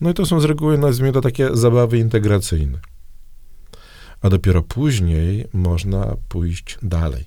No 0.00 0.10
i 0.10 0.14
to 0.14 0.26
są 0.26 0.40
z 0.40 0.44
reguły, 0.44 0.78
nazwijmy 0.78 1.12
to 1.12 1.20
takie 1.20 1.56
zabawy 1.56 1.98
integracyjne. 1.98 2.78
A 4.20 4.30
dopiero 4.30 4.62
później 4.62 5.46
można 5.52 6.16
pójść 6.28 6.78
dalej. 6.82 7.24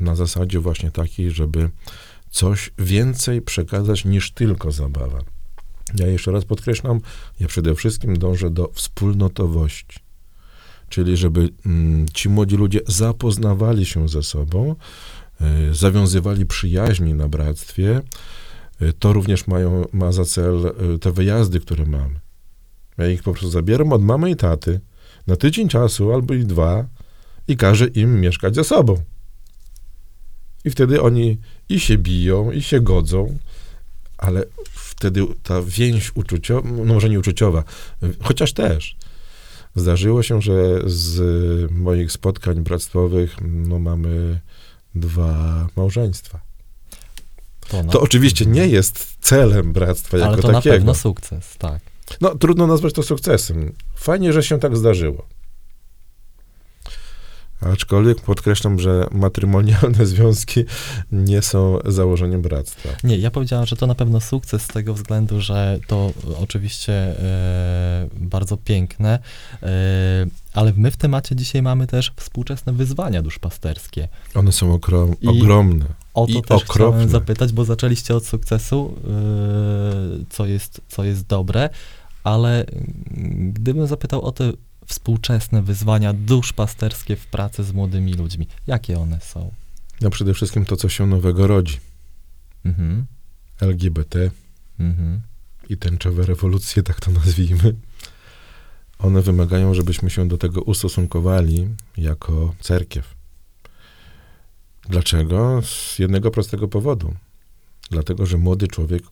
Na 0.00 0.14
zasadzie 0.14 0.60
właśnie 0.60 0.90
takiej, 0.90 1.30
żeby 1.30 1.70
coś 2.30 2.70
więcej 2.78 3.42
przekazać 3.42 4.04
niż 4.04 4.32
tylko 4.32 4.72
zabawa. 4.72 5.18
Ja 5.98 6.06
jeszcze 6.06 6.32
raz 6.32 6.44
podkreślam, 6.44 7.00
ja 7.40 7.46
przede 7.46 7.74
wszystkim 7.74 8.18
dążę 8.18 8.50
do 8.50 8.70
wspólnotowości. 8.74 9.98
Czyli 10.88 11.16
żeby 11.16 11.48
mm, 11.66 12.06
ci 12.14 12.28
młodzi 12.28 12.56
ludzie 12.56 12.80
zapoznawali 12.86 13.86
się 13.86 14.08
ze 14.08 14.22
sobą, 14.22 14.76
y, 15.70 15.74
zawiązywali 15.74 16.46
przyjaźni 16.46 17.14
na 17.14 17.28
bractwie. 17.28 18.00
Y, 18.82 18.92
to 18.92 19.12
również 19.12 19.46
mają, 19.46 19.84
ma 19.92 20.12
za 20.12 20.24
cel 20.24 20.74
y, 20.94 20.98
te 20.98 21.12
wyjazdy, 21.12 21.60
które 21.60 21.86
mamy. 21.86 22.20
Ja 22.98 23.08
ich 23.08 23.22
po 23.22 23.32
prostu 23.32 23.50
zabieram 23.50 23.92
od 23.92 24.02
mamy 24.02 24.30
i 24.30 24.36
taty 24.36 24.80
na 25.26 25.36
tydzień 25.36 25.68
czasu 25.68 26.12
albo 26.12 26.34
i 26.34 26.44
dwa 26.44 26.86
i 27.48 27.56
każę 27.56 27.86
im 27.86 28.20
mieszkać 28.20 28.54
ze 28.54 28.64
sobą. 28.64 28.96
I 30.64 30.70
wtedy 30.70 31.02
oni 31.02 31.38
i 31.68 31.80
się 31.80 31.98
biją, 31.98 32.50
i 32.50 32.62
się 32.62 32.80
godzą, 32.80 33.38
ale 34.20 34.44
wtedy 34.72 35.26
ta 35.42 35.62
więź 35.62 36.12
uczuciowa, 36.14 36.68
no 36.70 36.84
może 36.84 37.10
nie 37.10 37.18
uczuciowa, 37.18 37.64
chociaż 38.22 38.52
też. 38.52 38.96
Zdarzyło 39.76 40.22
się, 40.22 40.42
że 40.42 40.80
z 40.86 41.20
moich 41.70 42.12
spotkań 42.12 42.60
bractwowych 42.60 43.36
no, 43.42 43.78
mamy 43.78 44.40
dwa 44.94 45.66
małżeństwa. 45.76 46.40
To, 47.68 47.82
na, 47.82 47.92
To 47.92 48.00
oczywiście 48.00 48.46
nie 48.46 48.66
jest 48.68 49.16
celem 49.20 49.72
bractwa 49.72 50.18
jako 50.18 50.32
ale 50.32 50.42
to 50.42 50.48
na 50.48 50.54
takiego. 50.54 50.76
pewno 50.76 50.94
sukces, 50.94 51.56
tak. 51.58 51.80
No, 52.20 52.34
trudno 52.34 52.66
nazwać 52.66 52.92
to 52.92 53.02
sukcesem. 53.02 53.72
Fajnie, 53.94 54.32
że 54.32 54.42
się 54.42 54.58
tak 54.58 54.76
zdarzyło. 54.76 55.26
Aczkolwiek 57.60 58.20
podkreślam, 58.20 58.78
że 58.80 59.06
matrymonialne 59.12 60.06
związki 60.12 60.64
nie 61.12 61.42
są 61.42 61.78
założeniem 61.84 62.42
bractwa. 62.42 62.88
Nie, 63.04 63.18
ja 63.18 63.30
powiedziałam, 63.30 63.66
że 63.66 63.76
to 63.76 63.86
na 63.86 63.94
pewno 63.94 64.20
sukces 64.20 64.62
z 64.62 64.66
tego 64.66 64.94
względu, 64.94 65.40
że 65.40 65.78
to 65.86 66.12
oczywiście 66.42 66.92
e, 66.92 68.08
bardzo 68.16 68.56
piękne, 68.56 69.18
e, 69.62 69.66
ale 70.54 70.72
my 70.76 70.90
w 70.90 70.96
temacie 70.96 71.36
dzisiaj 71.36 71.62
mamy 71.62 71.86
też 71.86 72.12
współczesne 72.16 72.72
wyzwania 72.72 73.22
duszpasterskie. 73.22 74.08
One 74.34 74.52
są 74.52 74.76
okro- 74.76 75.14
I- 75.20 75.28
ogromne. 75.28 75.84
O 76.14 76.26
to 76.26 76.32
I 76.32 76.42
też 76.42 76.62
okropne. 76.62 76.74
chciałem 76.74 77.08
zapytać, 77.08 77.52
bo 77.52 77.64
zaczęliście 77.64 78.16
od 78.16 78.26
sukcesu, 78.26 78.94
e, 79.04 80.24
co, 80.30 80.46
jest, 80.46 80.80
co 80.88 81.04
jest 81.04 81.26
dobre, 81.26 81.70
ale 82.24 82.64
gdybym 83.36 83.86
zapytał 83.86 84.22
o 84.22 84.32
te 84.32 84.52
współczesne 84.90 85.62
wyzwania 85.62 86.12
duszpasterskie 86.12 87.16
w 87.16 87.26
pracy 87.26 87.64
z 87.64 87.72
młodymi 87.72 88.14
ludźmi, 88.14 88.46
jakie 88.66 88.98
one 88.98 89.20
są? 89.20 89.52
No 90.00 90.10
przede 90.10 90.34
wszystkim 90.34 90.64
to, 90.64 90.76
co 90.76 90.88
się 90.88 91.06
nowego 91.06 91.46
rodzi. 91.46 91.78
Mhm, 92.64 93.06
LGBT 93.60 94.30
mhm. 94.80 95.20
i 95.68 95.76
tęczowe 95.76 96.26
rewolucje, 96.26 96.82
tak 96.82 97.00
to 97.00 97.10
nazwijmy. 97.10 97.74
One 98.98 99.22
wymagają, 99.22 99.74
żebyśmy 99.74 100.10
się 100.10 100.28
do 100.28 100.38
tego 100.38 100.62
ustosunkowali 100.62 101.68
jako 101.96 102.54
cerkiew. 102.60 103.14
Dlaczego? 104.88 105.62
Z 105.62 105.98
jednego 105.98 106.30
prostego 106.30 106.68
powodu. 106.68 107.14
Dlatego, 107.90 108.26
że 108.26 108.38
młody 108.38 108.68
człowiek 108.68 109.02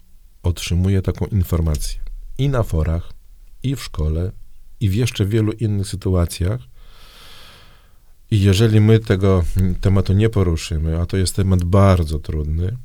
otrzymuje 0.43 1.03
taką 1.03 1.27
informację 1.27 2.01
i 2.39 2.49
na 2.49 2.63
forach, 2.63 3.13
i 3.63 3.77
w 3.77 3.83
szkole, 3.83 4.33
i 4.81 4.89
w 4.89 4.95
jeszcze 4.95 5.27
wielu 5.27 5.53
innych 5.53 5.87
sytuacjach. 5.87 6.61
I 8.31 8.41
jeżeli 8.41 8.81
my 8.81 9.01
tego 9.01 9.45
tematu 9.81 10.13
nie 10.13 10.29
poruszymy, 10.29 11.01
a 11.01 11.07
to 11.07 11.17
jest 11.17 11.37
temat 11.37 11.65
bardzo 11.65 12.19
trudny, 12.19 12.77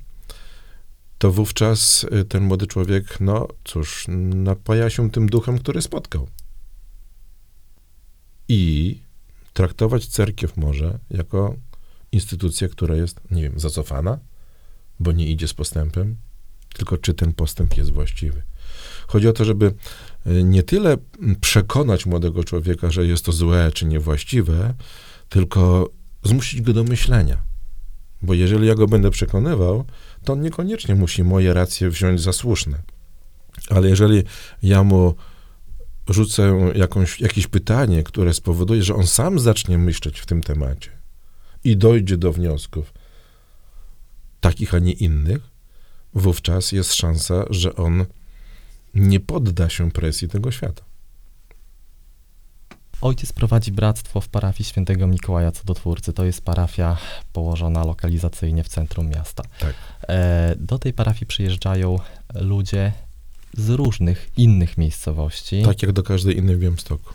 to 1.18 1.32
wówczas 1.32 2.06
y, 2.22 2.26
ten 2.26 2.44
młody 2.44 2.68
człowiek, 2.68 3.20
no 3.20 3.48
cóż, 3.64 4.06
napaja 4.34 4.90
się 4.90 5.12
tym 5.12 5.30
duchem, 5.30 5.60
który 5.60 5.82
spotkał. 5.82 6.28
I 8.48 9.00
traktować 9.54 10.08
cerkiew 10.08 10.58
może 10.58 11.00
jako 11.10 11.56
instytucję, 12.12 12.70
która 12.70 12.96
jest, 12.96 13.22
nie 13.32 13.42
wiem, 13.42 13.60
zacofana, 13.60 14.20
bo 15.00 15.12
nie 15.12 15.28
idzie 15.28 15.48
z 15.48 15.54
postępem, 15.54 16.16
tylko 16.74 16.98
czy 16.98 17.14
ten 17.14 17.34
postęp 17.34 17.78
jest 17.78 17.92
właściwy. 17.92 18.44
Chodzi 19.08 19.28
o 19.28 19.34
to, 19.34 19.46
żeby 19.46 19.74
nie 20.26 20.64
tyle 20.64 20.98
przekonać 21.42 22.06
młodego 22.06 22.44
człowieka, 22.44 22.92
że 22.92 23.06
jest 23.06 23.26
to 23.26 23.32
złe 23.32 23.72
czy 23.74 23.86
niewłaściwe, 23.86 24.74
tylko 25.30 25.90
zmusić 26.24 26.62
go 26.62 26.74
do 26.74 26.84
myślenia. 26.84 27.44
Bo 28.22 28.34
jeżeli 28.34 28.68
ja 28.68 28.76
go 28.76 28.88
będę 28.88 29.12
przekonywał, 29.12 29.86
to 30.24 30.34
on 30.34 30.42
niekoniecznie 30.42 30.96
musi 30.96 31.24
moje 31.24 31.54
racje 31.54 31.90
wziąć 31.90 32.22
za 32.22 32.34
słuszne. 32.34 32.82
Ale 33.70 33.90
jeżeli 33.90 34.24
ja 34.64 34.84
mu 34.84 35.16
rzucę 36.10 36.72
jakąś, 36.76 37.22
jakieś 37.22 37.48
pytanie, 37.48 38.04
które 38.04 38.34
spowoduje, 38.34 38.84
że 38.84 38.96
on 38.96 39.08
sam 39.08 39.40
zacznie 39.40 39.78
myśleć 39.78 40.20
w 40.20 40.26
tym 40.26 40.42
temacie 40.42 40.92
i 41.64 41.78
dojdzie 41.78 42.18
do 42.18 42.34
wniosków, 42.34 42.94
takich, 44.40 44.74
a 44.74 44.80
nie 44.80 44.92
innych, 44.92 45.42
wówczas 46.14 46.72
jest 46.72 46.94
szansa, 46.94 47.46
że 47.50 47.76
on 47.76 48.06
nie 48.94 49.20
podda 49.20 49.70
się 49.70 49.92
presji 49.92 50.28
tego 50.28 50.52
świata. 50.52 50.84
Ojciec 53.02 53.34
prowadzi 53.34 53.72
bractwo 53.72 54.22
w 54.22 54.28
parafii 54.28 54.70
świętego 54.70 55.08
Mikołaja 55.08 55.52
Cudotwórcy. 55.52 56.14
To 56.14 56.26
jest 56.26 56.42
parafia 56.42 56.98
położona 57.34 57.84
lokalizacyjnie 57.84 58.64
w 58.64 58.68
centrum 58.70 59.10
miasta. 59.10 59.44
Tak. 59.60 59.74
E, 60.08 60.56
do 60.58 60.80
tej 60.80 60.94
parafii 60.94 61.26
przyjeżdżają 61.26 62.00
ludzie 62.36 62.92
z 63.58 63.70
różnych 63.70 64.30
innych 64.38 64.78
miejscowości, 64.78 65.64
Tak 65.66 65.82
jak 65.82 65.92
do 65.92 66.04
każdej 66.04 66.38
innej 66.38 66.56
w 66.56 66.60
Białymstoku. 66.60 67.14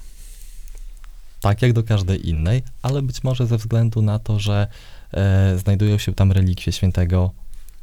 tak 1.40 1.62
jak 1.62 1.72
do 1.72 1.82
każdej 1.82 2.28
innej, 2.28 2.62
ale 2.82 3.02
być 3.02 3.24
może 3.24 3.46
ze 3.46 3.56
względu 3.56 4.02
na 4.02 4.18
to, 4.18 4.38
że 4.40 4.68
e, 5.12 5.58
znajdują 5.58 5.98
się 5.98 6.14
tam 6.14 6.32
relikwie 6.32 6.72
świętego 6.72 7.30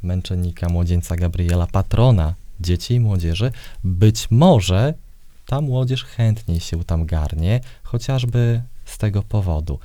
męczennika, 0.02 0.68
młodzieńca 0.68 1.16
Gabriela, 1.16 1.66
patrona 1.66 2.34
dzieci 2.60 2.94
i 2.94 3.00
młodzieży, 3.00 3.52
być 3.84 4.30
może 4.30 4.94
ta 5.46 5.60
młodzież 5.60 6.04
chętniej 6.04 6.60
się 6.60 6.84
tam 6.84 7.06
garnie, 7.06 7.60
chociażby 7.82 8.62
z 8.84 8.98
tego 8.98 9.22
powodu. 9.22 9.78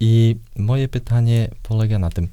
I 0.00 0.36
moje 0.56 0.88
pytanie 0.88 1.50
polega 1.62 1.98
na 1.98 2.10
tym, 2.10 2.28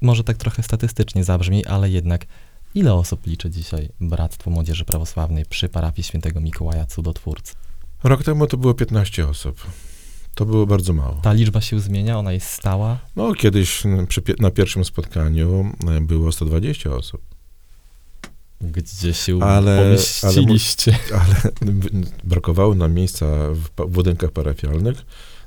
może 0.00 0.24
tak 0.24 0.36
trochę 0.36 0.62
statystycznie 0.62 1.24
zabrzmi, 1.24 1.66
ale 1.66 1.90
jednak, 1.90 2.26
ile 2.74 2.94
osób 2.94 3.26
liczy 3.26 3.50
dzisiaj 3.50 3.88
Bractwo 4.00 4.50
Młodzieży 4.50 4.84
Prawosławnej 4.84 5.46
przy 5.46 5.68
parafii 5.68 6.02
świętego 6.02 6.40
Mikołaja 6.40 6.86
Cudotwórcy? 6.86 7.54
Rok 8.04 8.24
temu 8.24 8.46
to 8.46 8.56
było 8.56 8.74
15 8.74 9.28
osób. 9.28 9.66
To 10.34 10.44
było 10.46 10.66
bardzo 10.66 10.92
mało. 10.92 11.14
Ta 11.22 11.32
liczba 11.32 11.60
się 11.60 11.80
zmienia, 11.80 12.18
ona 12.18 12.32
jest 12.32 12.46
stała. 12.46 12.98
No, 13.16 13.34
kiedyś 13.34 13.82
przy, 14.08 14.22
na 14.38 14.50
pierwszym 14.50 14.84
spotkaniu 14.84 15.72
e, 15.88 16.00
było 16.00 16.32
120 16.32 16.90
osób, 16.90 17.22
Gdzie 18.62 19.14
się 19.14 19.42
Ale- 19.42 19.78
pomieściliście? 19.78 20.96
ale 21.20 21.72
b- 21.72 21.88
brakowało 22.24 22.74
nam 22.74 22.92
miejsca 22.94 23.26
w 23.54 23.86
budynkach 23.88 24.30
parafialnych, 24.30 25.02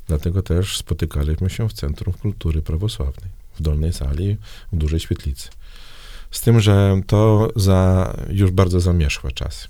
dlatego 0.08 0.42
też 0.42 0.78
spotykaliśmy 0.78 1.50
się 1.50 1.70
w 1.70 1.74
Centrum 1.74 2.14
Kultury 2.14 2.62
Prawosławnej, 2.62 3.30
w 3.60 3.62
dolnej 3.62 3.94
sali, 3.94 4.38
w 4.74 4.78
dużej 4.78 5.00
świetlicy. 5.00 5.50
Z 6.32 6.42
tym, 6.42 6.60
że 6.60 7.02
to 7.08 7.50
za 7.56 8.14
już 8.30 8.52
bardzo 8.52 8.80
zamierzchłe 8.80 9.32
czasy. 9.32 9.68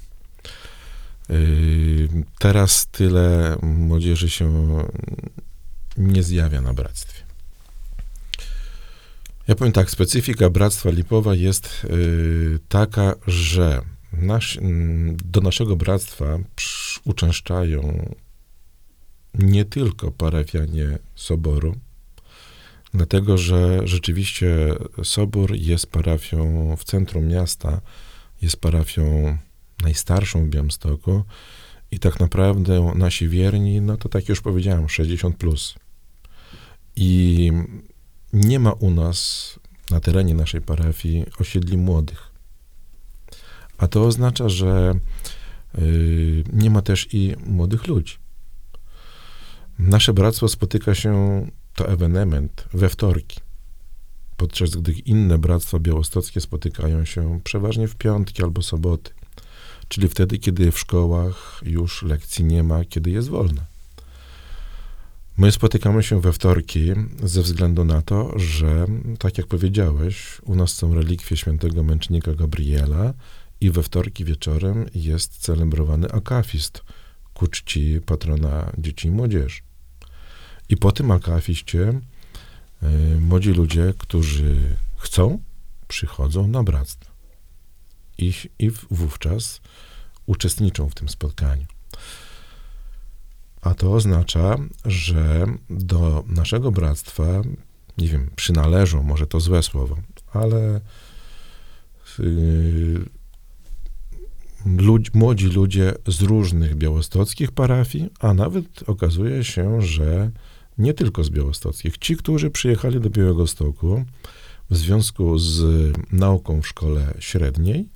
Yy, 1.29 2.09
Teraz 2.39 2.87
tyle 2.87 3.57
młodzieży 3.61 4.29
się 4.29 4.77
nie 5.97 6.23
zjawia 6.23 6.61
na 6.61 6.73
bractwie. 6.73 7.24
Ja 9.47 9.55
powiem 9.55 9.73
tak, 9.73 9.91
specyfika 9.91 10.49
Bractwa 10.49 10.89
Lipowa 10.89 11.35
jest 11.35 11.87
yy, 11.89 12.59
taka, 12.69 13.15
że 13.27 13.81
nasz, 14.13 14.57
mm, 14.57 15.17
do 15.25 15.41
naszego 15.41 15.75
bractwa 15.75 16.37
uczęszczają 17.05 18.09
nie 19.33 19.65
tylko 19.65 20.11
parafianie 20.11 20.99
Soboru, 21.15 21.75
dlatego 22.93 23.37
że 23.37 23.87
rzeczywiście 23.87 24.75
Sobór 25.03 25.55
jest 25.55 25.87
parafią 25.87 26.75
w 26.75 26.83
centrum 26.83 27.27
miasta, 27.27 27.81
jest 28.41 28.57
parafią 28.57 29.37
najstarszą 29.83 30.45
w 30.45 30.49
Białymstoku 30.49 31.23
i 31.91 31.99
tak 31.99 32.19
naprawdę 32.19 32.91
nasi 32.95 33.29
wierni, 33.29 33.81
no 33.81 33.97
to 33.97 34.09
tak 34.09 34.29
już 34.29 34.41
powiedziałem, 34.41 34.89
60 34.89 35.37
plus. 35.37 35.75
I 36.95 37.51
nie 38.35 38.59
ma 38.59 38.71
u 38.71 38.91
nas 38.91 39.59
na 39.91 39.99
terenie 39.99 40.33
naszej 40.35 40.61
parafii 40.61 41.25
osiedli 41.39 41.77
młodych. 41.77 42.31
A 43.77 43.87
to 43.87 44.05
oznacza, 44.05 44.49
że 44.49 44.93
y, 45.77 46.43
nie 46.53 46.69
ma 46.69 46.81
też 46.81 47.07
i 47.13 47.35
młodych 47.45 47.87
ludzi. 47.87 48.15
Nasze 49.79 50.13
bractwo 50.13 50.47
spotyka 50.47 50.95
się, 50.95 51.45
to 51.75 51.89
ewenement, 51.89 52.65
we 52.73 52.89
wtorki, 52.89 53.39
podczas 54.37 54.69
gdy 54.69 54.91
inne 54.91 55.37
bractwa 55.37 55.79
białostockie 55.79 56.41
spotykają 56.41 57.05
się 57.05 57.39
przeważnie 57.43 57.87
w 57.87 57.95
piątki 57.95 58.43
albo 58.43 58.61
soboty, 58.61 59.11
czyli 59.87 60.07
wtedy, 60.07 60.37
kiedy 60.37 60.71
w 60.71 60.79
szkołach 60.79 61.61
już 61.65 62.03
lekcji 62.03 62.45
nie 62.45 62.63
ma, 62.63 62.85
kiedy 62.85 63.11
jest 63.11 63.29
wolne. 63.29 63.74
My 65.37 65.51
spotykamy 65.51 66.03
się 66.03 66.21
we 66.21 66.33
wtorki 66.33 66.91
ze 67.23 67.41
względu 67.41 67.85
na 67.85 68.01
to, 68.01 68.39
że, 68.39 68.85
tak 69.19 69.37
jak 69.37 69.47
powiedziałeś, 69.47 70.41
u 70.41 70.55
nas 70.55 70.73
są 70.73 70.93
relikwie 70.93 71.37
świętego 71.37 71.83
męczennika 71.83 72.33
Gabriela 72.33 73.13
i 73.61 73.71
we 73.71 73.83
wtorki 73.83 74.25
wieczorem 74.25 74.85
jest 74.95 75.37
celebrowany 75.37 76.11
akafist 76.11 76.81
ku 77.33 77.47
czci 77.47 78.01
patrona 78.05 78.71
dzieci 78.77 79.07
i 79.07 79.11
młodzieży. 79.11 79.61
I 80.69 80.77
po 80.77 80.91
tym 80.91 81.11
akafiście 81.11 82.01
y, 82.83 83.19
młodzi 83.21 83.49
ludzie, 83.49 83.93
którzy 83.97 84.77
chcą, 84.97 85.39
przychodzą 85.87 86.47
na 86.47 86.63
bractwo. 86.63 87.11
I, 88.17 88.33
I 88.59 88.71
wówczas 88.91 89.61
uczestniczą 90.25 90.89
w 90.89 90.95
tym 90.95 91.09
spotkaniu. 91.09 91.74
A 93.65 93.73
to 93.73 93.93
oznacza, 93.93 94.57
że 94.85 95.45
do 95.69 96.23
naszego 96.27 96.71
bractwa, 96.71 97.41
nie 97.97 98.07
wiem, 98.07 98.29
przynależą, 98.35 99.03
może 99.03 99.27
to 99.27 99.39
złe 99.39 99.63
słowo, 99.63 99.97
ale 100.33 100.81
yy, 102.19 103.05
ludzi, 104.65 105.11
młodzi 105.13 105.47
ludzie 105.47 105.93
z 106.07 106.21
różnych 106.21 106.75
białostockich 106.75 107.51
parafii, 107.51 108.09
a 108.19 108.33
nawet 108.33 108.89
okazuje 108.89 109.43
się, 109.43 109.81
że 109.81 110.31
nie 110.77 110.93
tylko 110.93 111.23
z 111.23 111.29
białostockich. 111.29 111.97
Ci, 111.97 112.17
którzy 112.17 112.49
przyjechali 112.49 112.99
do 112.99 113.09
Białegostoku 113.09 114.05
w 114.69 114.77
związku 114.77 115.39
z 115.39 115.63
nauką 116.11 116.61
w 116.61 116.67
szkole 116.67 117.13
średniej 117.19 117.89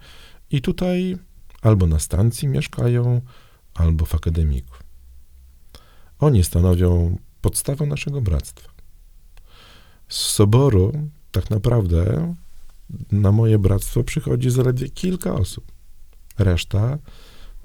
i 0.51 0.62
tutaj 0.62 1.17
albo 1.62 1.88
na 1.88 1.99
stacji 1.99 2.47
mieszkają, 2.47 3.21
albo 3.73 4.05
w 4.05 4.15
akademiku. 4.15 4.79
Oni 6.19 6.43
stanowią 6.43 7.17
podstawę 7.41 7.86
naszego 7.86 8.21
bractwa. 8.21 8.69
Z 10.10 10.17
soboru 10.17 10.91
tak 11.32 11.49
naprawdę 11.49 12.34
na 13.12 13.32
moje 13.32 13.60
bractwo 13.60 14.03
przychodzi 14.03 14.49
zaledwie 14.49 14.89
kilka 14.89 15.34
osób. 15.34 15.71
Reszta 16.38 16.97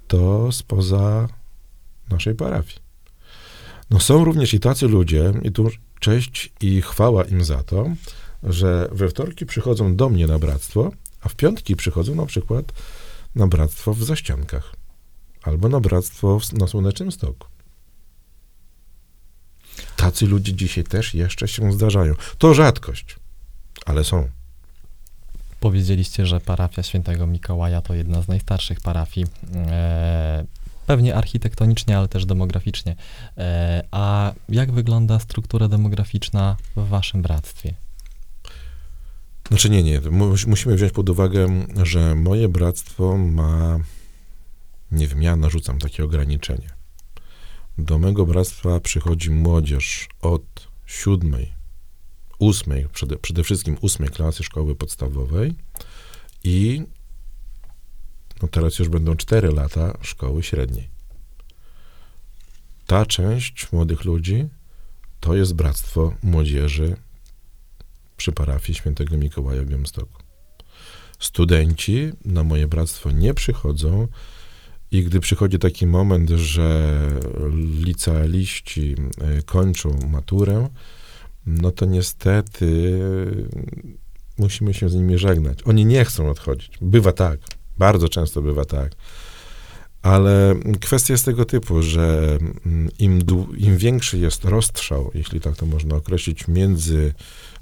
to 0.08 0.52
spoza 0.52 1.28
naszej 2.10 2.34
parafii. 2.34 2.84
No 3.90 4.00
są 4.00 4.24
również 4.24 4.54
i 4.54 4.60
tacy 4.60 4.88
ludzie, 4.88 5.32
i 5.42 5.52
tu 5.52 5.70
cześć 6.00 6.52
i 6.60 6.82
chwała 6.82 7.24
im 7.24 7.44
za 7.44 7.62
to, 7.62 7.86
że 8.42 8.88
we 8.92 9.08
wtorki 9.08 9.46
przychodzą 9.46 9.96
do 9.96 10.08
mnie 10.08 10.26
na 10.26 10.38
bractwo, 10.38 10.90
a 11.20 11.28
w 11.28 11.34
piątki 11.34 11.76
przychodzą 11.76 12.14
na 12.14 12.26
przykład 12.26 12.72
na 13.34 13.46
bractwo 13.46 13.94
w 13.94 14.04
Zaściankach 14.04 14.74
albo 15.42 15.68
na 15.68 15.80
bractwo 15.80 16.40
na 16.52 16.66
Słonecznym 16.66 17.12
Stoku. 17.12 17.53
Tacy 19.96 20.26
ludzie 20.26 20.54
dzisiaj 20.54 20.84
też 20.84 21.14
jeszcze 21.14 21.48
się 21.48 21.72
zdarzają. 21.72 22.14
To 22.38 22.54
rzadkość, 22.54 23.16
ale 23.86 24.04
są. 24.04 24.28
Powiedzieliście, 25.60 26.26
że 26.26 26.40
parafia 26.40 26.82
świętego 26.82 27.26
Mikołaja 27.26 27.80
to 27.80 27.94
jedna 27.94 28.22
z 28.22 28.28
najstarszych 28.28 28.80
parafii. 28.80 29.26
E, 29.56 30.44
pewnie 30.86 31.14
architektonicznie, 31.16 31.98
ale 31.98 32.08
też 32.08 32.26
demograficznie. 32.26 32.96
E, 33.38 33.84
a 33.90 34.32
jak 34.48 34.72
wygląda 34.72 35.18
struktura 35.18 35.68
demograficzna 35.68 36.56
w 36.76 36.88
waszym 36.88 37.22
bractwie? 37.22 37.74
Znaczy 39.48 39.70
nie, 39.70 39.82
nie. 39.82 40.00
Mu- 40.00 40.34
Musimy 40.46 40.74
wziąć 40.76 40.92
pod 40.92 41.08
uwagę, 41.10 41.66
że 41.82 42.14
moje 42.14 42.48
bractwo 42.48 43.16
ma, 43.16 43.78
nie 44.92 45.08
wiem, 45.08 45.22
ja 45.22 45.36
narzucam 45.36 45.78
takie 45.78 46.04
ograniczenie. 46.04 46.68
Do 47.78 47.98
mego 47.98 48.26
bractwa 48.26 48.80
przychodzi 48.80 49.30
młodzież 49.30 50.08
od 50.20 50.68
siódmej, 50.86 51.52
ósmej, 52.38 52.88
przede, 52.92 53.16
przede 53.16 53.44
wszystkim 53.44 53.76
ósmej 53.80 54.08
klasy 54.08 54.42
szkoły 54.42 54.74
podstawowej 54.74 55.54
i 56.44 56.82
no 58.42 58.48
teraz 58.48 58.78
już 58.78 58.88
będą 58.88 59.16
cztery 59.16 59.52
lata 59.52 59.98
szkoły 60.02 60.42
średniej. 60.42 60.88
Ta 62.86 63.06
część 63.06 63.72
młodych 63.72 64.04
ludzi 64.04 64.48
to 65.20 65.34
jest 65.34 65.54
bractwo 65.54 66.14
młodzieży 66.22 66.96
przy 68.16 68.32
parafii 68.32 68.78
świętego 68.78 69.16
Mikołaja 69.16 69.62
w 69.62 69.66
Białymstoku. 69.66 70.22
Studenci 71.18 72.12
na 72.24 72.44
moje 72.44 72.68
bractwo 72.68 73.10
nie 73.10 73.34
przychodzą 73.34 74.08
i 74.94 75.02
gdy 75.02 75.20
przychodzi 75.20 75.58
taki 75.58 75.86
moment, 75.86 76.30
że 76.30 76.98
licealiści 77.84 78.94
e, 79.20 79.42
kończą 79.42 79.98
maturę, 80.08 80.68
no 81.46 81.70
to 81.70 81.86
niestety 81.86 83.00
e, 84.38 84.42
musimy 84.42 84.74
się 84.74 84.88
z 84.88 84.94
nimi 84.94 85.18
żegnać. 85.18 85.58
Oni 85.64 85.86
nie 85.86 86.04
chcą 86.04 86.30
odchodzić. 86.30 86.78
Bywa 86.80 87.12
tak, 87.12 87.38
bardzo 87.78 88.08
często 88.08 88.42
bywa 88.42 88.64
tak. 88.64 88.92
Ale 90.02 90.54
kwestia 90.80 91.14
jest 91.14 91.24
tego 91.24 91.44
typu, 91.44 91.82
że 91.82 92.38
mm, 92.66 92.88
im, 92.98 93.20
im 93.58 93.76
większy 93.76 94.18
jest 94.18 94.44
rozstrzał, 94.44 95.10
jeśli 95.14 95.40
tak 95.40 95.56
to 95.56 95.66
można 95.66 95.96
określić, 95.96 96.48
między 96.48 97.14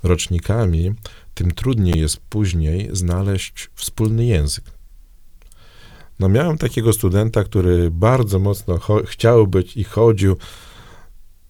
rocznikami, 0.02 0.94
tym 1.34 1.50
trudniej 1.50 2.00
jest 2.00 2.16
później 2.16 2.88
znaleźć 2.92 3.70
wspólny 3.74 4.24
język. 4.24 4.64
No 6.22 6.28
miałem 6.28 6.58
takiego 6.58 6.92
studenta, 6.92 7.44
który 7.44 7.90
bardzo 7.90 8.38
mocno 8.38 8.78
chciał 9.04 9.46
być 9.46 9.76
i 9.76 9.84
chodził 9.84 10.36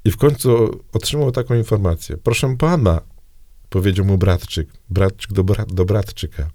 i 0.04 0.10
w 0.10 0.16
końcu 0.16 0.80
otrzymał 0.92 1.32
taką 1.32 1.54
informację. 1.54 2.16
Proszę 2.16 2.56
pana, 2.58 3.00
powiedział 3.70 4.06
mu 4.06 4.18
bratczyk, 4.18 4.68
bratczyk 4.90 5.32
do, 5.32 5.44
bra- 5.44 5.74
do 5.74 5.84
bratczyka. 5.84 6.50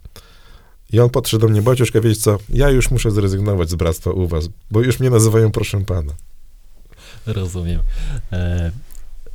I 0.93 0.99
on 0.99 1.09
podszedł 1.09 1.41
do 1.41 1.51
mnie, 1.51 1.61
Baciuszka, 1.61 2.01
wiesz 2.01 2.17
co, 2.17 2.37
ja 2.49 2.69
już 2.69 2.91
muszę 2.91 3.11
zrezygnować 3.11 3.69
z 3.69 3.75
bractwa 3.75 4.11
u 4.11 4.27
was, 4.27 4.49
bo 4.71 4.81
już 4.81 4.99
mnie 4.99 5.09
nazywają 5.09 5.51
proszę 5.51 5.81
pana. 5.81 6.13
Rozumiem. 7.25 7.79
E, 8.31 8.71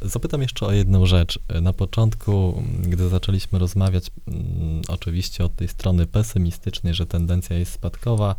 zapytam 0.05 0.43
jeszcze 0.43 0.67
o 0.67 0.73
jedną 0.73 1.07
rzecz. 1.07 1.39
Na 1.63 1.73
początku, 1.73 2.63
gdy 2.83 3.09
zaczęliśmy 3.09 3.59
rozmawiać, 3.59 4.11
mm, 4.29 4.83
oczywiście 4.89 5.45
od 5.45 5.57
tej 5.57 5.69
strony 5.69 6.07
pesymistycznej, 6.07 6.95
że 6.95 7.07
tendencja 7.07 7.59
jest 7.59 7.73
spadkowa, 7.73 8.35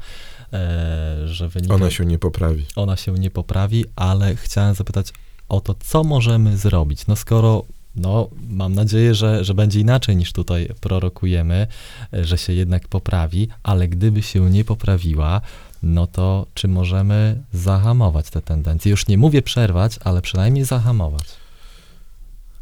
e, 0.53 1.27
że 1.27 1.49
wynika... 1.49 1.75
Ona 1.75 1.91
się 1.91 2.05
nie 2.05 2.19
poprawi. 2.19 2.65
ona 2.75 2.97
się 2.97 3.11
nie 3.11 3.31
poprawi, 3.31 3.85
ale 3.95 4.35
chciałem 4.35 4.75
zapytać 4.75 5.13
o 5.49 5.61
to, 5.61 5.75
co 5.79 6.03
możemy 6.03 6.57
zrobić. 6.57 7.07
No 7.07 7.15
skoro, 7.15 7.63
no 7.95 8.29
mam 8.49 8.73
nadzieję, 8.73 9.15
że, 9.15 9.43
że 9.43 9.53
będzie 9.53 9.79
inaczej 9.79 10.15
niż 10.15 10.33
tutaj 10.33 10.69
prorokujemy, 10.81 11.67
e, 12.13 12.25
że 12.25 12.37
się 12.37 12.53
jednak 12.53 12.87
poprawi, 12.87 13.47
ale 13.63 13.87
gdyby 13.87 14.21
się 14.21 14.49
nie 14.49 14.65
poprawiła, 14.65 15.41
no 15.83 16.07
to 16.07 16.45
czy 16.53 16.67
możemy 16.67 17.43
zahamować 17.53 18.29
te 18.29 18.41
tendencje? 18.41 18.89
Już 18.89 19.07
nie 19.07 19.17
mówię 19.17 19.41
przerwać, 19.41 19.99
ale 20.03 20.21
przynajmniej 20.21 20.65
zahamować. 20.65 21.42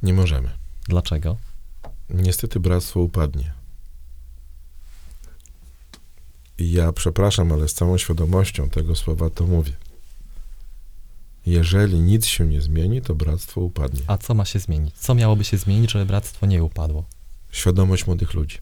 Nie 0.03 0.13
możemy. 0.13 0.49
Dlaczego? 0.89 1.37
Niestety 2.09 2.59
bractwo 2.59 2.99
upadnie. 2.99 3.51
I 6.57 6.71
ja 6.71 6.91
przepraszam, 6.91 7.51
ale 7.51 7.67
z 7.67 7.73
całą 7.73 7.97
świadomością 7.97 8.69
tego 8.69 8.95
słowa 8.95 9.29
to 9.29 9.47
mówię. 9.47 9.71
Jeżeli 11.45 11.99
nic 11.99 12.25
się 12.25 12.45
nie 12.47 12.61
zmieni, 12.61 13.01
to 13.01 13.15
bractwo 13.15 13.61
upadnie. 13.61 14.01
A 14.07 14.17
co 14.17 14.33
ma 14.33 14.45
się 14.45 14.59
zmienić? 14.59 14.95
Co 14.95 15.15
miałoby 15.15 15.43
się 15.43 15.57
zmienić, 15.57 15.91
żeby 15.91 16.05
bractwo 16.05 16.45
nie 16.45 16.63
upadło? 16.63 17.05
Świadomość 17.51 18.07
młodych 18.07 18.33
ludzi. 18.33 18.57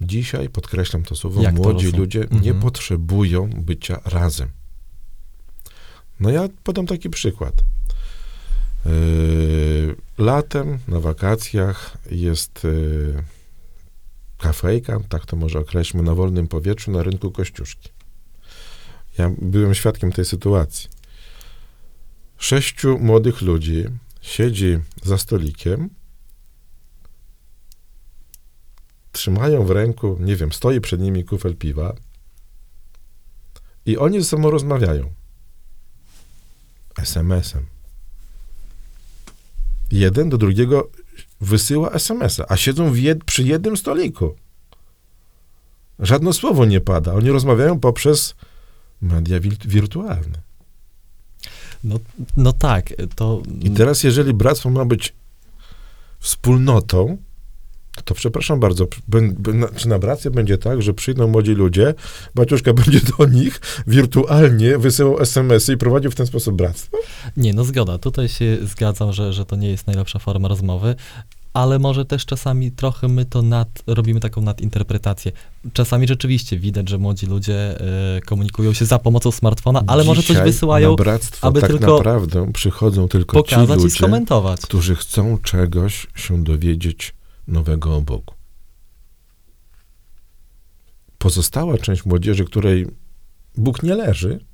Dzisiaj, 0.00 0.48
podkreślam 0.48 1.02
to 1.02 1.16
słowo, 1.16 1.42
Jak 1.42 1.54
to 1.56 1.62
młodzi 1.62 1.84
rozumiem? 1.84 2.00
ludzie 2.00 2.22
Mhm. 2.22 2.42
nie 2.42 2.54
potrzebują 2.54 3.50
bycia 3.50 4.00
razem. 4.04 4.48
No 6.20 6.30
ja 6.30 6.48
podam 6.64 6.86
taki 6.86 7.10
przykład. 7.10 7.54
Yy, 8.86 9.96
latem 10.18 10.78
na 10.88 11.00
wakacjach 11.00 11.96
jest 12.10 12.64
yy, 12.64 13.22
kafejka, 14.38 15.00
tak 15.08 15.26
to 15.26 15.36
może 15.36 15.58
określmy, 15.58 16.02
na 16.02 16.14
wolnym 16.14 16.48
powietrzu 16.48 16.90
na 16.90 17.02
rynku 17.02 17.30
Kościuszki. 17.30 17.88
Ja 19.18 19.30
byłem 19.42 19.74
świadkiem 19.74 20.12
tej 20.12 20.24
sytuacji. 20.24 20.88
Sześciu 22.38 22.98
młodych 22.98 23.42
ludzi 23.42 23.84
siedzi 24.20 24.78
za 25.02 25.18
stolikiem, 25.18 25.90
trzymają 29.12 29.64
w 29.64 29.70
ręku, 29.70 30.16
nie 30.20 30.36
wiem, 30.36 30.52
stoi 30.52 30.80
przed 30.80 31.00
nimi 31.00 31.24
kufel 31.24 31.56
piwa 31.56 31.94
i 33.86 33.98
oni 33.98 34.20
ze 34.20 34.24
sobą 34.24 34.50
rozmawiają. 34.50 35.12
SMS-em. 36.98 37.73
Jeden 39.94 40.28
do 40.28 40.38
drugiego 40.38 40.90
wysyła 41.40 41.90
SMS-a, 41.90 42.44
a 42.48 42.56
siedzą 42.56 42.92
jed- 42.94 43.24
przy 43.24 43.42
jednym 43.42 43.76
stoliku. 43.76 44.34
Żadne 45.98 46.32
słowo 46.32 46.64
nie 46.64 46.80
pada. 46.80 47.12
Oni 47.14 47.30
rozmawiają 47.30 47.80
poprzez 47.80 48.34
media 49.02 49.40
wir- 49.40 49.66
wirtualne. 49.66 50.38
No, 51.84 51.98
no 52.36 52.52
tak, 52.52 52.94
to... 53.16 53.42
I 53.60 53.70
teraz, 53.70 54.02
jeżeli 54.04 54.34
bractwo 54.34 54.70
ma 54.70 54.84
być 54.84 55.12
wspólnotą, 56.20 57.16
to, 57.96 58.02
to 58.02 58.14
przepraszam 58.14 58.60
bardzo, 58.60 58.86
czy 59.76 59.88
na 59.88 59.98
bractwie 59.98 60.30
będzie 60.30 60.58
tak, 60.58 60.82
że 60.82 60.94
przyjdą 60.94 61.28
młodzi 61.28 61.52
ludzie, 61.52 61.94
Baciuszka 62.34 62.72
będzie 62.84 63.00
do 63.18 63.26
nich 63.26 63.60
wirtualnie 63.86 64.78
wysyłał 64.78 65.20
SMS-y 65.20 65.72
i 65.72 65.76
prowadził 65.76 66.10
w 66.10 66.14
ten 66.14 66.26
sposób 66.26 66.54
bractwo? 66.54 66.98
Nie, 67.36 67.54
no 67.54 67.64
zgoda. 67.64 67.98
Tutaj 67.98 68.28
się 68.28 68.58
zgadzam, 68.62 69.12
że, 69.12 69.32
że 69.32 69.44
to 69.44 69.56
nie 69.56 69.70
jest 69.70 69.86
najlepsza 69.86 70.18
forma 70.18 70.48
rozmowy, 70.48 70.94
ale 71.54 71.78
może 71.78 72.04
też 72.04 72.26
czasami 72.26 72.72
trochę 72.72 73.08
my 73.08 73.24
to 73.24 73.42
nad, 73.42 73.68
robimy 73.86 74.20
taką 74.20 74.40
nadinterpretację. 74.40 75.32
Czasami 75.72 76.08
rzeczywiście 76.08 76.58
widać, 76.58 76.88
że 76.88 76.98
młodzi 76.98 77.26
ludzie 77.26 77.80
e, 78.16 78.20
komunikują 78.20 78.72
się 78.72 78.84
za 78.84 78.98
pomocą 78.98 79.32
smartfona, 79.32 79.82
ale 79.86 80.04
może 80.04 80.22
coś 80.22 80.28
Dzisiaj 80.28 80.44
wysyłają, 80.44 80.90
na 80.90 80.96
bractwo 80.96 81.46
aby 81.46 81.60
tak 81.60 81.70
tylko 81.70 81.96
naprawdę 81.96 82.52
przychodzą 82.52 83.08
tylko 83.08 83.42
ci 83.42 83.54
pokazać 83.54 83.78
i 83.78 83.82
ludzie, 83.82 83.96
skomentować. 83.96 84.60
którzy 84.60 84.96
chcą 84.96 85.38
czegoś 85.38 86.06
się 86.14 86.44
dowiedzieć 86.44 87.14
nowego 87.46 88.00
Bogu. 88.00 88.34
Pozostała 91.18 91.78
część 91.78 92.04
młodzieży, 92.04 92.44
której 92.44 92.86
Bóg 93.56 93.82
nie 93.82 93.94
leży, 93.94 94.44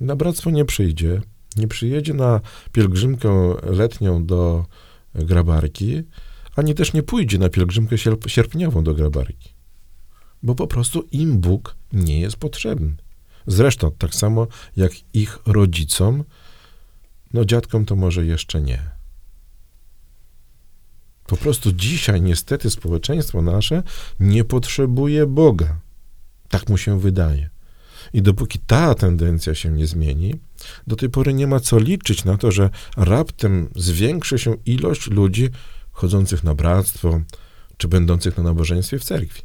na 0.00 0.16
bractwo 0.16 0.50
nie 0.50 0.64
przyjdzie, 0.64 1.20
nie 1.56 1.68
przyjedzie 1.68 2.14
na 2.14 2.40
pielgrzymkę 2.72 3.54
letnią 3.62 4.26
do 4.26 4.66
Grabarki, 5.14 6.02
ani 6.56 6.74
też 6.74 6.92
nie 6.92 7.02
pójdzie 7.02 7.38
na 7.38 7.48
pielgrzymkę 7.48 7.96
sierp- 7.96 8.28
sierpniową 8.28 8.84
do 8.84 8.94
Grabarki, 8.94 9.54
bo 10.42 10.54
po 10.54 10.66
prostu 10.66 11.02
im 11.12 11.38
Bóg 11.38 11.76
nie 11.92 12.20
jest 12.20 12.36
potrzebny. 12.36 12.96
Zresztą 13.46 13.90
tak 13.98 14.14
samo 14.14 14.46
jak 14.76 14.92
ich 15.14 15.38
rodzicom, 15.46 16.24
no 17.32 17.44
dziadkom 17.44 17.84
to 17.84 17.96
może 17.96 18.26
jeszcze 18.26 18.62
nie. 18.62 18.95
Po 21.26 21.36
prostu 21.36 21.72
dzisiaj 21.72 22.22
niestety 22.22 22.70
społeczeństwo 22.70 23.42
nasze 23.42 23.82
nie 24.20 24.44
potrzebuje 24.44 25.26
Boga. 25.26 25.76
Tak 26.48 26.68
mu 26.68 26.78
się 26.78 27.00
wydaje. 27.00 27.50
I 28.12 28.22
dopóki 28.22 28.58
ta 28.66 28.94
tendencja 28.94 29.54
się 29.54 29.70
nie 29.70 29.86
zmieni, 29.86 30.34
do 30.86 30.96
tej 30.96 31.10
pory 31.10 31.34
nie 31.34 31.46
ma 31.46 31.60
co 31.60 31.78
liczyć 31.78 32.24
na 32.24 32.36
to, 32.36 32.50
że 32.52 32.70
raptem 32.96 33.68
zwiększy 33.76 34.38
się 34.38 34.56
ilość 34.66 35.06
ludzi 35.06 35.48
chodzących 35.92 36.44
na 36.44 36.54
bractwo, 36.54 37.20
czy 37.76 37.88
będących 37.88 38.36
na 38.36 38.42
nabożeństwie 38.42 38.98
w 38.98 39.04
cerkwi. 39.04 39.42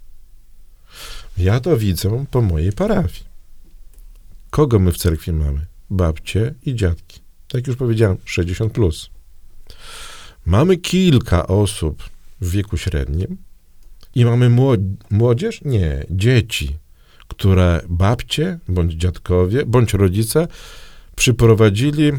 Ja 1.37 1.59
to 1.59 1.77
widzę 1.77 2.25
po 2.31 2.41
mojej 2.41 2.71
parafii. 2.71 3.23
Kogo 4.49 4.79
my 4.79 4.91
w 4.91 4.97
cerkwi 4.97 5.33
mamy? 5.33 5.65
Babcie 5.89 6.53
i 6.65 6.75
dziadki. 6.75 7.19
Tak 7.47 7.67
już 7.67 7.75
powiedziałem, 7.75 8.17
60 8.25 8.73
plus. 8.73 9.09
Mamy 10.45 10.77
kilka 10.77 11.47
osób 11.47 12.09
w 12.41 12.51
wieku 12.51 12.77
średnim 12.77 13.37
i 14.15 14.25
mamy 14.25 14.49
młod- 14.49 14.95
młodzież? 15.09 15.61
Nie, 15.65 16.05
dzieci, 16.09 16.77
które 17.27 17.81
babcie 17.89 18.59
bądź 18.67 18.93
dziadkowie, 18.93 19.65
bądź 19.65 19.93
rodzice 19.93 20.47
przyprowadzili 21.15 22.11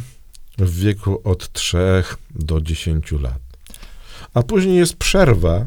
w 0.58 0.80
wieku 0.80 1.20
od 1.24 1.52
3 1.52 1.78
do 2.30 2.61
10 2.61 3.12
lat. 3.12 3.40
A 4.35 4.42
później 4.42 4.76
jest 4.76 4.96
przerwa. 4.96 5.66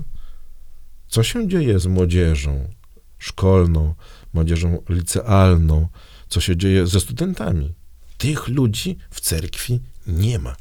Co 1.07 1.23
się 1.23 1.47
dzieje 1.47 1.79
z 1.79 1.85
młodzieżą 1.87 2.69
szkolną, 3.17 3.93
młodzieżą 4.33 4.81
licealną? 4.89 5.87
Co 6.29 6.41
się 6.41 6.57
dzieje 6.57 6.87
ze 6.87 6.99
studentami? 6.99 7.73
Tych 8.17 8.47
ludzi 8.47 8.97
w 9.09 9.21
cerkwi 9.21 9.79
nie 10.07 10.39
ma. 10.39 10.55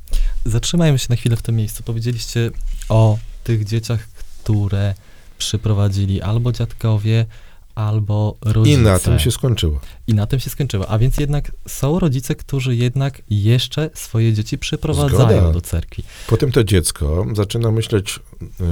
Zatrzymajmy 0.45 0.99
się 0.99 1.07
na 1.11 1.17
chwilę 1.17 1.37
w 1.37 1.43
tym 1.43 1.57
miejscu. 1.57 1.83
Powiedzieliście 1.83 2.51
o 2.89 3.19
tych 3.45 3.65
dzieciach, 3.65 4.09
które 4.09 4.95
przyprowadzili 5.39 6.23
albo 6.23 6.53
dziadkowie, 6.53 7.27
albo 7.75 8.37
rodzice. 8.41 8.81
I 8.81 8.83
na 8.83 8.99
tym 8.99 9.19
się 9.19 9.31
skończyło. 9.31 9.81
I 10.07 10.15
na 10.15 10.27
tym 10.27 10.41
się 10.41 10.51
skończyło. 10.51 10.89
A 10.89 10.99
więc 10.99 11.19
jednak 11.19 11.53
są 11.69 11.99
rodzice, 11.99 12.35
którzy 12.35 12.77
jednak 12.77 13.23
jeszcze 13.31 13.91
swoje 13.95 14.33
dzieci 14.33 14.59
przyprowadzają 14.59 15.39
Zgoda. 15.39 15.53
do 15.53 15.61
cerkwi. 15.61 16.03
Potem 16.27 16.53
to 16.53 16.65
dziecko 16.65 17.27
zaczyna 17.35 17.71
myśleć 17.71 18.21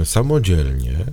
y, 0.01 0.05
samodzielnie, 0.05 1.05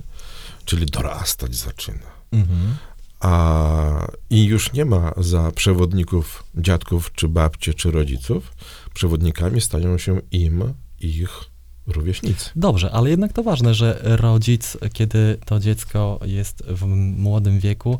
czyli 0.65 0.85
dorastać 0.85 1.55
zaczyna. 1.55 2.11
Mhm. 2.31 2.75
A 3.21 4.07
i 4.29 4.45
już 4.45 4.73
nie 4.73 4.85
ma 4.85 5.11
za 5.17 5.51
przewodników 5.51 6.43
dziadków, 6.55 7.11
czy 7.13 7.27
babcie, 7.27 7.73
czy 7.73 7.91
rodziców. 7.91 8.53
Przewodnikami 8.93 9.61
stają 9.61 9.97
się 9.97 10.21
im 10.31 10.73
ich 10.99 11.29
rówieśnicy. 11.87 12.49
Dobrze, 12.55 12.91
ale 12.91 13.09
jednak 13.09 13.33
to 13.33 13.43
ważne, 13.43 13.73
że 13.73 13.99
rodzic, 14.03 14.77
kiedy 14.93 15.37
to 15.45 15.59
dziecko 15.59 16.19
jest 16.25 16.63
w 16.67 16.85
młodym 17.17 17.59
wieku, 17.59 17.99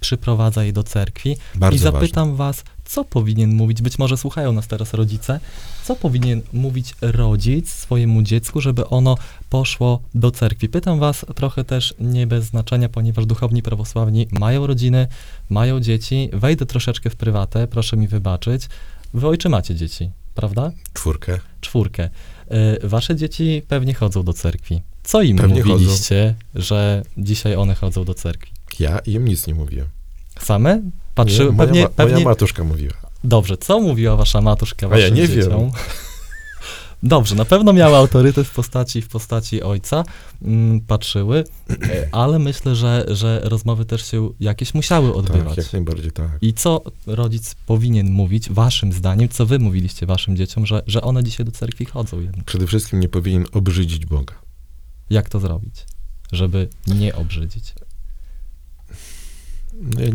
przyprowadza 0.00 0.64
je 0.64 0.72
do 0.72 0.82
cerkwi. 0.82 1.36
Bardzo 1.54 1.76
I 1.76 1.78
ważne. 1.78 2.00
zapytam 2.00 2.36
was, 2.36 2.64
co 2.88 3.04
powinien 3.04 3.54
mówić, 3.54 3.82
być 3.82 3.98
może 3.98 4.16
słuchają 4.16 4.52
nas 4.52 4.66
teraz 4.66 4.94
rodzice, 4.94 5.40
co 5.84 5.96
powinien 5.96 6.42
mówić 6.52 6.94
rodzic 7.00 7.70
swojemu 7.70 8.22
dziecku, 8.22 8.60
żeby 8.60 8.88
ono 8.88 9.16
poszło 9.50 10.02
do 10.14 10.30
cerkwi. 10.30 10.68
Pytam 10.68 10.98
was 10.98 11.26
trochę 11.34 11.64
też 11.64 11.94
nie 12.00 12.26
bez 12.26 12.44
znaczenia, 12.44 12.88
ponieważ 12.88 13.26
duchowni 13.26 13.62
prawosławni 13.62 14.28
mają 14.32 14.66
rodziny, 14.66 15.06
mają 15.50 15.80
dzieci. 15.80 16.30
Wejdę 16.32 16.66
troszeczkę 16.66 17.10
w 17.10 17.16
prywatę, 17.16 17.66
proszę 17.66 17.96
mi 17.96 18.08
wybaczyć. 18.08 18.68
Wy 19.14 19.28
ojcze 19.28 19.48
macie 19.48 19.74
dzieci, 19.74 20.10
prawda? 20.34 20.72
Czwórkę. 20.92 21.40
czwórkę. 21.60 22.10
Y, 22.82 22.88
Wasze 22.88 23.16
dzieci 23.16 23.62
pewnie 23.68 23.94
chodzą 23.94 24.22
do 24.22 24.32
cerkwi. 24.32 24.82
Co 25.02 25.22
im 25.22 25.36
Pewnie 25.36 25.64
mówiliście, 25.64 26.34
że 26.54 27.02
dzisiaj 27.18 27.56
one 27.56 27.74
chodzą 27.74 28.04
do 28.04 28.14
cerkwi? 28.14 28.52
Ja 28.78 28.98
im 28.98 29.28
nic 29.28 29.46
nie 29.46 29.54
mówiłem. 29.54 29.88
Same? 30.40 30.82
Patrzy, 31.18 31.44
Nie, 31.44 31.50
moja, 31.50 31.56
pewnie, 31.56 31.82
ma, 31.82 31.88
pewnie... 31.88 32.14
moja 32.14 32.24
matuszka 32.24 32.64
mówiła. 32.64 32.94
Dobrze, 33.24 33.56
co 33.56 33.80
mówiła 33.80 34.16
wasza 34.16 34.40
matuszka 34.40 34.86
A 34.86 34.98
ja 34.98 35.02
waszym 35.02 35.14
nie 35.14 35.28
wiem. 35.28 35.42
dzieciom? 35.42 35.70
Dobrze, 37.02 37.34
na 37.34 37.44
pewno 37.44 37.72
miała 37.72 37.98
autorytet 37.98 38.46
w 38.46 38.54
postaci, 38.54 39.02
w 39.02 39.08
postaci 39.08 39.62
ojca, 39.62 40.04
mm, 40.42 40.80
patrzyły, 40.80 41.44
e, 41.70 42.08
ale 42.12 42.38
myślę, 42.38 42.76
że, 42.76 43.04
że 43.08 43.40
rozmowy 43.44 43.84
też 43.84 44.10
się 44.10 44.30
jakieś 44.40 44.74
musiały 44.74 45.14
odbywać. 45.14 45.48
Tak, 45.48 45.56
jak 45.56 45.72
najbardziej 45.72 46.12
tak. 46.12 46.28
I 46.40 46.54
co 46.54 46.82
rodzic 47.06 47.54
powinien 47.66 48.10
mówić, 48.10 48.50
waszym 48.50 48.92
zdaniem, 48.92 49.28
co 49.28 49.46
wy 49.46 49.58
mówiliście 49.58 50.06
waszym 50.06 50.36
dzieciom, 50.36 50.66
że, 50.66 50.82
że 50.86 51.02
one 51.02 51.24
dzisiaj 51.24 51.46
do 51.46 51.52
cerkwi 51.52 51.84
chodzą 51.84 52.20
jednak? 52.20 52.44
Przede 52.44 52.66
wszystkim 52.66 53.00
nie 53.00 53.08
powinien 53.08 53.44
obrzydzić 53.52 54.06
Boga. 54.06 54.34
Jak 55.10 55.28
to 55.28 55.40
zrobić, 55.40 55.74
żeby 56.32 56.68
nie 56.86 57.14
obrzydzić? 57.14 57.74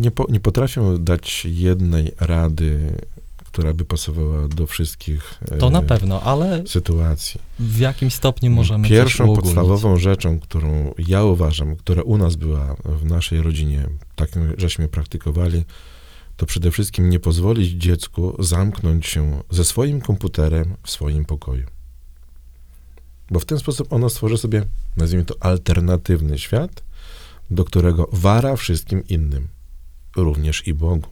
Nie, 0.00 0.10
po, 0.10 0.26
nie 0.28 0.40
potrafię 0.40 0.98
dać 0.98 1.44
jednej 1.44 2.12
rady, 2.20 2.98
która 3.44 3.74
by 3.74 3.84
pasowała 3.84 4.48
do 4.48 4.66
wszystkich 4.66 5.40
To 5.58 5.66
e, 5.66 5.70
na 5.70 5.82
pewno, 5.82 6.22
ale 6.22 6.62
sytuacji. 6.66 7.40
w 7.58 7.78
jakim 7.78 8.10
stopniu 8.10 8.50
możemy 8.50 8.88
Pierwszą 8.88 9.34
podstawową 9.36 9.96
rzeczą, 9.98 10.40
którą 10.40 10.94
ja 10.98 11.24
uważam, 11.24 11.76
która 11.76 12.02
u 12.02 12.18
nas 12.18 12.36
była 12.36 12.76
w 12.84 13.04
naszej 13.04 13.42
rodzinie, 13.42 13.88
tak 14.16 14.30
żeśmy 14.58 14.88
praktykowali, 14.88 15.64
to 16.36 16.46
przede 16.46 16.70
wszystkim 16.70 17.10
nie 17.10 17.20
pozwolić 17.20 17.70
dziecku 17.70 18.36
zamknąć 18.38 19.06
się 19.06 19.42
ze 19.50 19.64
swoim 19.64 20.00
komputerem 20.00 20.74
w 20.82 20.90
swoim 20.90 21.24
pokoju. 21.24 21.66
Bo 23.30 23.40
w 23.40 23.44
ten 23.44 23.58
sposób 23.58 23.92
ono 23.92 24.08
stworzy 24.10 24.38
sobie, 24.38 24.64
nazwijmy 24.96 25.24
to, 25.24 25.34
alternatywny 25.40 26.38
świat, 26.38 26.82
do 27.50 27.64
którego 27.64 28.08
wara 28.12 28.56
wszystkim 28.56 29.02
innym, 29.08 29.48
również 30.16 30.66
i 30.66 30.74
Bogu. 30.74 31.08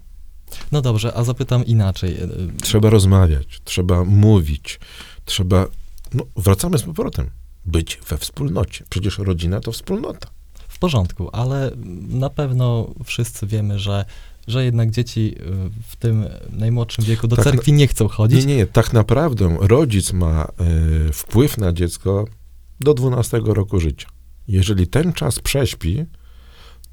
No 0.73 0.83
dobrze, 0.83 1.15
a 1.15 1.25
zapytam 1.25 1.67
inaczej. 1.67 2.15
E, 2.15 2.29
Trzeba 2.63 2.91
rozmawiać, 2.91 3.61
trzeba 3.65 4.05
mówić, 4.05 4.81
trzeba. 5.25 5.67
No, 6.15 6.25
wracamy 6.37 6.79
z 6.79 6.83
powrotem. 6.83 7.31
Być 7.67 8.01
we 8.09 8.19
wspólnocie. 8.19 8.85
Przecież 8.89 9.19
rodzina 9.19 9.61
to 9.61 9.73
wspólnota. 9.73 10.29
W 10.69 10.79
porządku, 10.79 11.31
ale 11.33 11.71
na 12.09 12.31
pewno 12.31 12.95
wszyscy 13.05 13.47
wiemy, 13.47 13.79
że, 13.79 14.05
że 14.47 14.65
jednak 14.65 14.91
dzieci 14.91 15.35
y, 15.41 15.45
w 15.89 15.97
tym 15.97 16.25
najmłodszym 16.51 17.05
wieku 17.05 17.29
do 17.29 17.37
Tak, 17.37 17.45
cerkwi 17.45 17.73
nie 17.73 17.89
chcą 17.89 18.09
chodzić. 18.09 18.47
Nie, 18.47 18.57
nie. 18.57 18.67
Tak 18.67 18.93
naprawdę 18.93 19.57
rodzic 19.61 20.13
ma 20.13 20.45
e, 20.45 21.13
wpływ 21.13 21.59
na 21.59 21.73
dziecko 21.73 22.25
do 22.81 22.95
12 22.95 23.41
roku 23.45 23.81
życia. 23.81 24.09
Jeżeli 24.49 24.87
ten 24.87 25.13
czas 25.13 25.39
prześpi, 25.39 26.05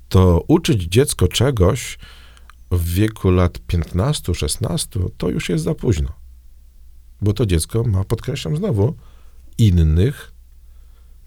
to 0.09 0.43
uczyć 0.47 0.83
dziecko 0.83 1.27
czegoś 1.27 1.97
w 2.71 2.93
wieku 2.93 3.31
lat 3.31 3.59
15-16 3.67 5.09
to 5.17 5.29
już 5.29 5.49
jest 5.49 5.63
za 5.63 5.75
późno. 5.75 6.09
Bo 7.21 7.33
to 7.33 7.45
dziecko 7.45 7.83
ma, 7.83 8.03
podkreślam 8.03 8.57
znowu, 8.57 8.95
innych 9.57 10.31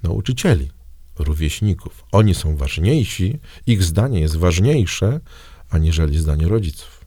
nauczycieli, 0.03 0.71
rówieśników. 1.19 2.05
Oni 2.13 2.35
są 2.35 2.57
ważniejsi, 2.57 3.39
ich 3.67 3.83
zdanie 3.83 4.21
jest 4.21 4.37
ważniejsze, 4.37 5.21
aniżeli 5.71 6.19
zdanie 6.19 6.49
rodziców. 6.49 7.03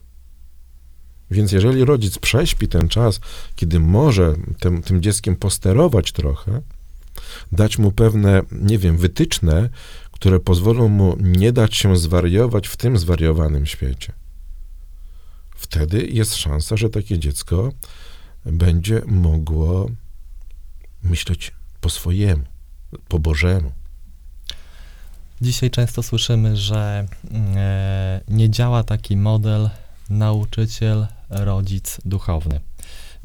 Więc 1.30 1.52
jeżeli 1.52 1.84
rodzic 1.84 2.18
prześpi 2.18 2.68
ten 2.68 2.88
czas, 2.88 3.20
kiedy 3.56 3.80
może 3.80 4.34
tym, 4.60 4.82
tym 4.82 5.02
dzieckiem 5.02 5.36
posterować 5.36 6.12
trochę, 6.12 6.62
dać 7.52 7.78
mu 7.78 7.92
pewne, 7.92 8.42
nie 8.52 8.78
wiem, 8.78 8.96
wytyczne, 8.96 9.70
które 10.16 10.40
pozwolą 10.40 10.88
mu 10.88 11.16
nie 11.20 11.52
dać 11.52 11.76
się 11.76 11.96
zwariować 11.96 12.68
w 12.68 12.76
tym 12.76 12.98
zwariowanym 12.98 13.66
świecie, 13.66 14.12
wtedy 15.56 16.06
jest 16.06 16.34
szansa, 16.36 16.76
że 16.76 16.90
takie 16.90 17.18
dziecko 17.18 17.72
będzie 18.46 19.02
mogło 19.06 19.90
myśleć 21.02 21.52
po 21.80 21.90
swojemu, 21.90 22.44
po 23.08 23.18
Bożemu. 23.18 23.72
Dzisiaj 25.40 25.70
często 25.70 26.02
słyszymy, 26.02 26.56
że 26.56 27.06
e, 27.56 28.20
nie 28.28 28.50
działa 28.50 28.84
taki 28.84 29.16
model 29.16 29.70
nauczyciel, 30.10 31.06
rodzic, 31.30 32.00
duchowny. 32.04 32.60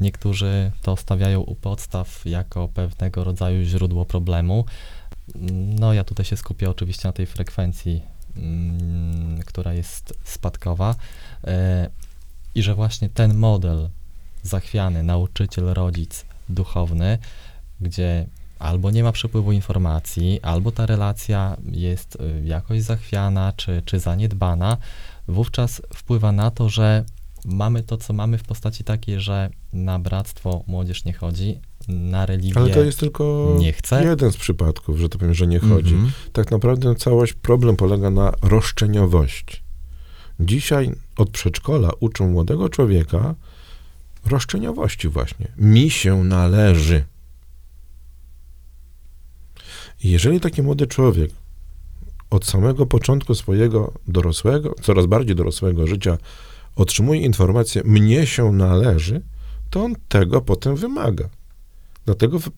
Niektórzy 0.00 0.70
to 0.82 0.96
stawiają 0.96 1.40
u 1.40 1.54
podstaw 1.54 2.26
jako 2.26 2.68
pewnego 2.68 3.24
rodzaju 3.24 3.64
źródło 3.64 4.04
problemu. 4.04 4.64
No, 5.78 5.92
ja 5.92 6.04
tutaj 6.04 6.26
się 6.26 6.36
skupię 6.36 6.70
oczywiście 6.70 7.08
na 7.08 7.12
tej 7.12 7.26
frekwencji, 7.26 8.02
mm, 8.36 9.42
która 9.42 9.72
jest 9.72 10.14
spadkowa. 10.24 10.94
E, 11.44 11.90
I 12.54 12.62
że 12.62 12.74
właśnie 12.74 13.08
ten 13.08 13.34
model 13.34 13.88
zachwiany, 14.42 15.02
nauczyciel, 15.02 15.64
rodzic, 15.64 16.24
duchowny, 16.48 17.18
gdzie 17.80 18.26
albo 18.62 18.90
nie 18.90 19.02
ma 19.02 19.12
przepływu 19.12 19.52
informacji, 19.52 20.40
albo 20.42 20.72
ta 20.72 20.86
relacja 20.86 21.56
jest 21.72 22.16
y, 22.16 22.42
jakoś 22.44 22.82
zachwiana 22.82 23.52
czy, 23.56 23.82
czy 23.84 23.98
zaniedbana, 23.98 24.76
wówczas 25.28 25.82
wpływa 25.94 26.32
na 26.32 26.50
to, 26.50 26.68
że 26.68 27.04
mamy 27.44 27.82
to, 27.82 27.96
co 27.96 28.12
mamy 28.12 28.38
w 28.38 28.42
postaci 28.42 28.84
takiej, 28.84 29.20
że 29.20 29.50
na 29.72 29.98
bractwo 29.98 30.64
młodzież 30.66 31.04
nie 31.04 31.12
chodzi, 31.12 31.60
na 31.88 32.26
religię 32.26 32.52
Ale 32.56 32.70
to 32.70 32.82
jest 32.82 32.98
tylko 32.98 33.56
nie 33.58 33.72
chce. 33.72 34.04
jeden 34.04 34.32
z 34.32 34.36
przypadków, 34.36 34.98
że 34.98 35.08
to 35.08 35.18
powiem, 35.18 35.34
że 35.34 35.46
nie 35.46 35.58
chodzi. 35.58 35.94
Mhm. 35.94 36.12
Tak 36.32 36.50
naprawdę 36.50 36.94
całość 36.94 37.32
problem 37.32 37.76
polega 37.76 38.10
na 38.10 38.32
roszczeniowości. 38.42 39.56
Dzisiaj 40.40 40.92
od 41.16 41.30
przedszkola 41.30 41.90
uczą 42.00 42.28
młodego 42.28 42.68
człowieka 42.68 43.34
roszczeniowości 44.26 45.08
właśnie. 45.08 45.52
Mi 45.56 45.90
się 45.90 46.24
należy. 46.24 47.04
I 50.04 50.10
jeżeli 50.10 50.40
taki 50.40 50.62
młody 50.62 50.86
człowiek 50.86 51.30
od 52.30 52.46
samego 52.46 52.86
początku 52.86 53.34
swojego 53.34 53.92
dorosłego, 54.08 54.74
coraz 54.82 55.06
bardziej 55.06 55.36
dorosłego 55.36 55.86
życia 55.86 56.18
otrzymuje 56.76 57.20
informację, 57.20 57.82
mnie 57.84 58.26
się 58.26 58.52
należy, 58.52 59.22
to 59.70 59.84
on 59.84 59.94
tego 60.08 60.40
potem 60.40 60.76
wymaga. 60.76 61.28
Dlatego 62.04 62.38
w, 62.38 62.48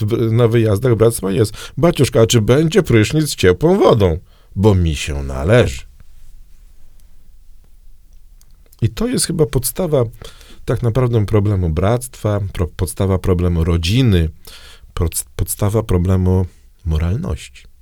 w, 0.00 0.32
na 0.32 0.48
wyjazdach 0.48 0.94
bractwa 0.94 1.30
jest, 1.30 1.72
baciuszka, 1.76 2.20
a 2.20 2.26
czy 2.26 2.40
będzie 2.40 2.82
prysznic 2.82 3.30
z 3.30 3.36
ciepłą 3.36 3.78
wodą? 3.78 4.18
Bo 4.56 4.74
mi 4.74 4.94
się 4.94 5.22
należy. 5.22 5.82
I 8.82 8.88
to 8.88 9.06
jest 9.06 9.26
chyba 9.26 9.46
podstawa 9.46 10.04
tak 10.64 10.82
naprawdę 10.82 11.26
problemu 11.26 11.70
bractwa, 11.70 12.40
pro, 12.52 12.66
podstawa 12.66 13.18
problemu 13.18 13.64
rodziny, 13.64 14.30
pod, 14.94 15.24
podstawa 15.36 15.82
problemu 15.82 16.46
moralności. 16.84 17.73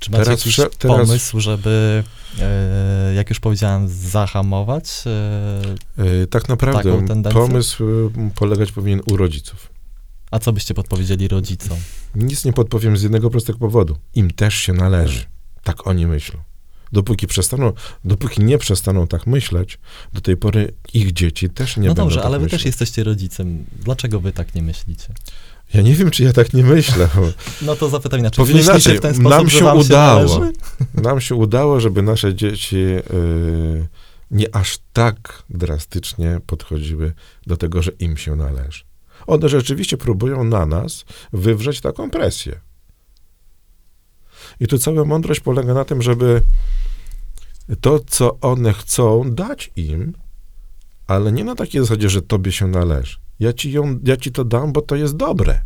Czy 0.00 0.10
macie 0.10 0.24
Teraz 0.24 0.40
jakiś 0.40 0.56
teraz- 0.56 0.98
pomysł, 1.06 1.40
żeby, 1.40 2.04
e, 2.40 3.14
jak 3.14 3.28
już 3.30 3.40
powiedziałem, 3.40 3.88
zahamować? 3.88 4.90
E, 5.06 6.04
Yy, 6.04 6.26
tak 6.26 6.48
naprawdę 6.48 7.06
pomysł 7.32 7.84
y, 7.84 8.10
polegać 8.34 8.72
powinien 8.72 9.00
u 9.06 9.16
rodziców. 9.16 9.72
a 10.30 10.38
co 10.38 10.52
byście 10.52 10.74
podpowiedzieli 10.74 11.28
rodzicom? 11.28 11.78
Nic 12.14 12.44
nie 12.44 12.52
podpowiem 12.52 12.96
z 12.96 13.02
jednego 13.02 13.30
prostego 13.30 13.58
powodu. 13.58 13.96
Im 14.14 14.30
też 14.30 14.54
się 14.54 14.72
należy. 14.72 15.24
Tak 15.64 15.86
oni 15.86 16.06
myślą. 16.06 16.40
Dopóki 16.92 17.26
przestaną, 17.26 17.72
dopóki 18.04 18.42
nie 18.44 18.58
przestaną 18.58 19.06
tak 19.06 19.26
myśleć, 19.26 19.78
do 20.12 20.20
tej 20.20 20.36
pory 20.36 20.72
ich 20.94 21.12
dzieci 21.12 21.50
też 21.50 21.76
nie 21.76 21.82
no 21.82 21.88
będą 21.88 22.02
dobrze, 22.02 22.16
tak 22.16 22.26
ale 22.26 22.38
wy 22.38 22.46
też 22.46 22.64
jesteście 22.64 23.04
rodzicem. 23.04 23.64
Dlaczego 23.84 24.20
wy 24.20 24.32
tak 24.32 24.54
nie 24.54 24.62
myślicie? 24.62 25.14
Ja 25.74 25.82
nie 25.82 25.94
wiem, 25.94 26.10
czy 26.10 26.22
ja 26.22 26.32
tak 26.32 26.52
nie 26.52 26.62
myślę. 26.62 27.08
No 27.62 27.76
to 27.76 27.88
zapytam 27.88 28.20
inaczej. 28.20 28.44
Myślicie 28.44 28.70
inaczej, 28.70 28.98
w 28.98 29.00
ten 29.00 29.14
sposób, 29.14 29.30
nam 29.30 29.50
się 29.50 29.64
udało. 29.64 30.28
Się? 30.28 30.52
Nam 30.94 31.20
się 31.20 31.34
udało, 31.34 31.80
żeby 31.80 32.02
nasze 32.02 32.34
dzieci 32.34 32.76
y, 32.76 33.86
nie 34.30 34.54
aż 34.54 34.78
tak 34.92 35.42
drastycznie 35.50 36.40
podchodziły 36.46 37.12
do 37.46 37.56
tego, 37.56 37.82
że 37.82 37.90
im 37.98 38.16
się 38.16 38.36
należy. 38.36 38.84
One 39.26 39.48
rzeczywiście 39.48 39.96
próbują 39.96 40.44
na 40.44 40.66
nas 40.66 41.04
wywrzeć 41.32 41.80
taką 41.80 42.10
presję. 42.10 42.60
I 44.60 44.66
tu 44.66 44.78
cała 44.78 45.04
mądrość 45.04 45.40
polega 45.40 45.74
na 45.74 45.84
tym, 45.84 46.02
żeby 46.02 46.42
to, 47.80 48.00
co 48.06 48.38
one 48.40 48.72
chcą, 48.72 49.34
dać 49.34 49.70
im, 49.76 50.12
ale 51.06 51.32
nie 51.32 51.44
na 51.44 51.54
takiej 51.54 51.80
zasadzie, 51.80 52.10
że 52.10 52.22
tobie 52.22 52.52
się 52.52 52.66
należy. 52.66 53.19
Ja 53.40 53.52
ci, 53.52 53.72
ją, 53.72 53.98
ja 54.04 54.16
ci 54.16 54.32
to 54.32 54.44
dam, 54.44 54.72
bo 54.72 54.82
to 54.82 54.96
jest 54.96 55.16
dobre. 55.16 55.62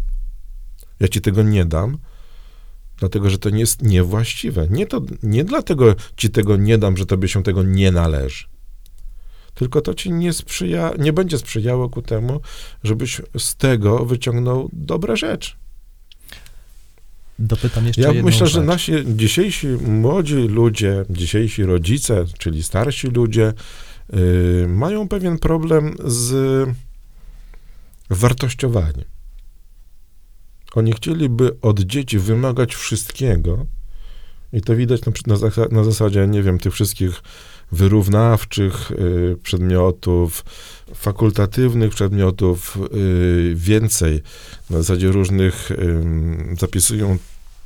Ja 1.00 1.08
ci 1.08 1.20
tego 1.20 1.42
nie 1.42 1.64
dam, 1.64 1.98
dlatego 2.98 3.30
że 3.30 3.38
to 3.38 3.50
nie 3.50 3.60
jest 3.60 3.82
niewłaściwe. 3.82 4.68
Nie, 4.70 4.86
to, 4.86 5.00
nie 5.22 5.44
dlatego 5.44 5.94
ci 6.16 6.30
tego 6.30 6.56
nie 6.56 6.78
dam, 6.78 6.96
że 6.96 7.06
tobie 7.06 7.28
się 7.28 7.42
tego 7.42 7.62
nie 7.62 7.92
należy. 7.92 8.44
Tylko 9.54 9.80
to 9.80 9.94
ci 9.94 10.12
nie 10.12 10.32
sprzyja, 10.32 10.92
nie 10.98 11.12
będzie 11.12 11.38
sprzyjało 11.38 11.90
ku 11.90 12.02
temu, 12.02 12.40
żebyś 12.84 13.20
z 13.38 13.56
tego 13.56 14.04
wyciągnął 14.04 14.68
dobre 14.72 15.16
rzeczy. 15.16 15.52
Dopytam 17.38 17.86
jeszcze 17.86 18.02
Ja 18.02 18.22
myślę, 18.22 18.46
że 18.46 18.52
rzecz. 18.60 18.66
nasi 18.66 18.92
dzisiejsi 19.06 19.66
młodzi 19.66 20.34
ludzie, 20.34 21.04
dzisiejsi 21.10 21.64
rodzice, 21.64 22.24
czyli 22.38 22.62
starsi 22.62 23.06
ludzie, 23.06 23.52
y, 24.14 24.66
mają 24.68 25.08
pewien 25.08 25.38
problem 25.38 25.96
z 26.04 26.68
wartościowaniem. 28.10 29.04
Oni 30.74 30.92
chcieliby 30.92 31.56
od 31.62 31.80
dzieci 31.80 32.18
wymagać 32.18 32.74
wszystkiego 32.74 33.66
i 34.52 34.60
to 34.60 34.76
widać 34.76 35.00
na, 35.06 35.12
na, 35.26 35.34
zasa- 35.36 35.72
na 35.72 35.84
zasadzie, 35.84 36.26
nie 36.26 36.42
wiem, 36.42 36.58
tych 36.58 36.72
wszystkich 36.74 37.22
wyrównawczych 37.72 38.90
y, 38.90 39.36
przedmiotów, 39.42 40.44
fakultatywnych 40.94 41.90
przedmiotów, 41.94 42.78
y, 42.94 43.52
więcej. 43.56 44.22
Na 44.70 44.78
zasadzie 44.78 45.08
różnych 45.08 45.70
ym, 45.70 46.54
zapisują 46.60 47.18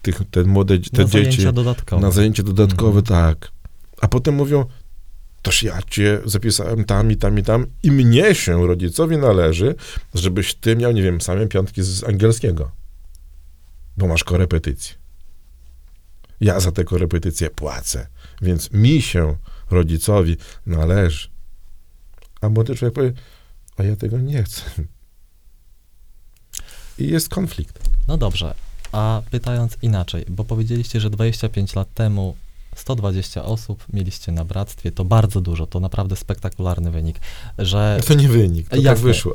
tych, 0.03 0.21
te 0.31 0.45
młode 0.45 0.79
te 0.79 1.03
na 1.03 1.09
dzieci 1.09 1.13
zajęcia 1.25 1.53
dodatkowe. 1.53 2.03
na 2.03 2.11
zajęcie 2.11 2.43
dodatkowe, 2.43 2.99
Mhm. 3.01 3.05
tak. 3.05 3.51
A 4.01 4.09
potem 4.09 4.35
mówią, 4.35 4.65
toż 5.43 5.63
ja 5.63 5.83
cię 5.91 6.21
zapisałem 6.25 6.85
tam 6.85 7.11
i 7.11 7.17
tam 7.17 7.39
i 7.39 7.43
tam 7.43 7.67
i 7.83 7.91
mnie 7.91 8.35
się, 8.35 8.67
rodzicowi, 8.67 9.17
należy, 9.17 9.75
żebyś 10.15 10.55
ty 10.55 10.77
miał, 10.77 10.93
nie 10.93 11.03
wiem, 11.03 11.21
same 11.21 11.47
piątki 11.47 11.83
z 11.83 12.05
angielskiego. 12.05 12.71
Bo 13.97 14.07
masz 14.07 14.25
korepetycje. 14.25 14.95
Ja 16.41 16.61
za 16.61 16.73
te 16.73 16.85
korepetycje 16.85 17.51
płacę, 17.51 18.07
więc 18.43 18.73
mi 18.73 19.03
się, 19.03 19.37
rodzicowi, 19.71 20.37
należy. 20.67 21.29
A 22.41 22.49
młody 22.49 22.75
człowiek 22.75 22.95
powie, 22.95 23.13
a 23.77 23.83
ja 23.83 23.97
tego 23.97 24.19
nie 24.19 24.43
chcę. 24.43 24.63
I 26.99 27.09
jest 27.09 27.29
konflikt. 27.29 27.79
No 28.09 28.17
dobrze, 28.17 28.55
a 28.93 29.23
pytając 29.31 29.77
inaczej, 29.83 30.25
bo 30.29 30.45
powiedzieliście, 30.45 31.01
że 31.01 31.11
25 31.11 31.75
lat 31.75 31.95
temu 31.95 32.37
120 32.81 33.45
osób 33.45 33.85
mieliście 33.93 34.33
na 34.33 34.45
bractwie, 34.45 34.93
to 34.93 35.05
bardzo 35.05 35.41
dużo, 35.41 35.67
to 35.67 35.81
naprawdę 35.81 36.17
spektakularny 36.17 36.91
wynik, 36.91 37.21
że 37.59 38.01
To 38.09 38.15
nie 38.15 38.29
wynik, 38.29 38.69
to 38.69 38.83
tak 38.83 38.99
wyszło. 38.99 39.33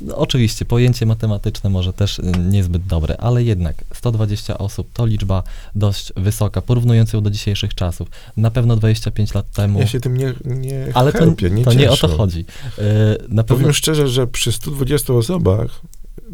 no, 0.00 0.16
oczywiście 0.16 0.64
pojęcie 0.64 1.06
matematyczne 1.06 1.70
może 1.70 1.92
też 1.92 2.18
y, 2.18 2.22
niezbyt 2.50 2.86
dobre, 2.86 3.16
ale 3.16 3.42
jednak 3.42 3.84
120 3.94 4.58
osób 4.58 4.88
to 4.92 5.06
liczba 5.06 5.42
dość 5.74 6.12
wysoka, 6.16 6.62
porównując 6.62 7.12
ją 7.12 7.20
do 7.20 7.30
dzisiejszych 7.30 7.74
czasów. 7.74 8.08
Na 8.36 8.50
pewno 8.50 8.76
25 8.76 9.34
lat 9.34 9.50
temu, 9.50 9.78
Ja 9.80 9.86
się 9.86 10.00
tym 10.00 10.16
nie, 10.16 10.34
nie 10.44 10.86
ale 10.94 11.12
to, 11.12 11.18
chełpię, 11.18 11.50
nie 11.50 11.64
to 11.64 11.72
nie 11.72 11.90
o 11.90 11.96
to 11.96 12.08
chodzi. 12.08 12.40
Y, 12.40 12.82
Na 13.28 13.42
pewno 13.44 13.44
Powiem 13.58 13.72
szczerze, 13.72 14.08
że 14.08 14.26
przy 14.26 14.52
120 14.52 15.12
osobach 15.12 15.80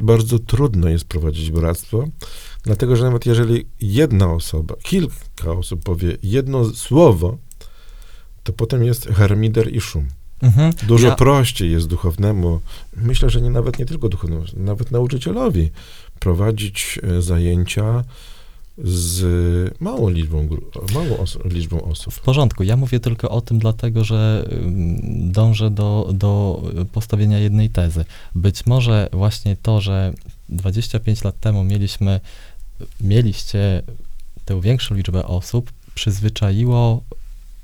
bardzo 0.00 0.38
trudno 0.38 0.88
jest 0.88 1.04
prowadzić 1.04 1.50
bractwo, 1.50 2.04
dlatego 2.62 2.96
że 2.96 3.04
nawet 3.04 3.26
jeżeli 3.26 3.66
jedna 3.80 4.32
osoba, 4.32 4.74
kilka 4.82 5.52
osób 5.52 5.82
powie 5.84 6.16
jedno 6.22 6.64
słowo, 6.70 7.38
to 8.42 8.52
potem 8.52 8.84
jest 8.84 9.06
harmider 9.08 9.74
i 9.74 9.80
szum. 9.80 10.08
Mhm. 10.42 10.72
Dużo 10.86 11.08
Ja- 11.08 11.14
prościej 11.16 11.70
jest 11.70 11.86
duchownemu, 11.86 12.60
myślę, 12.96 13.30
że 13.30 13.40
nie 13.40 13.50
nawet 13.50 13.78
nie 13.78 13.86
tylko 13.86 14.08
duchownemu, 14.08 14.44
nawet 14.56 14.90
nauczycielowi 14.90 15.70
prowadzić 16.20 16.98
e, 17.02 17.22
zajęcia 17.22 18.04
z 18.84 19.80
małą 19.80 20.08
liczbą, 20.08 20.48
małą 20.94 21.24
liczbą 21.44 21.82
osób. 21.82 22.14
W 22.14 22.20
porządku. 22.20 22.62
Ja 22.62 22.76
mówię 22.76 23.00
tylko 23.00 23.30
o 23.30 23.40
tym, 23.40 23.58
dlatego 23.58 24.04
że 24.04 24.48
dążę 25.12 25.70
do, 25.70 26.10
do 26.14 26.62
postawienia 26.92 27.38
jednej 27.38 27.70
tezy. 27.70 28.04
Być 28.34 28.66
może 28.66 29.08
właśnie 29.12 29.56
to, 29.62 29.80
że 29.80 30.12
25 30.48 31.24
lat 31.24 31.40
temu 31.40 31.64
mieliśmy, 31.64 32.20
mieliście 33.00 33.82
tę 34.44 34.60
większą 34.60 34.94
liczbę 34.94 35.26
osób, 35.26 35.72
przyzwyczaiło 35.94 37.02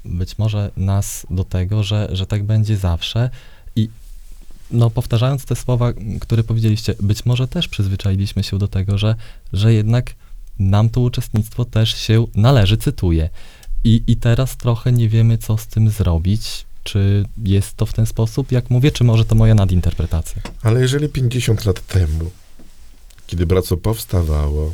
być 0.05 0.39
może 0.39 0.71
nas 0.77 1.27
do 1.31 1.45
tego, 1.45 1.83
że, 1.83 2.09
że 2.12 2.27
tak 2.27 2.45
będzie 2.45 2.77
zawsze 2.77 3.31
i 3.77 3.89
no, 4.71 4.91
powtarzając 4.91 5.45
te 5.45 5.57
słowa, 5.57 5.93
które 6.21 6.45
powiedzieliście, 6.45 6.95
być 7.01 7.25
może 7.25 7.49
też 7.49 7.69
przyzwyczailiśmy 7.69 8.43
się 8.43 8.59
do 8.59 8.69
tego, 8.69 8.99
że, 8.99 9.14
że 9.53 9.75
jednak 9.75 10.14
nam 10.59 10.91
to 10.91 11.01
uczestnictwo 11.01 11.65
też 11.65 11.97
się 11.97 12.27
należy, 12.35 12.77
cytuję. 12.77 13.31
I, 13.85 14.03
I 14.07 14.17
teraz 14.17 14.57
trochę 14.57 14.93
nie 14.93 15.09
wiemy, 15.09 15.39
co 15.39 15.59
z 15.59 15.67
tym 15.67 15.91
zrobić. 15.91 16.67
Czy 16.85 17.25
jest 17.45 17.75
to 17.75 17.87
w 17.87 17.93
ten 17.93 18.07
sposób, 18.07 18.53
jak 18.53 18.71
mówię, 18.71 18.91
czy 18.91 19.05
może 19.05 19.25
to 19.25 19.35
moja 19.35 19.55
nadinterpretacja? 19.55 20.43
Ale 20.63 20.81
jeżeli 20.81 21.09
50 21.09 21.65
lat 21.65 21.87
temu, 21.87 22.31
kiedy 23.27 23.47
bractwo 23.47 23.77
powstawało, 23.77 24.73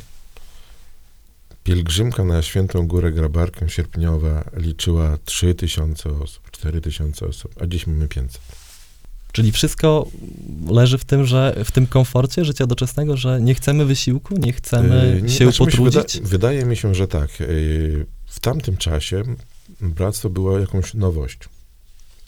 pielgrzymka 1.64 2.24
na 2.24 2.42
Świętą 2.42 2.86
Górę 2.86 3.12
Grabarkę 3.12 3.68
Sierpniowa 3.68 4.44
liczyła 4.56 5.18
3000 5.24 6.10
osób, 6.10 6.50
4000 6.50 7.26
osób, 7.26 7.54
a 7.62 7.66
dziś 7.66 7.86
mamy 7.86 8.08
500. 8.08 8.40
Czyli 9.32 9.52
wszystko 9.52 10.06
leży 10.68 10.98
w 10.98 11.04
tym, 11.04 11.24
że 11.24 11.56
w 11.64 11.70
tym 11.72 11.86
komforcie 11.86 12.44
życia 12.44 12.66
doczesnego, 12.66 13.16
że 13.16 13.40
nie 13.40 13.54
chcemy 13.54 13.84
wysiłku, 13.84 14.34
nie 14.38 14.52
chcemy 14.52 15.12
Yy, 15.16 15.22
nie- 15.22 15.28
się 15.28 15.44
znaczy 15.44 15.58
potrudzić? 15.58 16.14
Wyda, 16.16 16.28
wydaje 16.28 16.64
mi 16.64 16.76
się, 16.76 16.94
że 16.94 17.08
tak. 17.08 17.40
Yy, 17.40 18.06
W 18.26 18.40
tamtym 18.40 18.76
czasie 18.76 19.22
bractwo 19.80 20.30
było 20.30 20.58
jakąś 20.58 20.94
nowością. 20.94 21.48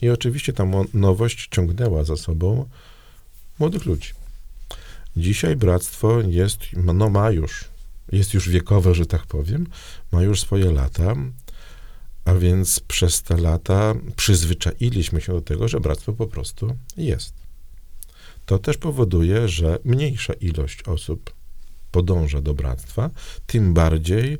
I 0.01 0.09
oczywiście 0.09 0.53
ta 0.53 0.65
nowość 0.93 1.47
ciągnęła 1.51 2.03
za 2.03 2.15
sobą 2.17 2.65
młodych 3.59 3.85
ludzi. 3.85 4.09
Dzisiaj 5.17 5.55
bractwo 5.55 6.21
jest, 6.21 6.59
no 6.73 7.09
ma 7.09 7.31
już, 7.31 7.65
jest 8.11 8.33
już 8.33 8.49
wiekowe, 8.49 8.95
że 8.95 9.05
tak 9.05 9.25
powiem, 9.25 9.67
ma 10.11 10.23
już 10.23 10.41
swoje 10.41 10.71
lata, 10.71 11.15
a 12.25 12.33
więc 12.33 12.79
przez 12.79 13.21
te 13.21 13.37
lata 13.37 13.93
przyzwyczailiśmy 14.15 15.21
się 15.21 15.33
do 15.33 15.41
tego, 15.41 15.67
że 15.67 15.79
bractwo 15.79 16.13
po 16.13 16.27
prostu 16.27 16.75
jest. 16.97 17.33
To 18.45 18.59
też 18.59 18.77
powoduje, 18.77 19.47
że 19.47 19.79
mniejsza 19.83 20.33
ilość 20.33 20.83
osób 20.83 21.33
podąża 21.91 22.41
do 22.41 22.53
bractwa, 22.53 23.09
tym 23.45 23.73
bardziej, 23.73 24.37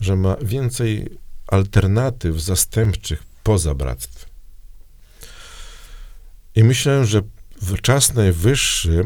że 0.00 0.16
ma 0.16 0.36
więcej 0.36 1.18
alternatyw 1.46 2.40
zastępczych 2.40 3.22
poza 3.42 3.74
bractwem. 3.74 4.30
I 6.54 6.64
myślę, 6.64 7.06
że 7.06 7.22
czas 7.82 8.14
najwyższy 8.14 9.04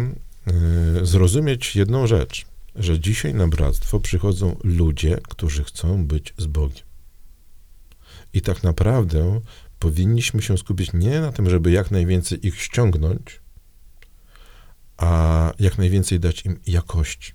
y, 1.02 1.06
zrozumieć 1.06 1.76
jedną 1.76 2.06
rzecz, 2.06 2.46
że 2.76 3.00
dzisiaj 3.00 3.34
na 3.34 3.48
bractwo 3.48 4.00
przychodzą 4.00 4.56
ludzie, 4.64 5.18
którzy 5.28 5.64
chcą 5.64 6.06
być 6.06 6.34
z 6.38 6.46
Bogiem. 6.46 6.91
I 8.34 8.40
tak 8.40 8.62
naprawdę 8.62 9.40
powinniśmy 9.78 10.42
się 10.42 10.58
skupić 10.58 10.92
nie 10.92 11.20
na 11.20 11.32
tym, 11.32 11.50
żeby 11.50 11.70
jak 11.70 11.90
najwięcej 11.90 12.46
ich 12.46 12.60
ściągnąć, 12.60 13.40
a 14.96 15.52
jak 15.58 15.78
najwięcej 15.78 16.20
dać 16.20 16.44
im 16.46 16.60
jakości. 16.66 17.32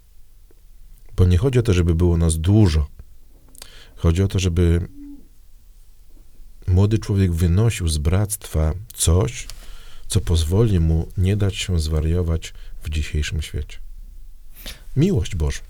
Bo 1.16 1.26
nie 1.26 1.38
chodzi 1.38 1.60
o 1.60 1.62
to, 1.62 1.74
żeby 1.74 1.96
było 1.96 2.18
nas 2.18 2.38
dużo. 2.38 2.88
Chodzi 3.96 4.24
o 4.24 4.28
to, 4.28 4.40
żeby 4.40 4.88
młody 6.68 7.00
człowiek 7.00 7.34
wynosił 7.34 7.88
z 7.88 7.98
bractwa 7.98 8.74
coś, 8.94 9.48
co 10.08 10.22
pozwoli 10.22 10.80
mu 10.80 11.08
nie 11.18 11.38
dać 11.38 11.56
się 11.56 11.80
zwariować 11.80 12.54
w 12.84 12.90
dzisiejszym 12.90 13.42
świecie. 13.42 13.78
Miłość 14.96 15.36
Boża. 15.36 15.67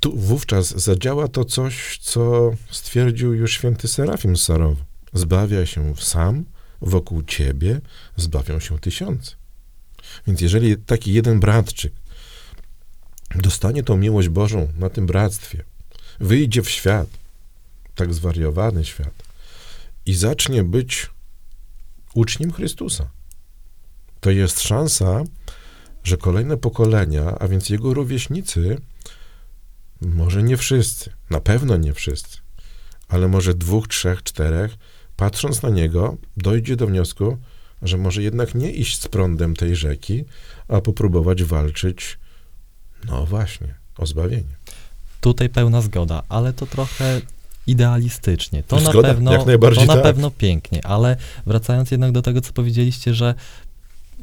Tu, 0.00 0.16
wówczas 0.16 0.68
zadziała 0.82 1.28
to 1.28 1.44
coś, 1.44 1.98
co 1.98 2.50
stwierdził 2.70 3.34
już 3.34 3.52
święty 3.52 3.88
Serafim 3.88 4.36
z 4.36 4.42
Sarowa. 4.42 4.84
Zbawia 5.12 5.66
się 5.66 5.94
sam, 5.96 6.44
wokół 6.80 7.22
ciebie 7.22 7.80
zbawią 8.16 8.60
się 8.60 8.78
tysiące. 8.78 9.32
Więc 10.26 10.40
jeżeli 10.40 10.76
taki 10.76 11.12
jeden 11.12 11.40
bratczyk 11.40 11.92
dostanie 13.34 13.82
tą 13.82 13.96
miłość 13.96 14.28
Bożą 14.28 14.68
na 14.78 14.90
tym 14.90 15.06
bractwie, 15.06 15.64
wyjdzie 16.20 16.62
w 16.62 16.70
świat, 16.70 17.08
tak 17.94 18.14
zwariowany 18.14 18.84
świat, 18.84 19.22
i 20.06 20.14
zacznie 20.14 20.64
być 20.64 21.10
uczniem 22.14 22.52
Chrystusa, 22.52 23.10
to 24.20 24.30
jest 24.30 24.60
szansa 24.60 25.24
że 26.04 26.16
kolejne 26.16 26.56
pokolenia, 26.56 27.38
a 27.38 27.48
więc 27.48 27.70
jego 27.70 27.94
rówieśnicy, 27.94 28.78
może 30.00 30.42
nie 30.42 30.56
wszyscy, 30.56 31.10
na 31.30 31.40
pewno 31.40 31.76
nie 31.76 31.94
wszyscy, 31.94 32.38
ale 33.08 33.28
może 33.28 33.54
dwóch, 33.54 33.88
trzech, 33.88 34.22
czterech, 34.22 34.76
patrząc 35.16 35.62
na 35.62 35.68
niego, 35.68 36.16
dojdzie 36.36 36.76
do 36.76 36.86
wniosku, 36.86 37.36
że 37.82 37.98
może 37.98 38.22
jednak 38.22 38.54
nie 38.54 38.70
iść 38.70 39.00
z 39.00 39.08
prądem 39.08 39.56
tej 39.56 39.76
rzeki, 39.76 40.24
a 40.68 40.80
popróbować 40.80 41.44
walczyć, 41.44 42.18
no 43.04 43.26
właśnie, 43.26 43.74
o 43.98 44.06
zbawienie. 44.06 44.56
Tutaj 45.20 45.48
pełna 45.48 45.80
zgoda, 45.80 46.22
ale 46.28 46.52
to 46.52 46.66
trochę 46.66 47.20
idealistycznie. 47.66 48.62
To 48.62 48.80
Zgoda, 48.80 49.08
na 49.08 49.14
pewno, 49.14 49.44
to 49.74 49.84
na 49.84 49.94
tak. 49.94 50.02
pewno 50.02 50.30
pięknie, 50.30 50.86
ale 50.86 51.16
wracając 51.46 51.90
jednak 51.90 52.12
do 52.12 52.22
tego, 52.22 52.40
co 52.40 52.52
powiedzieliście, 52.52 53.14
że 53.14 53.34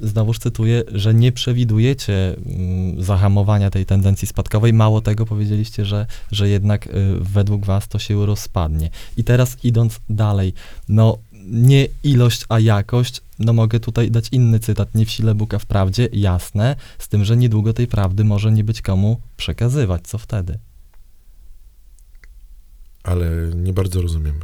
znowuż 0.02 0.39
cytuję, 0.39 0.84
że 0.91 1.14
nie 1.14 1.32
przewidujecie 1.32 2.36
mm, 2.45 3.04
zahamowania 3.04 3.70
tej 3.70 3.86
tendencji 3.86 4.28
spadkowej. 4.28 4.74
Mało 4.74 5.02
tego 5.02 5.26
powiedzieliście, 5.26 5.86
że, 5.86 6.06
że 6.32 6.50
jednak 6.50 6.88
y, 6.88 6.91
według 7.20 7.66
was 7.66 7.88
to 7.88 8.00
się 8.00 8.26
rozpadnie. 8.26 8.89
I 9.18 9.24
teraz 9.24 9.58
idąc 9.64 10.00
dalej, 10.10 10.54
no 10.89 11.18
nie 11.52 11.88
ilość, 12.04 12.45
a 12.50 12.60
jakość, 12.60 13.22
no 13.39 13.54
mogę 13.54 13.80
tutaj 13.80 14.12
dać 14.12 14.30
inny 14.32 14.60
cytat, 14.60 14.95
nie 14.95 15.06
w 15.06 15.12
sile 15.12 15.36
Bóg, 15.36 15.54
a 15.54 15.60
w 15.60 15.66
prawdzie, 15.66 16.10
jasne, 16.14 16.76
z 17.00 17.08
tym, 17.08 17.26
że 17.26 17.38
niedługo 17.38 17.74
tej 17.74 17.88
prawdy 17.88 18.24
może 18.24 18.52
nie 18.52 18.64
być 18.64 18.82
komu 18.82 19.22
przekazywać. 19.38 20.08
Co 20.08 20.18
wtedy? 20.18 20.60
Ale 23.04 23.30
nie 23.56 23.74
bardzo 23.74 24.02
rozumiemy. 24.02 24.39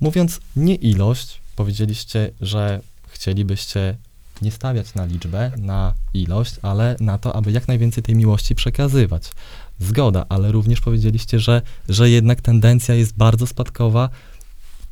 Mówiąc 0.00 0.40
nie 0.56 0.74
ilość, 0.74 1.40
powiedzieliście, 1.56 2.30
że 2.40 2.80
chcielibyście 3.08 3.96
nie 4.42 4.50
stawiać 4.50 4.94
na 4.94 5.04
liczbę, 5.04 5.52
na 5.58 5.94
ilość, 6.14 6.54
ale 6.62 6.96
na 7.00 7.18
to, 7.18 7.36
aby 7.36 7.52
jak 7.52 7.68
najwięcej 7.68 8.02
tej 8.02 8.14
miłości 8.14 8.54
przekazywać. 8.54 9.30
Zgoda, 9.78 10.26
ale 10.28 10.52
również 10.52 10.80
powiedzieliście, 10.80 11.40
że, 11.40 11.62
że 11.88 12.10
jednak 12.10 12.40
tendencja 12.40 12.94
jest 12.94 13.16
bardzo 13.16 13.46
spadkowa, 13.46 14.08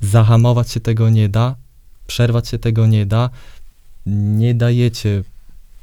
zahamować 0.01 0.70
się 0.70 0.80
tego 0.80 1.11
nie 1.11 1.28
da, 1.28 1.55
przerwać 2.07 2.49
się 2.49 2.59
tego 2.59 2.86
nie 2.86 3.07
da, 3.07 3.30
nie 4.07 4.55
dajecie 4.55 5.22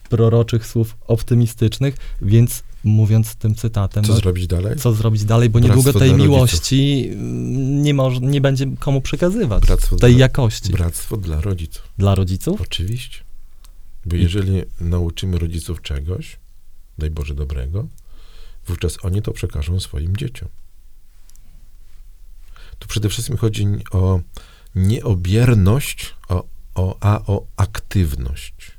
proroczych 0.10 0.68
słów 0.68 0.96
optymistycznych, 1.08 1.98
więc 2.22 2.64
mówiąc 2.84 3.36
tym 3.36 3.56
cytatem, 3.56 4.04
Co 4.04 4.14
no, 4.14 4.20
zrobić 4.20 4.48
dalej? 4.48 4.76
co 4.78 4.94
zrobić 4.94 5.26
dalej, 5.26 5.50
bo 5.50 5.60
Bractwo 5.60 5.78
niedługo 5.78 6.00
tej 6.00 6.10
rodziców. 6.10 6.28
miłości 6.32 7.10
mm, 7.12 7.82
nie, 7.84 7.94
może, 7.94 8.20
nie 8.20 8.42
będzie 8.42 8.66
komu 8.80 9.02
przekazywać. 9.02 9.64
Bractwo 9.66 9.96
tej 9.96 10.12
dla- 10.14 10.20
jakości. 10.20 10.72
Bractwo 10.72 11.18
dla 11.18 11.42
rodziców. 11.42 11.84
Dla 11.98 12.16
rodziców? 12.16 12.62
Oczywiście. 12.62 13.25
Bo 14.06 14.16
jeżeli 14.16 14.64
nauczymy 14.82 15.40
rodziców 15.40 15.82
czegoś, 15.82 16.40
daj 16.98 17.10
Boże 17.12 17.36
dobrego, 17.36 17.88
wówczas 18.68 19.06
oni 19.06 19.22
to 19.22 19.32
przekażą 19.32 19.80
swoim 19.80 20.18
dzieciom. 20.18 20.50
Tu 22.80 22.88
przede 22.88 23.10
wszystkim 23.10 23.38
chodzi 23.38 23.68
o 23.92 24.20
nie 24.76 25.04
o 25.04 25.16
o, 26.76 26.98
a 27.02 27.26
o 27.26 27.46
aktywność. 27.58 28.72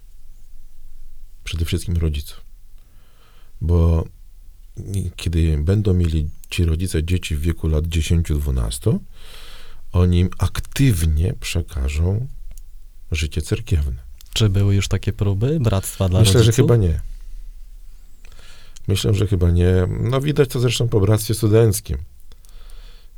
Przede 1.45 1.65
wszystkim 1.65 1.97
rodziców. 1.97 2.41
Bo 3.61 4.05
kiedy 5.17 5.59
będą 5.59 5.95
mieli 5.95 6.29
ci 6.51 6.65
rodzice 6.65 7.05
dzieci 7.05 7.37
w 7.37 7.41
wieku 7.41 7.69
lat 7.69 7.85
10-12, 7.85 8.99
oni 9.93 10.19
im 10.19 10.31
aktywnie 10.39 11.35
przekażą 11.41 12.27
życie 13.13 13.43
cerkiewne. 13.43 14.06
Czy 14.37 14.49
były 14.49 14.75
już 14.75 14.89
takie 14.89 15.13
próby 15.13 15.61
bractwa 15.61 16.09
dla 16.09 16.21
Myślę, 16.21 16.33
że 16.33 16.39
rodziców? 16.39 16.57
chyba 16.57 16.77
nie. 16.77 17.01
Myślę, 18.89 19.15
że 19.15 19.27
chyba 19.27 19.51
nie. 19.51 19.73
No 20.01 20.21
widać 20.21 20.49
to 20.49 20.61
zresztą 20.61 20.89
po 20.89 21.01
bractwie 21.01 21.35
studenckim. 21.35 21.99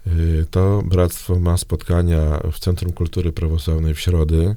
Yy, 0.07 0.47
To 0.51 0.83
bractwo 0.85 1.39
ma 1.39 1.57
spotkania 1.57 2.41
w 2.53 2.59
Centrum 2.59 2.93
Kultury 2.93 3.33
Prawosławnej 3.33 3.95
w 3.95 4.01
środę 4.01 4.55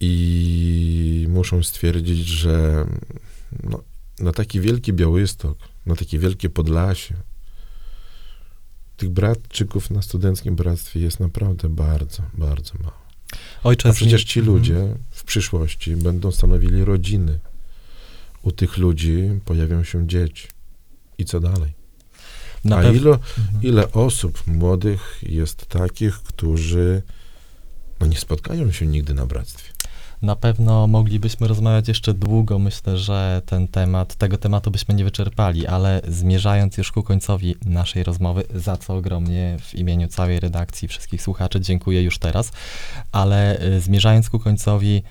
i 0.00 1.26
muszą 1.28 1.62
stwierdzić, 1.62 2.26
że 2.26 2.86
no, 3.62 3.82
na 4.20 4.32
taki 4.32 4.60
wielki 4.60 4.92
Białystok, 4.92 5.58
na 5.86 5.96
takie 5.96 6.18
wielkie 6.18 6.50
Podlasie, 6.50 7.14
tych 8.96 9.08
bratczyków 9.10 9.90
na 9.90 10.02
studenckim 10.02 10.56
bractwie 10.56 11.00
jest 11.00 11.20
naprawdę 11.20 11.68
bardzo, 11.68 12.22
bardzo 12.34 12.74
mało. 12.78 13.05
Ojcze, 13.64 13.88
A 13.88 13.92
przecież 13.92 14.24
ci 14.24 14.40
Mhm. 14.40 14.56
ludzie 14.56 14.88
w 15.10 15.24
przyszłości 15.24 15.96
będą 15.96 16.32
stanowili 16.32 16.84
rodziny. 16.84 17.38
U 18.42 18.52
tych 18.52 18.76
ludzi 18.78 19.28
pojawią 19.44 19.84
się 19.84 20.06
dzieci. 20.06 20.48
I 21.18 21.24
co 21.24 21.40
dalej? 21.40 21.72
Na 22.64 22.76
A 22.76 22.82
pew- 22.82 22.96
ile, 22.96 23.10
Mhm. 23.10 23.62
ile 23.62 23.92
osób 23.92 24.46
młodych 24.46 25.18
jest 25.22 25.66
takich, 25.66 26.14
którzy 26.22 27.02
no 28.00 28.06
nie 28.06 28.18
spotkają 28.18 28.72
się 28.72 28.86
nigdy 28.86 29.14
na 29.14 29.26
bractwie? 29.26 29.72
Na 30.22 30.36
pewno 30.36 30.86
moglibyśmy 30.86 31.48
rozmawiać 31.48 31.88
jeszcze 31.88 32.14
długo. 32.14 32.58
Myślę, 32.58 32.98
że 32.98 33.42
ten 33.46 33.68
temat, 33.68 34.14
tego 34.14 34.38
tematu 34.38 34.70
byśmy 34.70 34.94
nie 34.94 35.04
wyczerpali, 35.04 35.66
ale 35.66 36.02
zmierzając 36.08 36.76
już 36.76 36.92
ku 36.92 37.02
końcowi 37.02 37.56
naszej 37.64 38.02
rozmowy, 38.04 38.44
za 38.54 38.76
co 38.76 38.96
ogromnie 38.96 39.56
w 39.60 39.74
imieniu 39.74 40.08
całej 40.08 40.40
redakcji, 40.40 40.88
wszystkich 40.88 41.22
słuchaczy 41.22 41.60
dziękuję 41.60 42.02
już 42.02 42.18
teraz, 42.18 42.52
ale 43.12 43.62
y, 43.62 43.80
zmierzając 43.80 44.30
ku 44.30 44.38
końcowi, 44.38 45.02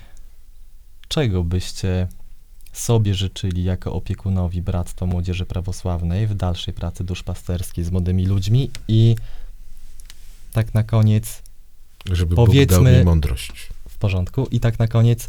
czego 1.08 1.44
byście 1.44 2.08
sobie 2.74 3.16
życzyli 3.16 3.64
jako 3.64 3.94
opiekunowi 3.94 4.62
Bractwa 4.62 5.06
Młodzieży 5.06 5.46
Prawosławnej 5.46 6.28
w 6.28 6.34
dalszej 6.34 6.74
pracy 6.74 7.04
duszpasterskiej 7.04 7.84
z 7.84 7.92
młodymi 7.92 8.26
ludźmi 8.26 8.72
i 8.88 9.16
tak 10.54 10.74
na 10.74 10.84
koniec 10.84 11.42
Żeby 12.12 12.36
Bóg 12.36 12.46
dał 12.46 12.46
Powiedzmy- 12.46 12.98
mi 12.98 13.04
mądrość. 13.06 13.75
W 13.96 13.98
porządku. 13.98 14.48
I 14.52 14.60
tak 14.60 14.80
na 14.80 14.88
koniec 14.88 15.28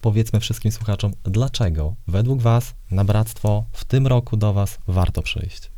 powiedzmy 0.00 0.40
wszystkim 0.40 0.72
słuchaczom, 0.72 1.12
dlaczego 1.24 1.94
według 2.06 2.42
Was 2.42 2.74
na 2.90 3.04
bractwo 3.04 3.64
w 3.72 3.84
tym 3.84 4.06
roku 4.06 4.36
do 4.36 4.52
Was 4.52 4.78
warto 4.88 5.22
przyjść. 5.22 5.70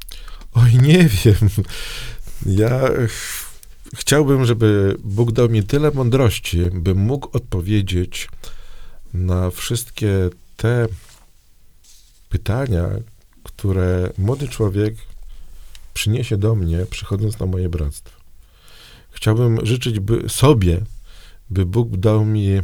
Oj, 0.52 0.74
nie 0.74 1.08
wiem. 1.08 1.50
Ja 2.46 2.80
ch- 3.08 3.50
chciałbym, 3.96 4.44
żeby 4.44 4.96
Bóg 5.04 5.32
dał 5.32 5.48
mi 5.48 5.62
tyle 5.62 5.90
mądrości, 5.90 6.64
bym 6.72 6.98
mógł 6.98 7.36
odpowiedzieć 7.36 8.28
na 9.14 9.50
wszystkie 9.50 10.30
te 10.56 10.88
pytania, 12.28 12.88
które 13.42 14.10
młody 14.18 14.48
człowiek 14.48 14.94
przyniesie 15.94 16.36
do 16.36 16.54
mnie, 16.54 16.86
przychodząc 16.90 17.38
na 17.38 17.46
moje 17.46 17.68
bractwo. 17.68 18.16
Chciałbym 19.10 19.66
życzyć 19.66 20.00
by 20.00 20.28
sobie, 20.28 20.80
by 21.50 21.66
Bóg 21.66 21.96
dał 21.96 22.24
mi 22.24 22.60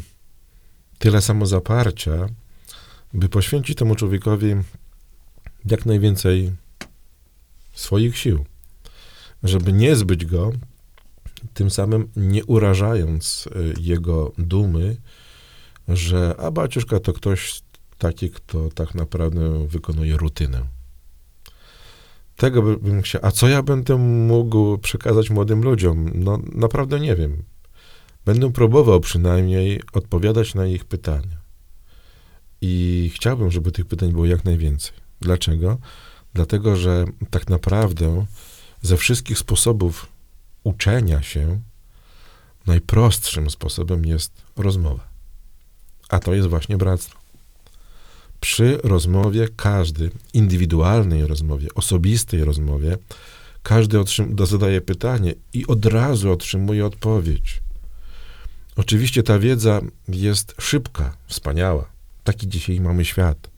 tyle 0.98 1.20
samozaparcia, 1.20 2.28
by 3.14 3.28
poświęcić 3.28 3.78
temu 3.78 3.94
człowiekowi 3.94 4.54
jak 5.64 5.86
najwięcej 5.86 6.52
swoich 7.72 8.18
sił, 8.18 8.44
żeby 9.42 9.72
nie 9.72 9.96
zbyć 9.96 10.26
go, 10.26 10.52
tym 11.54 11.70
samym 11.70 12.08
nie 12.16 12.44
urażając 12.44 13.46
y, 13.46 13.74
jego 13.80 14.32
dumy, 14.38 14.96
że 15.88 16.34
a 16.38 16.50
baciuszka 16.50 17.00
to 17.00 17.12
ktoś 17.12 17.62
taki, 17.98 18.30
kto 18.30 18.68
tak 18.68 18.94
naprawdę 18.94 19.66
wykonuje 19.66 20.16
rutynę. 20.16 20.66
Tego 22.36 22.62
by- 22.62 22.76
bym 22.76 23.02
chciał. 23.02 23.20
A 23.24 23.30
co 23.30 23.48
ja 23.48 23.62
będę 23.62 23.96
mógł 23.96 24.78
przekazać 24.78 25.30
młodym 25.30 25.62
ludziom? 25.62 26.10
No 26.14 26.38
naprawdę 26.52 27.00
nie 27.00 27.16
wiem. 27.16 27.42
Będę 28.24 28.52
próbował 28.52 29.00
przynajmniej 29.00 29.82
odpowiadać 29.92 30.54
na 30.54 30.66
ich 30.66 30.84
pytania. 30.84 31.42
I 32.60 33.10
chciałbym, 33.14 33.50
żeby 33.50 33.72
tych 33.72 33.86
pytań 33.86 34.12
było 34.12 34.26
jak 34.26 34.44
najwięcej. 34.44 34.92
Dlaczego? 35.20 35.78
Dlatego, 36.34 36.76
że 36.76 37.04
tak 37.30 37.48
naprawdę 37.48 38.26
ze 38.82 38.96
wszystkich 38.96 39.38
sposobów 39.38 40.06
uczenia 40.64 41.22
się 41.22 41.60
najprostszym 42.66 43.50
sposobem 43.50 44.06
jest 44.06 44.32
rozmowa. 44.56 45.08
A 46.08 46.18
to 46.18 46.34
jest 46.34 46.48
właśnie 46.48 46.76
bractwo. 46.76 47.18
Przy 48.40 48.78
rozmowie 48.84 49.48
każdy, 49.56 50.10
indywidualnej 50.34 51.26
rozmowie, 51.26 51.68
osobistej 51.74 52.44
rozmowie, 52.44 52.98
każdy 53.62 53.98
otrzym- 53.98 54.46
zadaje 54.46 54.80
pytanie 54.80 55.34
i 55.52 55.66
od 55.66 55.86
razu 55.86 56.32
otrzymuje 56.32 56.86
odpowiedź. 56.86 57.61
Oczywiście 58.76 59.22
ta 59.22 59.38
wiedza 59.38 59.80
jest 60.08 60.54
szybka, 60.60 61.16
wspaniała. 61.26 61.90
Taki 62.24 62.48
dzisiaj 62.48 62.80
mamy 62.80 63.04
świat. 63.04 63.50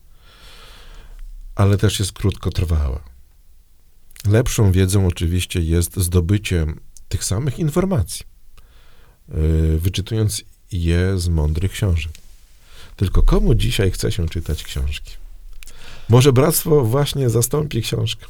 Ale 1.55 1.79
też 1.79 1.99
jest 1.99 2.13
krótkotrwała. 2.13 3.01
Lepszą 4.27 4.73
wiedzą 4.73 5.07
oczywiście 5.07 5.61
jest 5.61 5.97
zdobycie 5.97 6.67
tych 7.09 7.25
samych 7.25 7.59
informacji, 7.59 8.27
yy, 9.29 9.79
wyczytując 9.79 10.43
je 10.73 11.19
z 11.19 11.29
mądrych 11.29 11.73
książek. 11.73 12.13
Tylko 12.97 13.23
komu 13.23 13.55
dzisiaj 13.55 13.91
chce 13.91 14.13
się 14.13 14.29
czytać 14.29 14.65
książki? 14.65 15.13
Może 16.09 16.33
bractwo 16.33 16.85
właśnie 16.85 17.31
zastąpi 17.31 17.83
książkę. 17.83 18.27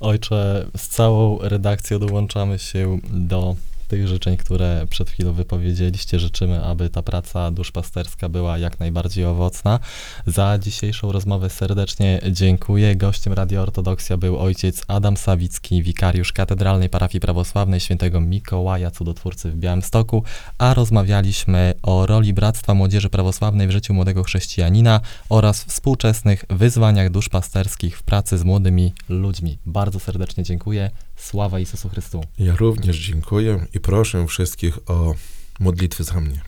Ojcze, 0.00 0.66
z 0.76 0.88
całą 0.88 1.38
redakcją 1.38 1.98
dołączamy 1.98 2.58
się 2.58 2.98
do 3.10 3.56
tych 3.88 4.08
życzeń, 4.08 4.36
które 4.36 4.86
przed 4.90 5.10
chwilą 5.10 5.32
wypowiedzieliście. 5.32 6.18
Życzymy, 6.18 6.64
aby 6.64 6.90
ta 6.90 7.02
praca 7.02 7.50
duszpasterska 7.50 8.28
była 8.28 8.58
jak 8.58 8.80
najbardziej 8.80 9.24
owocna. 9.24 9.80
Za 10.26 10.58
dzisiejszą 10.58 11.12
rozmowę 11.12 11.50
serdecznie 11.50 12.20
dziękuję. 12.30 12.96
Gościem 12.96 13.32
Radio 13.32 13.62
Ortodoksja 13.62 14.16
był 14.16 14.38
ojciec 14.38 14.82
Adam 14.88 15.16
Sawicki, 15.16 15.82
wikariusz 15.82 16.32
Katedralnej 16.32 16.88
Parafii 16.88 17.20
Prawosławnej 17.20 17.80
Świętego 17.80 18.20
Mikołaja 18.20 18.90
Cudotwórcy 18.90 19.50
w 19.50 19.56
Białymstoku, 19.56 20.22
a 20.58 20.74
rozmawialiśmy 20.74 21.74
o 21.82 22.06
roli 22.06 22.32
Bractwa 22.32 22.74
Młodzieży 22.74 23.10
Prawosławnej 23.10 23.68
w 23.68 23.70
życiu 23.70 23.94
młodego 23.94 24.22
chrześcijanina 24.22 25.00
oraz 25.28 25.64
współczesnych 25.64 26.44
wyzwaniach 26.50 27.10
duszpasterskich 27.10 27.98
w 27.98 28.02
pracy 28.02 28.38
z 28.38 28.44
młodymi 28.44 28.92
ludźmi. 29.08 29.58
Bardzo 29.66 30.00
serdecznie 30.00 30.44
dziękuję. 30.44 30.90
Sława 31.18 31.58
Jezusu 31.58 31.88
Chrystu. 31.88 32.24
Ja 32.38 32.56
również 32.56 32.98
dziękuję 32.98 33.66
i 33.74 33.80
proszę 33.80 34.26
wszystkich 34.26 34.78
o 34.90 35.14
modlitwy 35.60 36.04
za 36.04 36.20
mnie. 36.20 36.40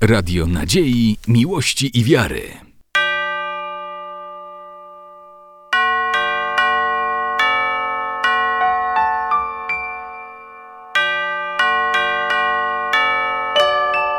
Radio 0.00 0.46
nadziei, 0.46 1.16
miłości 1.28 1.98
i 1.98 2.04
wiary. 2.04 2.42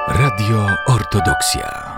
Radio 0.08 0.68
Ortodoksja. 0.88 1.89